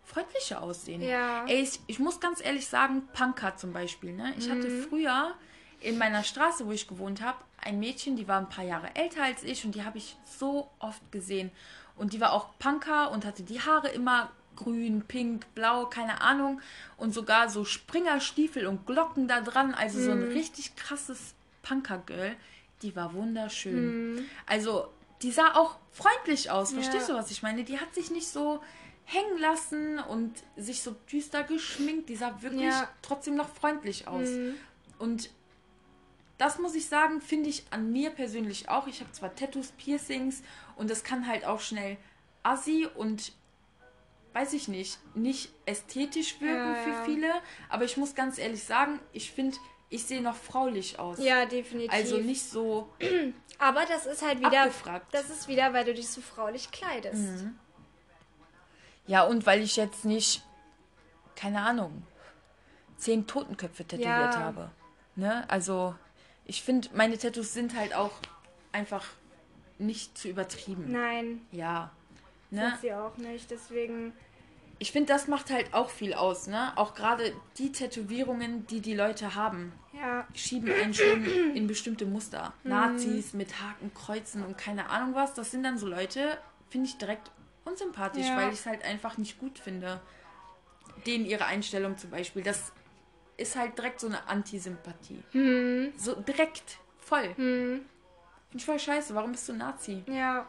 freundlicher 0.06 0.62
aussehen. 0.62 1.02
Ja. 1.02 1.46
Ey, 1.48 1.62
ich, 1.62 1.80
ich 1.88 2.00
muss 2.00 2.20
ganz 2.20 2.44
ehrlich 2.44 2.68
sagen, 2.68 3.08
Punker 3.13 3.56
zum 3.56 3.74
Beispiel, 3.74 4.13
ne? 4.13 4.34
Ich 4.38 4.50
hatte 4.50 4.68
Mhm. 4.70 4.84
früher 4.89 5.34
in 5.80 5.98
meiner 5.98 6.24
Straße, 6.24 6.66
wo 6.68 6.72
ich 6.72 6.88
gewohnt 6.88 7.22
habe, 7.22 7.38
ein 7.62 7.80
Mädchen, 7.80 8.16
die 8.16 8.28
war 8.28 8.38
ein 8.39 8.50
paar 8.50 8.63
Jahre 8.66 8.94
älter 8.96 9.24
als 9.24 9.44
ich 9.44 9.63
und 9.66 9.76
die 9.76 9.84
habe 9.84 9.98
ich 9.98 10.16
so 10.26 10.70
oft 10.80 11.02
gesehen. 11.12 11.52
Und 11.96 12.13
die 12.13 12.20
war 12.22 12.34
auch 12.34 12.48
Punker 12.60 13.12
und 13.12 13.26
hatte 13.26 13.44
die 13.44 13.62
Haare 13.62 13.89
immer 13.89 14.32
grün, 14.56 15.04
pink, 15.08 15.46
blau, 15.56 15.86
keine 15.86 16.22
Ahnung. 16.22 16.62
Und 16.98 17.13
sogar 17.13 17.50
so 17.50 17.66
Springerstiefel 17.66 18.68
und 18.68 18.86
Glocken 18.86 19.28
da 19.28 19.42
dran. 19.42 19.74
Also 19.74 20.00
so 20.02 20.12
ein 20.12 20.24
richtig 20.24 20.76
krasses 20.76 21.34
Punker-Girl. 21.63 22.36
Die 22.82 22.96
war 22.96 23.13
wunderschön. 23.13 24.28
Also 24.46 24.88
die 25.22 25.32
sah 25.32 25.56
auch 25.56 25.78
freundlich 25.92 26.52
aus. 26.52 26.74
Verstehst 26.74 27.08
Ja. 27.10 27.16
du, 27.16 27.20
was 27.20 27.32
ich 27.32 27.42
meine? 27.44 27.63
Die 27.63 27.80
hat 27.80 27.94
sich 27.96 28.12
nicht 28.12 28.28
so 28.28 28.62
hängen 29.06 29.38
lassen 29.39 30.00
und 30.00 30.32
sich 30.56 30.82
so 30.82 30.92
düster 31.12 31.44
geschminkt. 31.44 32.10
Die 32.10 32.16
sah 32.16 32.42
wirklich 32.42 32.63
Ja. 32.63 32.89
trotzdem 33.02 33.36
noch 33.36 33.50
freundlich 33.50 34.08
aus. 34.08 34.30
Und 35.00 35.30
das 36.38 36.58
muss 36.60 36.74
ich 36.76 36.88
sagen, 36.88 37.22
finde 37.22 37.50
ich 37.50 37.63
an 37.70 37.92
mir 37.92 38.10
persönlich 38.10 38.70
auch. 38.70 38.88
Ich 38.88 39.02
habe 39.02 39.12
zwar 39.12 39.36
Tattoos, 39.36 39.72
Piercings 39.74 40.42
und 40.76 40.89
das 40.89 41.04
kann 41.04 41.28
halt 41.28 41.46
auch 41.46 41.60
schnell 41.60 41.98
assi 42.44 42.88
und 42.96 43.34
weiß 44.34 44.54
ich 44.54 44.68
nicht, 44.68 44.98
nicht 45.16 45.52
ästhetisch 45.66 46.42
wirken 46.42 46.70
Ja, 46.70 46.76
für 46.76 46.89
ja. 46.89 47.04
viele. 47.04 47.34
Aber 47.70 47.84
ich 47.86 47.98
muss 47.98 48.16
ganz 48.16 48.39
ehrlich 48.39 48.63
sagen, 48.63 49.00
ich 49.12 49.32
finde, 49.32 49.58
ich 49.89 50.06
sehe 50.06 50.22
noch 50.24 50.36
fraulich 50.36 50.98
aus. 50.98 51.20
Ja, 51.20 51.46
definitiv. 51.46 51.94
Also 51.94 52.18
nicht 52.18 52.42
so 52.44 52.89
Aber 53.60 53.86
das 53.86 54.08
ist 54.08 54.24
halt 54.24 54.39
wieder, 54.39 54.62
abgefragt. 54.63 55.13
das 55.13 55.30
ist 55.30 55.48
wieder, 55.48 55.72
weil 55.74 55.86
du 55.86 55.94
dich 55.94 56.08
so 56.10 56.20
fraulich 56.22 56.72
kleidest. 56.72 57.22
Mhm. 57.44 57.60
Ja, 59.08 59.24
und 59.24 59.46
weil 59.46 59.62
ich 59.62 59.76
jetzt 59.76 60.06
nicht, 60.06 60.44
keine 61.36 61.62
Ahnung, 61.62 62.04
zehn 62.98 63.28
Totenköpfe 63.28 63.86
tätowiert 63.86 64.36
Ja. 64.36 64.42
habe. 64.42 64.72
Ne? 65.16 65.44
Also, 65.50 65.96
ich 66.46 66.63
finde, 66.63 66.89
meine 66.94 67.18
Tattoos 67.18 67.54
sind 67.54 67.76
halt 67.78 67.94
auch 67.94 68.12
einfach 68.72 69.06
nicht 69.78 70.18
zu 70.18 70.30
übertrieben. 70.30 70.92
Nein, 70.92 71.42
Ja. 71.52 71.92
sind 72.50 72.60
Ne? 72.60 72.78
sie 72.82 72.94
auch 72.94 73.18
nicht. 73.18 73.50
Deswegen, 73.52 74.13
Ich 74.80 74.92
finde, 74.92 75.13
das 75.13 75.28
macht 75.28 75.50
halt 75.50 75.74
auch 75.74 75.89
viel 75.89 76.13
aus, 76.13 76.48
ne? 76.48 76.74
Auch 76.78 76.94
gerade 76.94 77.34
die 77.58 77.72
Tätowierungen, 77.72 78.66
die 78.68 78.82
die 78.82 78.96
Leute 78.96 79.36
haben, 79.36 79.72
ja, 79.94 80.28
schieben 80.34 80.70
einen 80.74 80.94
schon 80.94 81.24
in 81.56 81.68
bestimmte 81.68 82.06
Muster. 82.06 82.54
Nazis 82.63 83.34
mit 83.34 83.62
Haken, 83.62 83.94
Kreuzen 83.94 84.44
und 84.44 84.58
keine 84.58 84.89
Ahnung 84.89 85.16
was. 85.16 85.34
Das 85.36 85.52
sind 85.52 85.63
dann 85.63 85.78
so 85.78 85.88
Leute, 85.88 86.38
finde 86.70 86.89
ich 86.89 86.98
direkt 86.98 87.32
unsympathisch, 87.65 88.26
Ja. 88.28 88.38
weil 88.38 88.49
ich 88.49 88.60
es 88.60 88.65
halt 88.65 88.84
einfach 88.84 89.17
nicht 89.17 89.39
gut 89.39 89.60
finde. 89.60 90.02
Denen 91.06 91.26
ihre 91.26 91.45
Einstellung 91.45 91.97
zum 91.97 92.12
Beispiel. 92.12 92.43
Das 92.43 92.71
ist 93.38 93.56
halt 93.56 93.78
direkt 93.78 93.99
so 93.99 94.08
eine 94.08 94.28
Antisympathie. 94.28 95.23
Hm. 95.32 95.91
So 95.97 96.15
direkt, 96.15 96.78
voll. 96.99 97.34
Finde 97.36 97.84
ich 98.54 98.65
voll 98.65 98.80
scheiße. 98.80 99.15
Warum 99.15 99.32
bist 99.32 99.49
du 99.49 99.54
Nazi? 99.54 100.04
ja, 100.08 100.45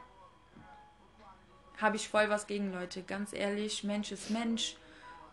habe 1.80 1.96
ich 1.96 2.08
voll 2.08 2.28
was 2.30 2.46
gegen 2.46 2.72
Leute. 2.72 3.02
Ganz 3.02 3.32
ehrlich, 3.32 3.82
Mensch 3.84 4.12
ist 4.12 4.30
Mensch. 4.30 4.76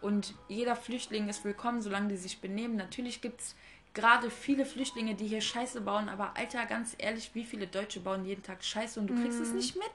Und 0.01 0.33
jeder 0.47 0.75
Flüchtling 0.75 1.29
ist 1.29 1.43
willkommen, 1.45 1.81
solange 1.81 2.07
die 2.07 2.17
sich 2.17 2.41
benehmen. 2.41 2.75
Natürlich 2.75 3.21
gibt 3.21 3.41
es 3.41 3.55
gerade 3.93 4.31
viele 4.31 4.65
Flüchtlinge, 4.65 5.13
die 5.13 5.27
hier 5.27 5.41
Scheiße 5.41 5.81
bauen. 5.81 6.09
Aber 6.09 6.35
Alter, 6.35 6.65
ganz 6.65 6.95
ehrlich, 6.97 7.31
wie 7.35 7.43
viele 7.43 7.67
Deutsche 7.67 7.99
bauen 7.99 8.25
jeden 8.25 8.41
Tag 8.41 8.63
Scheiße 8.63 8.99
und 8.99 9.07
du 9.07 9.13
kriegst 9.21 9.39
es 9.39 9.51
nicht 9.51 9.75
mit? 9.75 9.85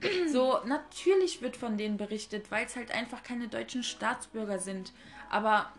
So, 0.30 0.60
natürlich 0.64 1.42
wird 1.42 1.56
von 1.56 1.76
denen 1.76 1.96
berichtet, 1.96 2.50
weil 2.50 2.66
es 2.66 2.76
halt 2.76 2.92
einfach 2.92 3.22
keine 3.22 3.48
deutschen 3.48 3.82
Staatsbürger 3.82 4.58
sind. 4.58 4.92
Aber 5.30 5.72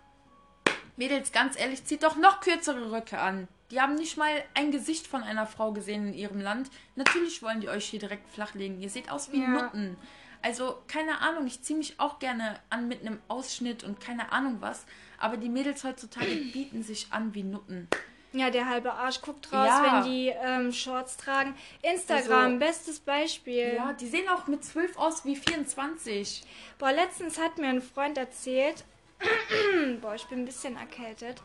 Mädels, 0.98 1.32
ganz 1.32 1.58
ehrlich, 1.60 1.86
zieht 1.86 2.04
doch 2.04 2.16
noch 2.18 2.42
kürzere 2.42 2.92
Röcke 2.92 3.20
an. 3.20 3.48
Die 3.72 3.80
haben 3.80 3.96
nicht 3.96 4.18
mal 4.18 4.32
ein 4.56 4.72
Gesicht 4.72 5.08
von 5.08 5.24
einer 5.24 5.46
Frau 5.46 5.72
gesehen 5.72 6.08
in 6.08 6.14
ihrem 6.14 6.42
Land. 6.42 6.70
Natürlich 6.96 7.42
wollen 7.44 7.62
die 7.62 7.70
euch 7.70 7.86
hier 7.86 8.00
direkt 8.00 8.30
flachlegen. 8.30 8.82
Ihr 8.82 8.90
seht 8.90 9.12
aus 9.12 9.32
wie 9.32 9.42
Ja. 9.42 9.48
Nutten. 9.48 9.96
Also, 10.42 10.82
keine 10.88 11.20
Ahnung, 11.20 11.46
ich 11.48 11.62
ziehe 11.62 11.78
mich 11.78 12.00
auch 12.00 12.18
gerne 12.20 12.60
an 12.70 12.88
mit 12.88 13.02
einem 13.02 13.20
Ausschnitt 13.28 13.84
und 13.84 14.00
keine 14.00 14.32
Ahnung 14.32 14.58
was. 14.62 14.86
Aber 15.18 15.38
die 15.38 15.50
Mädels 15.50 15.84
heutzutage 15.84 16.26
bieten 16.54 16.82
sich 16.84 17.08
an 17.12 17.34
wie 17.34 17.44
Nutten. 17.44 17.88
Ja, 18.34 18.50
der 18.50 18.68
halbe 18.70 18.94
Arsch 18.94 19.22
guckt 19.22 19.52
raus, 19.52 19.68
Ja. 19.68 20.04
wenn 20.04 20.12
die 20.12 20.28
ähm, 20.30 20.72
Shorts 20.72 21.18
tragen. 21.18 21.56
Instagram, 21.82 22.44
Also- 22.54 22.60
bestes 22.60 23.00
Beispiel. 23.00 23.74
Ja, 23.76 23.94
die 23.94 24.08
sehen 24.08 24.28
auch 24.30 24.48
mit 24.48 24.64
12 24.64 24.98
aus 24.98 25.26
wie 25.26 25.36
24. 25.36 26.44
Boah, 26.78 26.92
letztens 26.92 27.40
hat 27.40 27.58
mir 27.58 27.68
ein 27.70 27.82
Freund 27.82 28.18
erzählt. 28.18 28.84
Boah, 30.02 30.16
ich 30.16 30.26
bin 30.28 30.40
ein 30.40 30.46
bisschen 30.46 30.78
erkältet. 30.78 31.42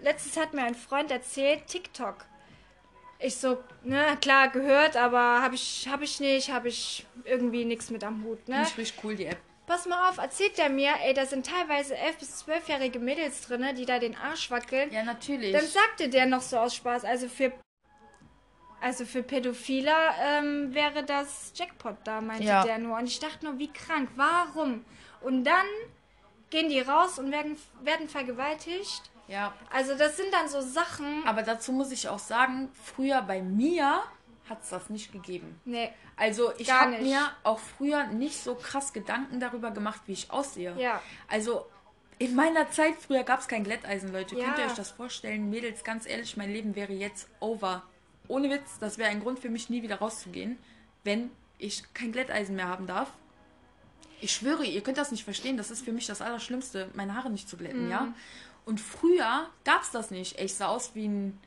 Letztens 0.00 0.36
hat 0.36 0.54
mir 0.54 0.62
ein 0.62 0.74
Freund 0.74 1.10
erzählt, 1.10 1.66
TikTok. 1.66 2.24
Ich 3.18 3.34
so, 3.36 3.58
ne, 3.82 4.16
klar 4.20 4.48
gehört, 4.48 4.96
aber 4.96 5.42
habe 5.42 5.56
ich, 5.56 5.88
hab 5.90 6.02
ich 6.02 6.20
nicht, 6.20 6.52
habe 6.52 6.68
ich 6.68 7.04
irgendwie 7.24 7.64
nichts 7.64 7.90
mit 7.90 8.04
am 8.04 8.22
Hut, 8.22 8.46
ne? 8.48 8.62
Ich 8.62 8.78
richtig 8.78 9.02
cool, 9.02 9.16
die 9.16 9.26
App. 9.26 9.38
Pass 9.68 9.84
mal 9.84 10.08
auf, 10.08 10.16
erzählt 10.16 10.58
er 10.58 10.70
mir, 10.70 10.94
ey, 11.04 11.12
da 11.12 11.26
sind 11.26 11.46
teilweise 11.46 11.94
11- 11.94 12.18
bis 12.18 12.44
12-jährige 12.44 12.98
Mädels 12.98 13.42
drin, 13.42 13.66
die 13.76 13.84
da 13.84 13.98
den 13.98 14.16
Arsch 14.16 14.50
wackeln. 14.50 14.90
Ja, 14.90 15.02
natürlich. 15.04 15.52
Dann 15.52 15.66
sagte 15.66 16.08
der 16.08 16.24
noch 16.24 16.40
so 16.40 16.58
aus 16.58 16.74
Spaß, 16.74 17.04
also 17.04 17.28
für 17.28 17.52
also 18.80 19.04
für 19.04 19.22
Pädophile 19.22 19.92
ähm, 20.22 20.72
wäre 20.72 21.04
das 21.04 21.52
Jackpot 21.54 21.96
da, 22.04 22.20
meinte 22.20 22.44
Ja. 22.44 22.64
der 22.64 22.78
nur. 22.78 22.96
Und 22.96 23.06
ich 23.06 23.18
dachte 23.18 23.44
nur, 23.44 23.58
wie 23.58 23.72
krank, 23.72 24.08
warum? 24.16 24.84
Und 25.20 25.44
dann 25.44 25.66
gehen 26.50 26.70
die 26.70 26.80
raus 26.80 27.18
und 27.18 27.30
werden, 27.30 27.58
werden 27.82 28.08
vergewaltigt. 28.08 29.10
Ja. 29.26 29.52
Also 29.70 29.96
das 29.96 30.16
sind 30.16 30.32
dann 30.32 30.48
so 30.48 30.60
Sachen. 30.60 31.26
Aber 31.26 31.42
dazu 31.42 31.72
muss 31.72 31.90
ich 31.90 32.08
auch 32.08 32.20
sagen, 32.20 32.70
früher 32.72 33.20
bei 33.20 33.42
mir 33.42 34.00
hat 34.50 34.62
es 34.62 34.70
das 34.70 34.90
nicht 34.90 35.12
gegeben. 35.12 35.60
Nee. 35.64 35.90
Also 36.16 36.52
ich 36.58 36.70
habe 36.72 36.98
mir 36.98 37.30
auch 37.44 37.58
früher 37.58 38.06
nicht 38.06 38.36
so 38.42 38.54
krass 38.54 38.92
Gedanken 38.92 39.40
darüber 39.40 39.70
gemacht, 39.70 40.00
wie 40.06 40.12
ich 40.12 40.30
aussehe. 40.30 40.74
Ja. 40.78 41.00
Also 41.28 41.66
in 42.18 42.34
meiner 42.34 42.70
Zeit 42.70 42.94
früher 42.96 43.22
gab 43.22 43.40
es 43.40 43.48
kein 43.48 43.64
Glätteisen, 43.64 44.12
Leute. 44.12 44.36
Ja. 44.36 44.46
Könnt 44.46 44.58
ihr 44.58 44.64
euch 44.66 44.74
das 44.74 44.90
vorstellen? 44.90 45.50
Mädels, 45.50 45.84
ganz 45.84 46.06
ehrlich, 46.06 46.36
mein 46.36 46.50
Leben 46.52 46.74
wäre 46.74 46.92
jetzt 46.92 47.28
over. 47.40 47.82
Ohne 48.26 48.50
Witz, 48.50 48.78
das 48.80 48.98
wäre 48.98 49.10
ein 49.10 49.20
Grund 49.20 49.38
für 49.38 49.48
mich, 49.48 49.70
nie 49.70 49.82
wieder 49.82 49.96
rauszugehen, 50.00 50.58
wenn 51.04 51.30
ich 51.58 51.82
kein 51.94 52.12
Glätteisen 52.12 52.56
mehr 52.56 52.68
haben 52.68 52.86
darf. 52.86 53.10
Ich 54.20 54.32
schwöre, 54.32 54.64
ihr 54.64 54.82
könnt 54.82 54.98
das 54.98 55.12
nicht 55.12 55.24
verstehen. 55.24 55.56
Das 55.56 55.70
ist 55.70 55.84
für 55.84 55.92
mich 55.92 56.06
das 56.06 56.20
Allerschlimmste, 56.20 56.90
meine 56.94 57.14
Haare 57.14 57.30
nicht 57.30 57.48
zu 57.48 57.56
glätten, 57.56 57.84
Mhm. 57.84 57.90
ja? 57.90 58.08
Und 58.66 58.80
früher 58.80 59.48
gab 59.64 59.82
es 59.82 59.92
das 59.92 60.10
nicht. 60.10 60.38
Ich 60.40 60.54
sah 60.54 60.66
aus 60.66 60.94
wie 60.94 61.06
ein 61.08 61.38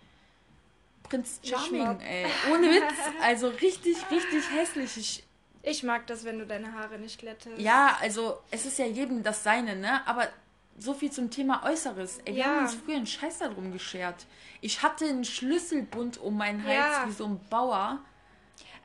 Prinz 1.12 1.40
Charming, 1.44 2.00
ey. 2.00 2.26
Ohne 2.52 2.70
Witz. 2.70 2.94
Also 3.22 3.50
richtig, 3.50 3.98
richtig 4.10 4.50
hässlich. 4.52 4.98
Ich, 4.98 5.24
Ich 5.64 5.84
mag 5.84 6.08
das, 6.08 6.24
wenn 6.24 6.40
du 6.40 6.48
deine 6.48 6.74
Haare 6.74 6.98
nicht 6.98 7.20
glättest. 7.20 7.60
ja, 7.60 7.98
also 8.02 8.40
es 8.50 8.66
ist 8.66 8.80
ja 8.80 8.86
jedem 8.86 9.22
das 9.22 9.44
Seine, 9.44 9.76
ne? 9.76 10.02
Aber 10.08 10.28
so 10.78 10.94
viel 10.94 11.12
zum 11.12 11.30
Thema 11.30 11.64
Äußeres. 11.66 12.20
Ey, 12.26 12.34
wir 12.36 12.40
Ja. 12.42 12.46
haben 12.48 12.60
uns 12.64 12.76
früher 12.76 12.96
einen 12.96 13.06
Scheiß 13.06 13.40
darum 13.40 13.72
geschert. 13.72 14.26
Ich 14.62 14.82
hatte 14.82 15.06
einen 15.06 15.26
Schlüsselbund 15.26 16.18
um 16.18 16.38
meinen 16.38 16.64
Hals 16.64 16.76
Ja. 16.76 17.04
wie 17.08 17.12
so 17.12 17.26
ein 17.26 17.40
Bauer. 17.50 18.00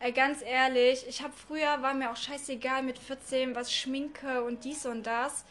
Ey, 0.01 0.13
ganz 0.13 0.43
ehrlich, 0.43 1.07
ich 1.09 1.23
habe 1.23 1.33
früher, 1.33 1.81
war 1.81 1.95
mir 1.95 2.11
auch 2.11 2.17
scheißegal 2.17 2.83
mit 2.83 2.99
14, 2.99 3.55
was 3.55 3.73
Schminke 3.73 4.43
und 4.45 4.65
dies 4.65 4.85
und 4.85 5.05
das. 5.07 5.45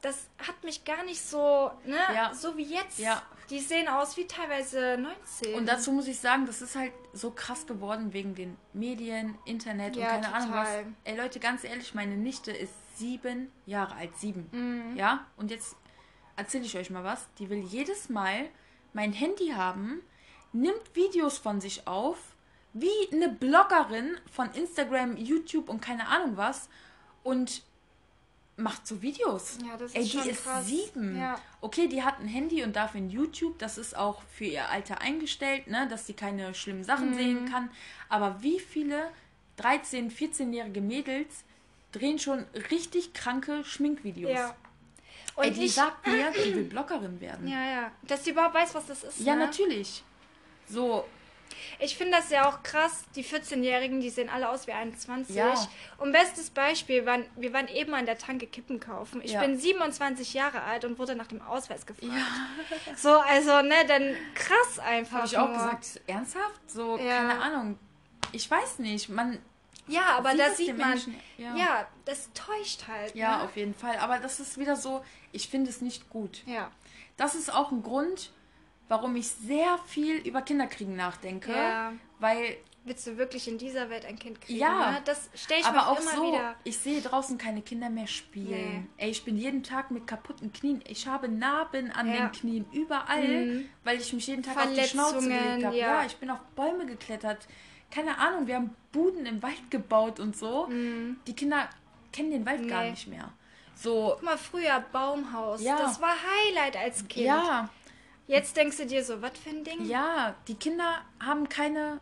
Das 0.00 0.28
hat 0.38 0.64
mich 0.64 0.84
gar 0.84 1.04
nicht 1.04 1.20
so, 1.20 1.70
ne, 1.84 1.98
Ja. 2.14 2.32
so 2.34 2.56
wie 2.56 2.64
jetzt. 2.64 2.98
Ja. 2.98 3.22
Die 3.50 3.60
sehen 3.60 3.88
aus 3.88 4.16
wie 4.16 4.26
teilweise 4.26 4.96
19. 4.98 5.54
Und 5.54 5.66
dazu 5.66 5.92
muss 5.92 6.06
ich 6.08 6.18
sagen, 6.18 6.46
das 6.46 6.62
ist 6.62 6.74
halt 6.76 6.92
so 7.12 7.30
krass 7.30 7.66
geworden 7.66 8.12
wegen 8.12 8.34
den 8.34 8.56
Medien, 8.72 9.36
Internet 9.44 9.96
Ja, 9.96 10.14
und 10.16 10.22
keine 10.22 10.34
Ahnung 10.34 10.52
was. 10.52 10.68
total. 10.68 10.86
Ey 11.04 11.16
Leute, 11.16 11.40
ganz 11.40 11.64
ehrlich, 11.64 11.94
meine 11.94 12.16
Nichte 12.16 12.50
ist 12.52 12.72
sieben 12.96 13.50
Jahre 13.66 13.94
alt. 13.96 14.16
Sieben. 14.16 14.48
Mhm. 14.52 14.96
Ja? 14.96 15.26
Und 15.36 15.50
jetzt 15.50 15.76
erzähle 16.36 16.64
ich 16.64 16.76
euch 16.76 16.90
mal 16.90 17.04
was. 17.04 17.26
Die 17.38 17.50
will 17.50 17.60
jedes 17.60 18.08
Mal 18.08 18.48
mein 18.92 19.12
Handy 19.12 19.48
haben, 19.48 20.00
nimmt 20.52 20.94
Videos 20.94 21.38
von 21.38 21.60
sich 21.60 21.86
auf, 21.86 22.18
wie 22.74 22.90
eine 23.12 23.28
Bloggerin 23.28 24.16
von 24.30 24.50
Instagram, 24.52 25.16
YouTube 25.16 25.68
und 25.68 25.80
keine 25.82 26.08
Ahnung 26.08 26.36
was 26.36 26.68
und 27.22 27.62
macht 28.56 28.86
so 28.86 29.00
Videos. 29.02 29.58
Ja, 29.66 29.76
das 29.76 29.90
ist 29.92 29.96
Ey, 29.96 30.02
die 30.04 30.10
schon 30.10 30.28
ist 30.28 30.44
krass. 30.44 30.66
sieben. 30.66 31.18
Ja. 31.18 31.38
Okay, 31.60 31.88
die 31.88 32.02
hat 32.02 32.20
ein 32.20 32.28
Handy 32.28 32.62
und 32.62 32.76
darf 32.76 32.94
in 32.94 33.08
YouTube, 33.10 33.58
das 33.58 33.78
ist 33.78 33.96
auch 33.96 34.22
für 34.34 34.44
ihr 34.44 34.68
Alter 34.68 35.00
eingestellt, 35.00 35.66
ne, 35.68 35.88
dass 35.88 36.06
sie 36.06 36.12
keine 36.14 36.54
schlimmen 36.54 36.84
Sachen 36.84 37.10
Mhm. 37.10 37.14
sehen 37.14 37.50
kann. 37.50 37.70
Aber 38.08 38.42
wie 38.42 38.60
viele 38.60 39.10
13-, 39.58 40.10
14-jährige 40.10 40.80
Mädels 40.80 41.44
drehen 41.92 42.18
schon 42.18 42.44
richtig 42.70 43.14
kranke 43.14 43.64
Schminkvideos? 43.64 44.32
Ja. 44.32 44.54
Und 45.34 45.44
Ey, 45.44 45.50
die 45.52 45.64
ich, 45.64 45.74
sagt 45.74 46.06
mir, 46.06 46.30
die 46.32 46.54
will 46.54 46.64
Bloggerin 46.64 47.18
werden. 47.20 47.48
Ja, 47.48 47.64
ja, 47.64 47.70
ja, 47.82 47.92
dass 48.02 48.22
sie 48.24 48.30
überhaupt 48.32 48.54
weiß, 48.54 48.74
was 48.74 48.86
das 48.86 49.02
ist. 49.02 49.20
ne? 49.34 49.46
natürlich. 49.46 50.02
So, 50.68 51.06
Ich 51.78 51.96
finde 51.96 52.16
das 52.18 52.30
ja 52.30 52.48
auch 52.48 52.62
krass. 52.62 53.04
Die 53.16 53.24
14-Jährigen, 53.24 54.00
die 54.00 54.10
sehen 54.10 54.28
alle 54.28 54.48
aus 54.48 54.66
wie 54.66 54.72
21. 54.72 55.34
Ja. 55.36 55.54
Und 55.98 56.12
bestes 56.12 56.50
Beispiel, 56.50 57.06
waren, 57.06 57.24
wir 57.36 57.52
waren 57.52 57.68
eben 57.68 57.94
an 57.94 58.06
der 58.06 58.18
Tanke 58.18 58.46
Kippen 58.46 58.80
kaufen. 58.80 59.20
Ich 59.24 59.32
Ja. 59.32 59.40
bin 59.40 59.58
27 59.58 60.34
Jahre 60.34 60.62
alt 60.62 60.84
und 60.84 60.98
wurde 60.98 61.14
nach 61.14 61.26
dem 61.28 61.42
Ausweis 61.42 61.86
gefragt. 61.86 62.12
So, 62.96 63.10
also, 63.18 63.62
ne, 63.62 63.74
dann 63.88 64.14
krass 64.34 64.78
einfach. 64.78 65.18
habe 65.18 65.26
ich 65.26 65.38
auch 65.38 65.52
gesagt, 65.52 66.00
ernsthaft? 66.06 66.60
So, 66.70 66.96
Ja. 66.98 67.16
keine 67.28 67.40
Ahnung. 67.40 67.78
Ich 68.32 68.50
weiß 68.50 68.78
nicht, 68.78 69.08
man 69.08 69.38
Ja, 69.88 70.16
aber 70.16 70.30
sieht 70.30 70.40
da 70.40 70.50
sieht 70.54 70.78
man. 70.78 70.88
Menschen- 70.90 71.20
ja. 71.38 71.56
ja. 71.56 71.86
das 72.04 72.30
täuscht 72.34 72.86
halt. 72.88 73.14
Ja, 73.14 73.38
ne? 73.38 73.42
auf 73.44 73.56
jeden 73.56 73.74
Fall. 73.74 73.96
Aber 73.98 74.18
das 74.18 74.40
ist 74.40 74.58
wieder 74.58 74.76
so, 74.76 75.04
ich 75.32 75.48
finde 75.48 75.70
es 75.70 75.80
nicht 75.80 76.08
gut. 76.10 76.42
Ja. 76.46 76.70
Das 77.16 77.34
ist 77.34 77.52
auch 77.52 77.70
ein 77.72 77.82
Grund, 77.82 78.32
warum 78.92 79.16
ich 79.16 79.26
sehr 79.28 79.78
viel 79.86 80.16
über 80.16 80.42
Kinderkriegen 80.42 80.94
nachdenke. 80.96 81.50
Ja. 81.52 81.92
Weil, 82.18 82.58
Willst 82.84 83.06
du 83.06 83.16
wirklich 83.16 83.46
in 83.46 83.58
dieser 83.58 83.88
Welt 83.90 84.04
ein 84.04 84.18
Kind 84.18 84.40
kriegen? 84.40 84.58
Ja. 84.58 84.90
Ne? 84.90 85.02
Das 85.04 85.30
stelle 85.36 85.60
ich 85.60 85.66
mir 85.70 85.78
aber 85.78 85.88
auch 85.92 86.00
immer 86.00 86.10
so, 86.16 86.26
wieder. 86.32 86.56
ich 86.64 86.76
sehe 86.76 87.00
draußen 87.00 87.38
keine 87.38 87.62
Kinder 87.62 87.88
mehr 87.88 88.08
spielen. 88.08 88.88
Ey, 88.96 89.08
ich 89.10 89.24
bin 89.24 89.36
jeden 89.38 89.62
Tag 89.62 89.92
mit 89.92 90.08
kaputten 90.08 90.52
Knien. 90.52 90.82
Ich 90.88 91.06
habe 91.06 91.28
Narben 91.28 91.92
an 91.92 92.08
Ja. 92.12 92.26
den 92.26 92.32
Knien 92.32 92.66
überall, 92.72 93.22
Mhm. 93.46 93.68
weil 93.84 93.98
ich 93.98 94.12
mich 94.12 94.26
jeden 94.26 94.42
Tag 94.42 94.56
auf 94.56 94.72
die 94.74 94.82
Schnauze 94.82 95.20
gelegt 95.20 95.64
habe. 95.64 95.76
ja. 95.76 96.00
Ja. 96.00 96.04
ich 96.06 96.16
bin 96.16 96.28
auf 96.28 96.40
Bäume 96.56 96.84
geklettert. 96.86 97.46
Keine 97.90 98.18
Ahnung, 98.18 98.48
wir 98.48 98.56
haben 98.56 98.74
Buden 98.90 99.26
im 99.26 99.40
Wald 99.44 99.70
gebaut 99.70 100.18
und 100.18 100.36
so. 100.36 100.68
Die 100.68 101.34
Kinder 101.36 101.68
kennen 102.12 102.32
den 102.32 102.44
Wald 102.44 102.66
gar 102.68 102.80
Mhm. 102.80 102.84
Nee. 102.86 102.90
nicht 102.90 103.06
mehr. 103.06 103.28
So, 103.76 104.10
Guck 104.16 104.22
mal, 104.24 104.36
früher 104.38 104.84
Baumhaus. 104.92 105.62
Ja. 105.62 105.76
Das 105.78 106.00
war 106.00 106.14
Highlight 106.14 106.76
als 106.76 107.06
Kind. 107.08 107.26
ja, 107.26 107.68
Jetzt 108.26 108.56
denkst 108.56 108.76
du 108.76 108.86
dir 108.86 109.04
so, 109.04 109.20
was 109.20 109.32
für 109.38 109.50
ein 109.50 109.64
Ding? 109.64 109.84
Ja, 109.86 110.34
die 110.48 110.54
Kinder 110.54 111.02
haben 111.20 111.48
keine. 111.48 112.00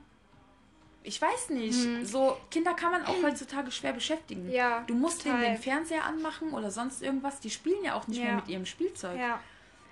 Ich 1.03 1.21
weiß 1.21 1.51
nicht. 1.51 2.07
So, 2.07 2.37
Kinder 2.51 2.75
kann 2.75 2.93
man 2.93 3.07
auch 3.07 3.23
heutzutage 3.23 3.71
schwer 3.71 3.95
beschäftigen. 3.95 4.51
Ja, 4.51 4.85
Du 4.87 4.95
musst 4.95 5.25
denen 5.25 5.37
total. 5.39 5.55
den 5.55 5.63
Fernseher 5.63 6.05
anmachen 6.05 6.53
oder 6.53 6.71
sonst 6.71 7.03
irgendwas. 7.03 7.41
Die 7.41 7.49
spielen 7.51 7.83
ja 7.83 7.95
auch 7.95 8.07
nicht 8.07 8.19
Ja. 8.19 8.25
mehr 8.27 8.35
mit 8.37 8.49
ihrem 8.49 8.67
Spielzeug. 8.67 9.19
Ja. 9.19 9.41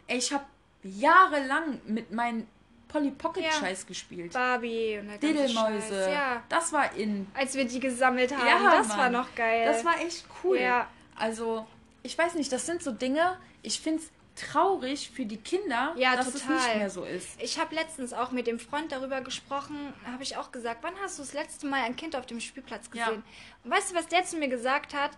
Ey, 0.07 0.19
ich 0.19 0.33
habe 0.33 0.45
jahrelang 0.83 1.81
mit 1.87 2.13
meinen 2.13 2.47
Polly 2.89 3.11
Pocket 3.11 3.45
Ja. 3.45 3.53
Scheiß 3.53 3.87
gespielt. 3.87 4.33
Barbie 4.35 4.99
und 5.01 5.09
der 5.09 5.19
Diddlemäuse. 5.19 6.11
Ja. 6.11 6.43
Das 6.49 6.73
war 6.73 6.95
in. 6.95 7.27
Als 7.35 7.55
wir 7.55 7.65
die 7.67 7.81
gesammelt 7.81 8.37
haben, 8.37 8.47
Ja, 8.47 8.77
das 8.79 8.89
war 8.91 8.97
Mann. 8.99 9.13
noch 9.13 9.35
geil. 9.35 9.65
Das 9.67 9.85
war 9.85 9.99
echt 10.01 10.25
cool. 10.45 10.59
Ja. 10.59 10.89
Also, 11.17 11.67
ich 12.03 12.17
weiß 12.17 12.35
nicht, 12.35 12.53
das 12.53 12.67
sind 12.67 12.83
so 12.83 12.93
Dinge, 12.93 13.39
ich 13.63 13.81
finde 13.81 14.03
es 14.03 14.11
traurig 14.39 15.11
für 15.11 15.25
die 15.27 15.37
Kinder, 15.37 15.95
Ja, 15.97 16.17
dass 16.17 16.29
es 16.35 16.43
total. 16.43 16.57
nicht 16.57 16.77
mehr 16.77 16.91
so 16.91 17.05
ist. 17.05 17.41
Ich 17.43 17.59
habe 17.59 17.75
letztens 17.75 18.13
auch 18.13 18.31
mit 18.31 18.47
dem 18.47 18.59
Freund 18.59 18.93
darüber 18.93 19.21
gesprochen, 19.21 19.93
habe 20.07 20.23
ich 20.23 20.37
auch 20.37 20.53
gesagt, 20.53 20.83
wann 20.83 20.95
hast 21.03 21.19
du 21.19 21.23
das 21.23 21.33
letzte 21.33 21.67
Mal 21.67 21.83
ein 21.83 21.97
Kind 21.97 22.17
auf 22.17 22.27
dem 22.27 22.41
Spielplatz 22.41 22.89
Ja. 22.93 23.07
gesehen? 23.07 23.23
Und 23.65 23.71
weißt 23.71 23.91
du, 23.91 23.95
was 23.95 24.07
der 24.09 24.25
zu 24.25 24.37
mir 24.39 24.49
gesagt 24.49 24.95
hat? 24.95 25.11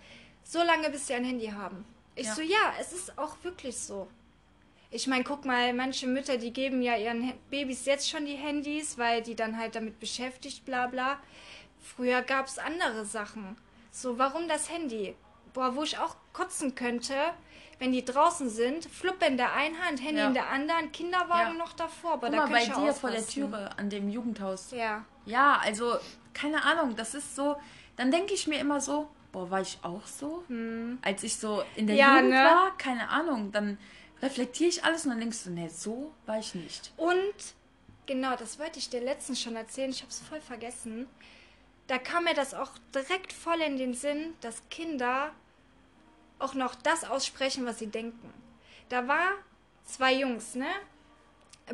So 0.45 0.63
lange, 0.63 0.91
bis 0.91 1.07
sie 1.07 1.15
ein 1.15 1.25
Handy 1.25 1.49
haben. 1.49 1.85
Ich 2.15 2.27
Ja. 2.27 2.35
so, 2.35 2.43
ja, 2.43 2.75
es 2.81 2.93
ist 2.93 3.17
auch 3.19 3.37
wirklich 3.43 3.77
so. 3.77 4.09
Ich 4.91 5.07
meine, 5.07 5.23
guck 5.23 5.45
mal, 5.45 5.73
manche 5.73 6.09
Mütter, 6.09 6.37
die 6.37 6.53
geben 6.53 6.83
ja 6.83 6.97
ihren 6.97 7.33
Babys 7.51 7.85
jetzt 7.87 8.11
schon 8.11 8.27
die 8.27 8.35
Handys, 8.35 8.99
weil 8.99 9.23
die 9.23 9.37
dann 9.37 9.57
halt 9.57 9.77
damit 9.77 10.01
beschäftigt, 10.01 10.65
bla 10.65 10.89
bla. 10.89 11.21
Früher 11.81 12.23
gab 12.23 12.47
es 12.47 12.59
andere 12.59 13.05
Sachen. 13.05 13.57
So, 13.93 14.19
warum 14.19 14.49
das 14.49 14.69
Handy? 14.71 15.15
Boah, 15.53 15.75
wo 15.77 15.83
ich 15.85 15.97
auch 15.99 16.17
kotzen 16.33 16.75
könnte, 16.75 17.15
wenn 17.81 17.91
die 17.93 18.05
draußen 18.05 18.49
sind, 18.49 18.85
Fluppe 18.85 19.25
in 19.27 19.37
der 19.37 19.53
einen 19.55 19.77
Hand, 19.85 20.01
Handy 20.01 20.21
Ja. 20.21 20.29
in 20.29 20.35
der 20.35 20.49
anderen, 20.51 20.93
Kinderwagen 20.93 21.53
Ja. 21.57 21.59
noch 21.59 21.73
davor. 21.73 22.13
Aber 22.13 22.29
Guck 22.29 22.37
da 22.37 22.47
mal, 22.47 22.53
bei 22.53 22.65
dir 22.67 22.93
vor 22.95 23.11
der 23.11 23.21
ausrasten. 23.21 23.51
Türe 23.51 23.71
an 23.77 23.91
dem 23.91 24.09
Jugendhaus. 24.09 24.71
Ja. 24.71 25.05
Ja, 25.25 25.59
also, 25.63 25.97
keine 26.33 26.63
Ahnung, 26.63 26.95
das 26.95 27.15
ist 27.15 27.35
so, 27.35 27.57
dann 27.97 28.11
denke 28.13 28.35
ich 28.35 28.47
mir 28.47 28.61
immer 28.61 28.81
so, 28.81 29.09
boah, 29.33 29.51
war 29.51 29.61
ich 29.63 29.79
auch 29.83 30.07
so? 30.07 30.45
Als 31.03 31.23
ich 31.23 31.37
so 31.37 31.63
in 31.75 31.87
der 31.87 31.97
Hm. 31.97 32.01
Ja, 32.01 32.17
Jugend 32.17 32.31
ne? 32.31 32.45
war, 32.45 32.77
keine 32.79 33.09
Ahnung, 33.09 33.51
dann 33.53 33.79
reflektiere 34.23 34.69
ich 34.69 34.85
alles 34.85 35.05
und 35.05 35.11
dann 35.11 35.21
denkst 35.21 35.45
du, 35.45 35.51
nee, 35.51 35.69
so 35.69 36.13
war 36.27 36.39
ich 36.39 36.55
nicht. 36.55 36.93
Und 36.99 37.35
genau, 38.07 38.37
das 38.37 38.59
wollte 38.59 38.79
ich 38.79 38.91
dir 38.91 39.01
letztens 39.01 39.41
schon 39.41 39.57
erzählen, 39.57 39.91
ich 39.91 40.01
habe 40.03 40.11
es 40.11 40.21
voll 40.21 40.41
vergessen. 40.41 41.07
Da 41.87 41.99
kam 41.99 42.25
mir 42.25 42.35
das 42.35 42.53
auch 42.55 42.71
direkt 42.95 43.33
voll 43.33 43.61
in 43.63 43.77
den 43.79 43.95
Sinn, 43.95 44.35
dass 44.43 44.63
Kinder 44.69 45.31
auch 46.41 46.55
noch 46.55 46.75
das 46.75 47.05
aussprechen, 47.05 47.67
was 47.67 47.79
sie 47.79 47.87
denken. 47.89 48.33
Da 48.89 49.07
war 49.09 49.33
zwei 49.85 50.15
Jungs, 50.15 50.55
ne? 50.55 50.67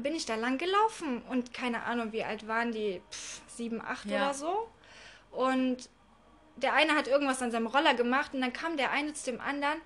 Bin 0.01 0.15
ich 0.15 0.27
da 0.27 0.35
lang 0.35 0.59
gelaufen 0.59 1.23
und 1.31 1.55
keine 1.55 1.85
Ahnung, 1.85 2.13
wie 2.13 2.23
alt 2.25 2.47
waren 2.47 2.73
die? 2.73 3.01
Pff, 3.11 3.41
sieben, 3.49 3.81
acht 3.81 4.07
Ja. 4.11 4.17
oder 4.17 4.35
so. 4.35 4.69
Und 5.31 5.89
der 6.57 6.75
eine 6.75 6.95
hat 6.95 7.07
irgendwas 7.09 7.41
an 7.43 7.51
seinem 7.51 7.67
Roller 7.67 7.95
gemacht 7.95 8.35
und 8.35 8.41
dann 8.43 8.53
kam 8.53 8.77
der 8.77 8.91
eine 8.91 9.13
zu 9.15 9.31
dem 9.31 9.41
anderen, 9.41 9.81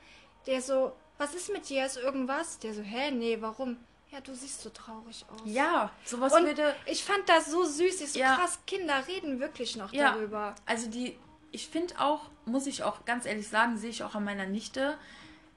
der 0.47 0.63
so, 0.63 0.97
was 1.19 1.35
ist 1.35 1.53
mit 1.53 1.69
dir? 1.69 1.85
Ist 1.87 1.97
irgendwas? 1.97 2.59
Der 2.59 2.75
so, 2.75 2.83
hä, 2.83 3.11
nee, 3.11 3.39
warum? 3.41 3.77
Ja, 4.11 4.21
du 4.21 4.35
siehst 4.35 4.63
so 4.63 4.71
traurig 4.71 5.25
aus. 5.31 5.41
Ja, 5.45 5.93
sowas 6.05 6.33
Und 6.33 6.45
würde, 6.47 6.75
ich 6.87 7.05
fand 7.05 7.29
das 7.29 7.47
so 7.47 7.65
süß. 7.65 8.01
Ich 8.01 8.13
so 8.13 8.19
Ja. 8.19 8.35
krass, 8.37 8.59
Kinder 8.67 9.07
reden 9.07 9.39
wirklich 9.39 9.77
noch 9.77 9.93
Ja. 9.93 10.13
darüber. 10.13 10.55
also 10.67 10.89
die, 10.91 11.17
ich 11.53 11.69
finde 11.69 11.95
auch, 12.01 12.31
muss 12.45 12.67
ich 12.67 12.83
auch 12.83 13.05
ganz 13.05 13.27
ehrlich 13.27 13.49
sagen, 13.49 13.77
sehe 13.79 13.91
ich 13.91 14.03
auch 14.05 14.15
an 14.15 14.25
meiner 14.25 14.47
Nichte, 14.47 14.97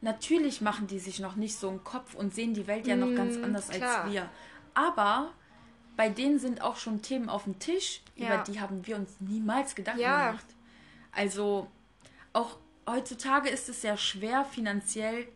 natürlich 0.02 0.62
machen 0.62 0.88
die 0.88 1.00
sich 1.00 1.20
noch 1.20 1.36
nicht 1.36 1.56
so 1.58 1.70
einen 1.70 1.84
Kopf 1.84 2.14
und 2.16 2.34
sehen 2.34 2.54
die 2.54 2.68
Welt 2.68 2.88
ja 2.88 2.96
noch 2.96 3.16
ganz 3.16 3.38
Mm, 3.38 3.44
anders 3.46 3.70
klar. 3.70 4.04
als 4.04 4.12
wir. 4.12 4.30
Aber 4.74 5.32
bei 5.96 6.10
denen 6.10 6.40
sind 6.40 6.62
auch 6.62 6.76
schon 6.78 7.02
Themen 7.02 7.30
auf 7.30 7.44
dem 7.46 7.60
Tisch, 7.60 8.02
Ja. 8.16 8.26
über 8.36 8.44
die 8.44 8.60
haben 8.60 8.86
wir 8.88 8.96
uns 8.96 9.12
niemals 9.20 9.76
Gedanken 9.76 10.02
Ja. 10.02 10.28
gemacht. 10.32 10.46
Also 11.12 11.68
auch 12.34 12.58
heutzutage 12.90 13.50
ist 13.50 13.70
es 13.70 13.84
ja 13.84 13.96
schwer, 13.96 14.44
finanziell 14.46 15.28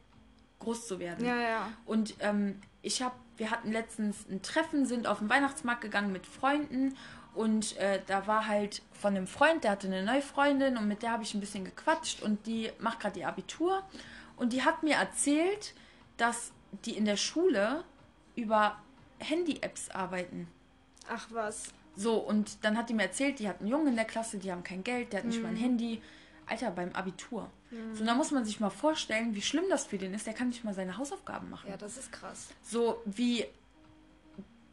groß 0.60 0.88
zu 0.88 0.99
werden. 0.99 1.26
Ja, 1.26 1.38
ja. 1.39 1.70
Und 1.86 2.16
ähm, 2.20 2.60
ich 2.82 3.01
habe, 3.03 3.16
wir 3.38 3.51
hatten 3.51 3.72
letztens 3.72 4.26
ein 4.30 4.41
Treffen, 4.41 4.86
sind 4.88 5.05
auf 5.08 5.20
den 5.20 5.30
Weihnachtsmarkt 5.30 5.82
gegangen 5.82 6.12
mit 6.12 6.26
Freunden 6.26 6.95
und 7.38 7.77
äh, 7.77 8.01
da 8.07 8.27
war 8.27 8.47
halt 8.47 8.81
von 8.93 9.15
einem 9.15 9.27
Freund, 9.27 9.63
der 9.63 9.71
hatte 9.71 9.88
eine 9.88 10.03
neue 10.03 10.21
Freundin 10.21 10.75
und 10.77 10.88
mit 10.88 11.03
der 11.03 11.11
habe 11.11 11.23
ich 11.23 11.33
ein 11.33 11.39
bisschen 11.39 11.63
gequatscht 11.65 12.21
und 12.21 12.45
die 12.47 12.71
macht 12.79 12.99
gerade 12.99 13.19
ihr 13.19 13.27
Abitur 13.27 13.83
und 14.35 14.53
die 14.53 14.63
hat 14.63 14.83
mir 14.83 14.95
erzählt, 14.95 15.73
dass 16.17 16.51
die 16.85 16.97
in 16.97 17.05
der 17.05 17.17
Schule 17.17 17.83
über 18.35 18.77
Handy-Apps 19.19 19.89
arbeiten. 19.89 20.47
Ach 21.09 21.27
was. 21.31 21.65
So, 21.95 22.15
und 22.17 22.63
dann 22.63 22.77
hat 22.77 22.89
die 22.89 22.93
mir 22.93 23.03
erzählt, 23.03 23.39
die 23.39 23.47
hat 23.47 23.59
einen 23.59 23.69
Jungen 23.69 23.88
in 23.88 23.95
der 23.95 24.05
Klasse, 24.05 24.38
die 24.38 24.51
haben 24.51 24.63
kein 24.63 24.83
Geld, 24.83 25.13
der 25.13 25.19
hat 25.21 25.25
nicht 25.27 25.41
mal 25.41 25.49
Mhm. 25.51 25.57
ein 25.57 25.61
Handy. 25.61 26.01
Alter, 26.49 26.71
beim 26.71 26.93
Abitur. 26.93 27.49
So, 27.93 28.05
da 28.05 28.13
muss 28.13 28.31
man 28.31 28.45
sich 28.45 28.61
mal 28.61 28.69
vorstellen, 28.69 29.35
wie 29.35 29.41
schlimm 29.41 29.65
das 29.69 29.85
für 29.85 29.97
den 29.97 30.13
ist. 30.13 30.25
Der 30.27 30.33
kann 30.33 30.47
nicht 30.47 30.63
mal 30.63 30.73
seine 30.73 30.97
Hausaufgaben 30.97 31.49
machen. 31.49 31.69
Ja, 31.69 31.75
das 31.75 31.97
ist 31.97 32.09
krass. 32.09 32.47
So, 32.63 33.01
wie 33.03 33.45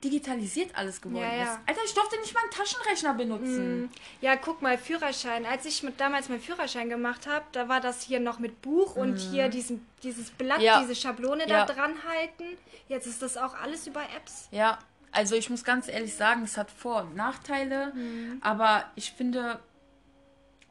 digitalisiert 0.04 0.76
alles 0.76 1.00
geworden 1.00 1.22
Ja, 1.24 1.34
ja. 1.34 1.42
ist. 1.44 1.58
Alter, 1.66 1.80
ich 1.84 1.94
durfte 1.94 2.20
nicht 2.20 2.34
mal 2.34 2.42
einen 2.42 2.50
Taschenrechner 2.50 3.14
benutzen. 3.14 3.90
Ja, 4.20 4.36
guck 4.36 4.62
mal, 4.62 4.76
Führerschein. 4.78 5.46
Als 5.46 5.64
ich 5.66 5.82
mit, 5.82 5.98
damals 6.00 6.28
meinen 6.28 6.40
Führerschein 6.40 6.88
gemacht 6.90 7.26
habe, 7.26 7.44
da 7.52 7.68
war 7.68 7.80
das 7.80 8.02
hier 8.02 8.20
noch 8.20 8.38
mit 8.38 8.62
Buch 8.62 8.94
und 8.96 9.16
hier 9.16 9.48
diesen, 9.48 9.84
dieses 10.02 10.30
Blatt, 10.30 10.58
Mhm. 10.58 10.64
Ja. 10.64 10.80
diese 10.80 10.94
Schablone 10.94 11.46
da 11.46 11.64
dran 11.64 11.94
halten. 12.08 12.44
Jetzt 12.88 13.06
ist 13.06 13.22
das 13.22 13.36
auch 13.36 13.54
alles 13.54 13.86
über 13.86 14.02
Apps. 14.16 14.48
Ja, 14.50 14.78
also 15.10 15.34
ich 15.34 15.48
muss 15.50 15.64
ganz 15.64 15.88
ehrlich 15.88 16.14
sagen, 16.14 16.42
es 16.44 16.56
hat 16.56 16.70
Vor- 16.70 17.02
und 17.02 17.16
Nachteile, 17.16 17.92
Mhm. 17.94 18.38
aber 18.42 18.84
ich 18.94 19.12
finde, 19.12 19.58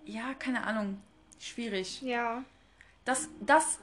ja, 0.05 0.33
keine 0.37 0.63
Ahnung, 0.65 1.01
schwierig. 1.39 2.01
Ja, 2.01 2.43
Das, 3.05 3.27
das 3.41 3.79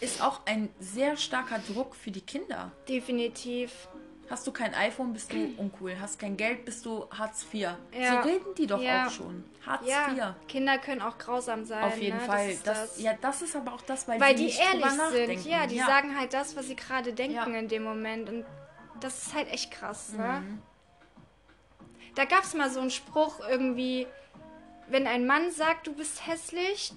ist 0.00 0.22
auch 0.22 0.46
ein 0.46 0.68
sehr 0.78 1.16
starker 1.16 1.58
Druck 1.58 1.94
für 1.96 2.10
die 2.10 2.20
Kinder. 2.20 2.70
definitiv. 2.88 3.88
Hast 4.30 4.46
du 4.46 4.52
kein 4.52 4.72
iPhone, 4.74 5.12
bist 5.12 5.32
du 5.32 5.36
uncool. 5.58 5.98
Hast 6.00 6.18
kein 6.20 6.36
Geld, 6.36 6.64
bist 6.64 6.86
du 6.86 7.06
Hartz 7.10 7.44
IV. 7.52 7.62
Ja. 7.92 8.22
So 8.22 8.28
reden 8.28 8.54
die 8.56 8.66
doch 8.68 8.80
Ja. 8.80 9.06
auch 9.06 9.10
schon. 9.10 9.44
Hartz 9.66 9.86
Ja, 9.86 10.12
IV. 10.12 10.46
Kinder 10.48 10.78
können 10.78 11.02
auch 11.02 11.18
grausam 11.18 11.64
sein. 11.64 11.82
Auf 11.84 11.98
jeden 11.98 12.16
ne? 12.16 12.24
Fall. 12.24 12.48
Das 12.48 12.62
Das 12.62 12.80
das. 12.94 13.00
Ja, 13.02 13.14
das 13.20 13.42
ist 13.42 13.56
aber 13.56 13.74
auch 13.74 13.82
das, 13.82 14.06
weil, 14.06 14.20
Weil 14.20 14.34
die 14.36 14.46
die 14.46 14.52
ehrlich 14.56 14.90
sind. 15.10 15.44
Ja, 15.46 15.66
die 15.66 15.78
sagen 15.78 16.16
halt 16.18 16.32
das, 16.32 16.56
was 16.56 16.68
sie 16.68 16.76
gerade 16.76 17.12
denken 17.12 17.34
Ja. 17.34 17.44
in 17.44 17.66
dem 17.68 17.82
Moment. 17.82 18.28
Und 18.30 18.44
das 19.00 19.26
ist 19.26 19.34
halt 19.34 19.48
echt 19.52 19.72
krass, 19.72 20.12
ne? 20.12 20.42
Mhm. 20.46 20.62
Da 22.14 22.24
gab 22.24 22.44
es 22.44 22.54
mal 22.54 22.70
so 22.70 22.80
einen 22.80 22.90
Spruch 22.90 23.40
irgendwie, 23.48 24.06
wenn 24.88 25.06
ein 25.06 25.26
Mann 25.26 25.50
sagt, 25.50 25.86
du 25.86 25.92
bist 25.94 26.26
hässlich, 26.26 26.92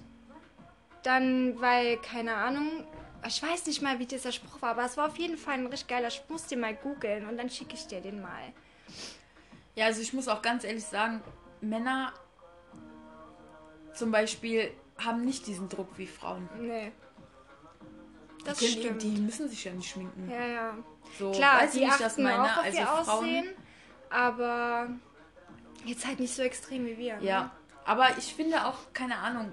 dann, 1.02 1.60
weil, 1.60 1.98
keine 1.98 2.34
Ahnung, 2.36 2.86
ich 3.26 3.42
weiß 3.42 3.66
nicht 3.66 3.82
mal, 3.82 3.98
wie 3.98 4.06
dieser 4.06 4.32
Spruch 4.32 4.60
war, 4.62 4.70
aber 4.70 4.84
es 4.84 4.96
war 4.96 5.06
auf 5.06 5.16
jeden 5.16 5.36
Fall 5.38 5.54
ein 5.54 5.66
richtig 5.66 5.88
geiler 5.88 6.10
Spruch. 6.10 6.30
Musst 6.30 6.50
dir 6.50 6.58
mal 6.58 6.74
googeln 6.74 7.26
und 7.28 7.36
dann 7.36 7.48
schicke 7.50 7.74
ich 7.74 7.86
dir 7.86 8.00
den 8.00 8.20
mal. 8.20 8.52
Ja, 9.74 9.86
also 9.86 10.00
ich 10.02 10.12
muss 10.12 10.28
auch 10.28 10.42
ganz 10.42 10.64
ehrlich 10.64 10.84
sagen, 10.84 11.22
Männer 11.60 12.12
zum 13.94 14.10
Beispiel 14.10 14.70
haben 14.98 15.24
nicht 15.24 15.46
diesen 15.46 15.68
Druck 15.68 15.96
wie 15.96 16.06
Frauen. 16.06 16.48
Nee. 16.60 16.92
Das 18.44 18.58
Die, 18.58 18.66
stimmt. 18.68 19.02
die 19.02 19.08
müssen 19.20 19.48
sich 19.48 19.64
ja 19.64 19.72
nicht 19.72 19.88
schminken. 19.90 20.30
ja, 20.30 20.46
ja. 20.46 20.74
So, 21.18 21.32
Klar, 21.32 21.60
weißt 21.62 21.74
du, 21.74 21.78
die 21.78 21.84
ich 21.84 21.90
das 21.92 22.02
achten 22.12 22.22
meine? 22.24 22.42
auch 22.44 22.56
auf 22.58 22.64
also 22.64 22.78
ihr 22.78 22.86
Frauen. 22.86 23.08
Aussehen, 23.08 23.48
aber 24.10 24.88
jetzt 25.84 26.06
halt 26.06 26.20
nicht 26.20 26.34
so 26.34 26.42
extrem 26.42 26.86
wie 26.86 26.98
wir. 26.98 27.16
Ne? 27.16 27.24
Ja, 27.24 27.50
aber 27.84 28.08
ich 28.18 28.34
finde 28.34 28.66
auch, 28.66 28.78
keine 28.92 29.16
Ahnung, 29.18 29.52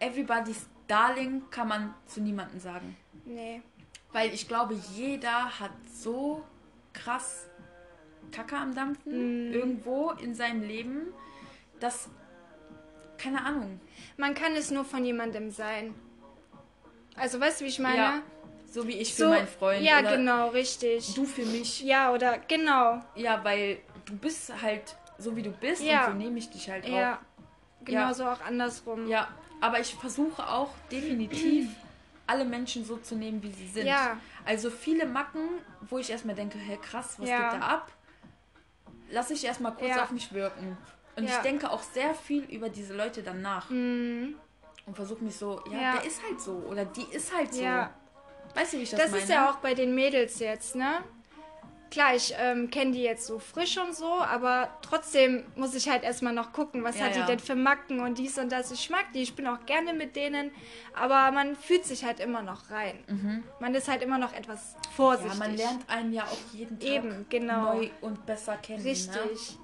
everybody's 0.00 0.66
darling 0.92 1.42
kann 1.50 1.68
man 1.68 1.94
zu 2.06 2.20
niemandem 2.20 2.60
sagen. 2.60 2.96
Nee. 3.24 3.62
Weil 4.12 4.32
ich 4.34 4.46
glaube, 4.46 4.74
jeder 4.94 5.58
hat 5.58 5.70
so 5.90 6.44
krass 6.92 7.46
Kacke 8.30 8.56
am 8.56 8.74
Dampfen 8.74 9.48
Mhm. 9.48 9.52
irgendwo 9.54 10.10
in 10.12 10.34
seinem 10.34 10.62
Leben, 10.62 11.06
dass, 11.80 12.08
keine 13.18 13.42
Ahnung. 13.44 13.80
Man 14.16 14.34
kann 14.34 14.52
es 14.54 14.70
nur 14.70 14.84
von 14.84 15.04
jemandem 15.04 15.50
sein. 15.50 15.94
Also, 17.16 17.40
weißt 17.40 17.60
du, 17.60 17.64
wie 17.64 17.68
ich 17.68 17.78
meine? 17.78 17.96
Ja, 17.96 18.22
so 18.70 18.86
wie 18.86 18.92
ich 18.98 19.14
für 19.14 19.24
so, 19.24 19.28
meinen 19.30 19.46
Freund 19.48 19.82
Ja, 19.82 20.00
genau, 20.02 20.48
richtig. 20.48 21.14
du 21.14 21.24
für 21.24 21.44
mich. 21.44 21.82
Ja, 21.82 22.12
oder 22.12 22.38
genau. 22.38 23.02
Ja, 23.14 23.42
weil 23.44 23.78
du 24.04 24.16
bist 24.16 24.52
halt 24.62 24.96
so 25.18 25.36
wie 25.36 25.42
du 25.42 25.50
bist 25.52 25.82
Ja. 25.82 26.06
und 26.06 26.12
so 26.12 26.18
nehme 26.18 26.38
ich 26.38 26.50
dich 26.50 26.68
halt 26.70 26.84
auch. 26.84 26.88
Ja. 26.90 27.18
Genauso 27.84 28.24
auch 28.26 28.40
andersrum. 28.42 29.06
Ja, 29.08 29.28
aber 29.62 29.80
ich 29.80 29.94
versuche 29.94 30.46
auch 30.46 30.70
definitiv 30.90 31.70
alle 32.26 32.44
Menschen 32.44 32.84
so 32.84 32.96
zu 32.96 33.14
nehmen, 33.14 33.42
wie 33.42 33.50
sie 33.52 33.68
sind. 33.68 33.86
Ja. 33.86 34.18
Also 34.44 34.70
viele 34.70 35.06
Macken, 35.06 35.48
wo 35.88 35.98
ich 35.98 36.10
erstmal 36.10 36.34
denke, 36.34 36.58
hey 36.58 36.76
krass, 36.78 37.14
was 37.18 37.28
Ja. 37.28 37.50
geht 37.52 37.60
da 37.62 37.66
ab? 37.66 37.92
Lasse 39.10 39.34
ich 39.34 39.44
erstmal 39.44 39.72
kurz 39.74 39.90
Ja. 39.90 40.02
auf 40.02 40.10
mich 40.10 40.32
wirken. 40.32 40.76
Und 41.14 41.24
ich 41.24 41.36
denke 41.38 41.70
auch 41.70 41.82
sehr 41.82 42.14
viel 42.14 42.44
über 42.44 42.68
diese 42.68 42.94
Leute 42.94 43.22
dann 43.22 43.40
nach. 43.42 43.68
Mhm. 43.70 44.34
Und 44.86 44.96
versuche 44.96 45.22
mich 45.22 45.36
so, 45.36 45.62
ja, 45.70 45.92
der 45.96 46.04
ist 46.04 46.20
halt 46.22 46.40
so. 46.40 46.54
Oder 46.68 46.84
die 46.84 47.04
ist 47.12 47.34
halt 47.36 47.54
so. 47.54 47.62
Ja. 47.62 47.90
Weißt 48.54 48.72
du, 48.72 48.78
wie 48.78 48.82
ich 48.82 48.90
das, 48.90 49.00
Das 49.00 49.10
meine? 49.10 49.22
ist 49.22 49.28
ja 49.28 49.50
auch 49.50 49.56
bei 49.56 49.74
den 49.74 49.94
Mädels 49.94 50.38
jetzt, 50.40 50.74
ne? 50.74 51.04
Klar, 51.92 52.14
ich 52.14 52.32
ähm, 52.38 52.70
kenne 52.70 52.92
die 52.92 53.02
jetzt 53.02 53.26
so 53.26 53.38
frisch 53.38 53.76
und 53.76 53.94
so, 53.94 54.06
aber 54.14 54.70
trotzdem 54.80 55.44
muss 55.56 55.74
ich 55.74 55.90
halt 55.90 56.04
erstmal 56.04 56.32
noch 56.32 56.54
gucken, 56.54 56.82
was 56.84 56.98
Ja, 56.98 57.04
hat 57.04 57.14
die 57.14 57.18
ja. 57.18 57.26
denn 57.26 57.38
für 57.38 57.54
Macken 57.54 58.00
und 58.00 58.16
dies 58.16 58.38
und 58.38 58.50
das. 58.50 58.70
Ich 58.72 58.88
mag 58.88 59.12
die, 59.12 59.20
ich 59.20 59.36
bin 59.36 59.46
auch 59.46 59.66
gerne 59.66 59.92
mit 59.92 60.16
denen, 60.16 60.52
aber 60.94 61.30
man 61.32 61.54
fühlt 61.54 61.84
sich 61.84 62.02
halt 62.02 62.18
immer 62.18 62.40
noch 62.40 62.70
rein. 62.70 63.44
Man 63.60 63.74
ist 63.74 63.88
halt 63.88 64.00
immer 64.02 64.16
noch 64.16 64.32
etwas 64.32 64.72
Mhm. 64.72 64.80
ja, 64.84 64.90
vorsichtig. 64.96 65.38
man 65.38 65.54
lernt 65.54 65.90
einen 65.90 66.12
ja 66.14 66.22
auch 66.24 66.54
jeden 66.54 66.78
Tag 66.80 66.88
Eben, 66.88 67.26
genau. 67.28 67.74
neu 67.74 67.90
und 68.00 68.24
besser 68.24 68.56
kennen. 68.56 68.82
Ne? 68.82 68.90
Richtig. 68.90 69.58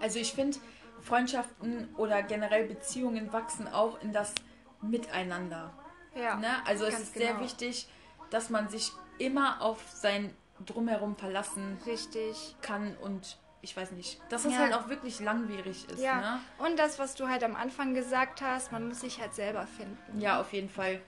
Also 0.00 0.18
ich 0.18 0.32
finde, 0.34 0.58
Freundschaften 1.00 1.88
oder 1.96 2.22
generell 2.22 2.66
Beziehungen 2.66 3.32
wachsen 3.32 3.68
auch 3.68 4.02
in 4.02 4.12
das 4.12 4.34
Miteinander. 4.82 5.72
Ja. 6.14 6.36
Ne? 6.36 6.48
Also 6.66 6.84
es 6.84 6.98
ist 7.00 7.14
sehr 7.14 7.28
genau. 7.32 7.40
wichtig, 7.44 7.88
dass 8.30 8.50
man 8.50 8.68
sich 8.68 8.92
immer 9.18 9.62
auf 9.62 9.78
sein 9.94 10.34
Drumherum 10.66 11.16
verlassen 11.16 11.78
Richtig. 11.86 12.56
kann 12.62 12.96
und 12.98 13.38
ich 13.60 13.76
weiß 13.76 13.90
nicht, 13.92 14.20
dass 14.28 14.44
es 14.44 14.52
Ja. 14.52 14.58
halt 14.60 14.74
auch 14.74 14.88
wirklich 14.88 15.18
langwierig 15.20 15.88
ist. 15.90 16.00
Ja. 16.00 16.20
Ne? 16.20 16.40
Und 16.58 16.78
das, 16.78 16.98
was 16.98 17.14
du 17.14 17.28
halt 17.28 17.42
am 17.42 17.56
Anfang 17.56 17.94
gesagt 17.94 18.40
hast, 18.40 18.70
man 18.72 18.86
muss 18.88 19.00
sich 19.00 19.20
halt 19.20 19.34
selber 19.34 19.66
finden. 19.66 20.20
ja, 20.20 20.40
auf 20.40 20.52
jeden 20.52 20.68
Fall. 20.70 21.00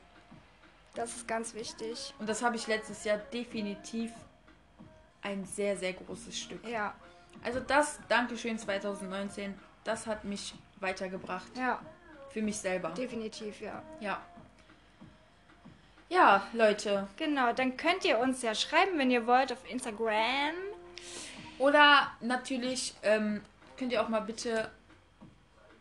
Das 0.95 1.15
ist 1.15 1.29
ganz 1.29 1.55
wichtig. 1.55 2.13
Und 2.19 2.29
das 2.29 2.43
habe 2.43 2.57
ich 2.57 2.67
letztes 2.67 3.05
Jahr 3.05 3.19
definitiv 3.19 4.11
ein 5.23 5.45
sehr, 5.45 5.77
sehr 5.77 5.93
großes 5.93 6.37
Stück. 6.39 6.67
Ja. 6.67 6.95
Also 7.45 7.61
das, 7.61 8.01
Dankeschön 8.09 8.59
2019, 8.59 9.55
das 9.85 10.07
hat 10.09 10.25
mich 10.25 10.55
weitergebracht. 10.81 11.57
Ja, 11.57 11.81
Für 12.31 12.43
mich 12.43 12.59
selber. 12.59 12.91
definitiv, 12.91 13.61
ja. 13.61 13.83
Ja. 14.01 14.21
Ja, 16.11 16.45
Leute. 16.53 17.07
Genau, 17.17 17.53
dann 17.53 17.77
könnt 17.77 18.05
ihr 18.05 18.19
uns 18.19 18.43
ja 18.43 18.53
schreiben, 18.55 18.99
wenn 18.99 19.13
ihr 19.13 19.29
wollt, 19.29 19.53
auf 19.53 19.71
Instagram. 19.71 20.55
Oder 21.59 22.11
natürlich 22.21 22.95
ähm, 23.05 23.41
könnt 23.79 23.93
ihr 23.93 24.03
auch 24.03 24.09
mal 24.09 24.21
bitte 24.21 24.69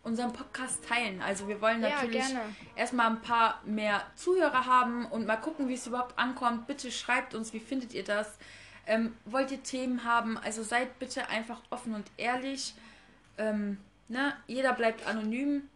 unseren 0.03 0.31
Podcast 0.31 0.87
teilen. 0.87 1.19
Also 1.21 1.47
wir 1.47 1.59
wollen 1.61 1.81
Ja, 1.81 1.89
natürlich 1.89 2.27
gerne. 2.27 2.41
erstmal 2.75 3.07
ein 3.07 3.21
paar 3.21 3.59
mehr 3.65 4.03
Zuhörer 4.15 4.65
haben 4.67 5.07
und 5.07 5.25
mal 5.25 5.35
gucken, 5.37 5.67
wie 5.67 5.73
es 5.73 5.87
überhaupt 5.87 6.17
ankommt. 6.19 6.67
Bitte 6.67 6.91
schreibt 6.91 7.33
uns, 7.33 7.51
wie 7.53 7.59
findet 7.59 7.93
ihr 7.95 8.03
das? 8.03 8.37
Ähm, 8.85 9.15
wollt 9.25 9.49
ihr 9.51 9.63
Themen 9.63 10.03
haben? 10.03 10.37
Also 10.37 10.61
seid 10.61 10.99
bitte 10.99 11.27
einfach 11.29 11.59
offen 11.71 11.95
und 11.95 12.05
ehrlich. 12.17 12.75
Ähm, 13.39 13.77
ne? 14.07 14.33
Jeder 14.45 14.73
bleibt 14.73 15.07
anonym. 15.07 15.67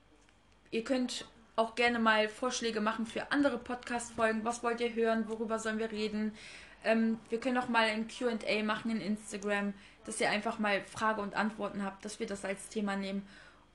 Ihr 0.70 0.84
könnt 0.84 1.26
auch 1.56 1.76
gerne 1.76 2.00
mal 2.00 2.30
Vorschläge 2.30 2.82
machen 2.82 3.06
für 3.06 3.32
andere 3.32 3.58
Podcast-Folgen. 3.58 4.44
Was 4.44 4.64
wollt 4.64 4.82
ihr 4.82 4.94
hören? 4.94 5.28
Worüber 5.28 5.60
sollen 5.60 5.80
wir 5.80 5.92
reden? 5.92 6.34
Ähm, 6.84 7.20
wir 7.30 7.40
können 7.40 7.58
auch 7.58 7.70
mal 7.70 7.88
ein 7.88 8.08
QA 8.08 8.64
machen 8.64 8.92
in 8.92 9.02
Instagram, 9.02 9.74
dass 10.06 10.20
ihr 10.20 10.30
einfach 10.30 10.60
mal 10.60 10.82
Frage 10.82 11.22
und 11.22 11.36
Antworten 11.36 11.84
habt, 11.84 12.04
dass 12.04 12.20
wir 12.20 12.28
das 12.28 12.44
als 12.44 12.70
Thema 12.70 12.96
nehmen. 12.96 13.28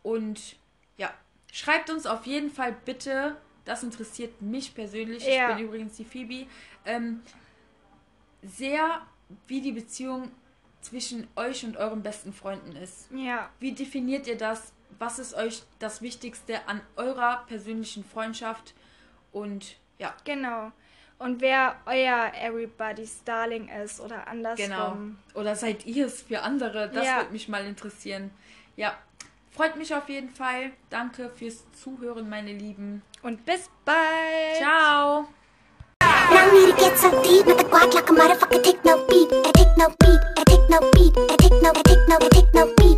Und 0.03 0.57
ja, 0.97 1.13
schreibt 1.53 1.91
uns 1.91 2.07
auf 2.07 2.27
jeden 2.27 2.51
Fall 2.51 2.77
bitte, 2.85 3.37
das 3.65 3.83
interessiert 3.83 4.43
mich 4.43 4.75
persönlich. 4.75 5.27
Ja. 5.27 5.51
Ich 5.51 5.57
bin 5.57 5.67
übrigens 5.67 5.97
die 5.97 6.05
Phoebe. 6.05 6.47
Ähm, 6.85 7.23
sehr, 8.43 9.03
wie 9.47 9.61
die 9.61 9.73
Beziehung 9.73 10.31
zwischen 10.81 11.27
euch 11.37 11.65
und 11.65 11.77
euren 11.77 12.03
besten 12.03 12.33
Freunden 12.33 12.77
ist. 12.77 13.09
Ja, 13.13 13.51
Wie 13.59 13.73
definiert 13.73 14.27
ihr 14.27 14.37
das? 14.37 14.73
Was 14.99 15.19
ist 15.19 15.35
euch 15.35 15.63
das 15.79 16.03
Wichtigste 16.03 16.67
an 16.67 16.81
eurer 16.97 17.45
persönlichen 17.47 18.05
Freundschaft? 18.05 18.75
Und 19.33 19.77
ja, 19.99 20.15
genau. 20.25 20.73
Und 21.19 21.41
wer 21.41 21.77
euer 21.87 22.33
Everybody's 22.41 23.23
Darling 23.25 23.69
ist 23.69 24.01
oder 24.01 24.27
andersrum. 24.29 24.57
genau. 24.67 24.97
Oder 25.41 25.57
seid 25.57 25.85
ihr 25.87 26.07
es 26.07 26.23
für 26.23 26.43
andere? 26.43 26.89
Das 26.91 27.05
Ja. 27.05 27.17
würde 27.19 27.33
mich 27.33 27.49
mal 27.49 27.65
interessieren. 27.65 28.31
Ja, 28.77 28.95
freut 29.51 29.77
mich 29.77 29.93
auf 29.95 30.09
jeden 30.09 30.31
Fall. 30.31 30.71
Danke 30.91 31.31
fürs 31.31 31.65
Zuhören, 31.73 32.29
meine 32.29 32.53
Lieben. 32.53 33.03
Und 33.23 33.45
bis 33.45 33.69
bald. 33.85 34.57
Ciao. 34.59 35.27
Don't 36.01 36.53
need 36.53 36.71
to 36.71 36.85
get 36.85 36.97
so 36.99 37.11
deep. 37.23 37.47
Not 37.47 37.59
the 37.59 37.65
guac 37.65 37.93
like 37.95 38.09
a 38.09 38.13
motherfucker. 38.13 38.63
Take 38.63 38.85
no 38.85 38.99
beat. 39.07 39.33
I 39.33 39.51
take 39.53 39.77
no 39.77 39.89
beat. 39.99 40.21
I 40.39 40.45
take 40.45 40.69
no 40.71 40.91
beat. 40.93 41.17
I 41.17 41.37
take 41.37 41.63
no. 41.63 41.71
I 41.71 41.83
take 41.83 42.09
no. 42.09 42.17
I 42.17 42.29
take 42.29 42.55
no 42.55 42.67
beat. 42.77 42.89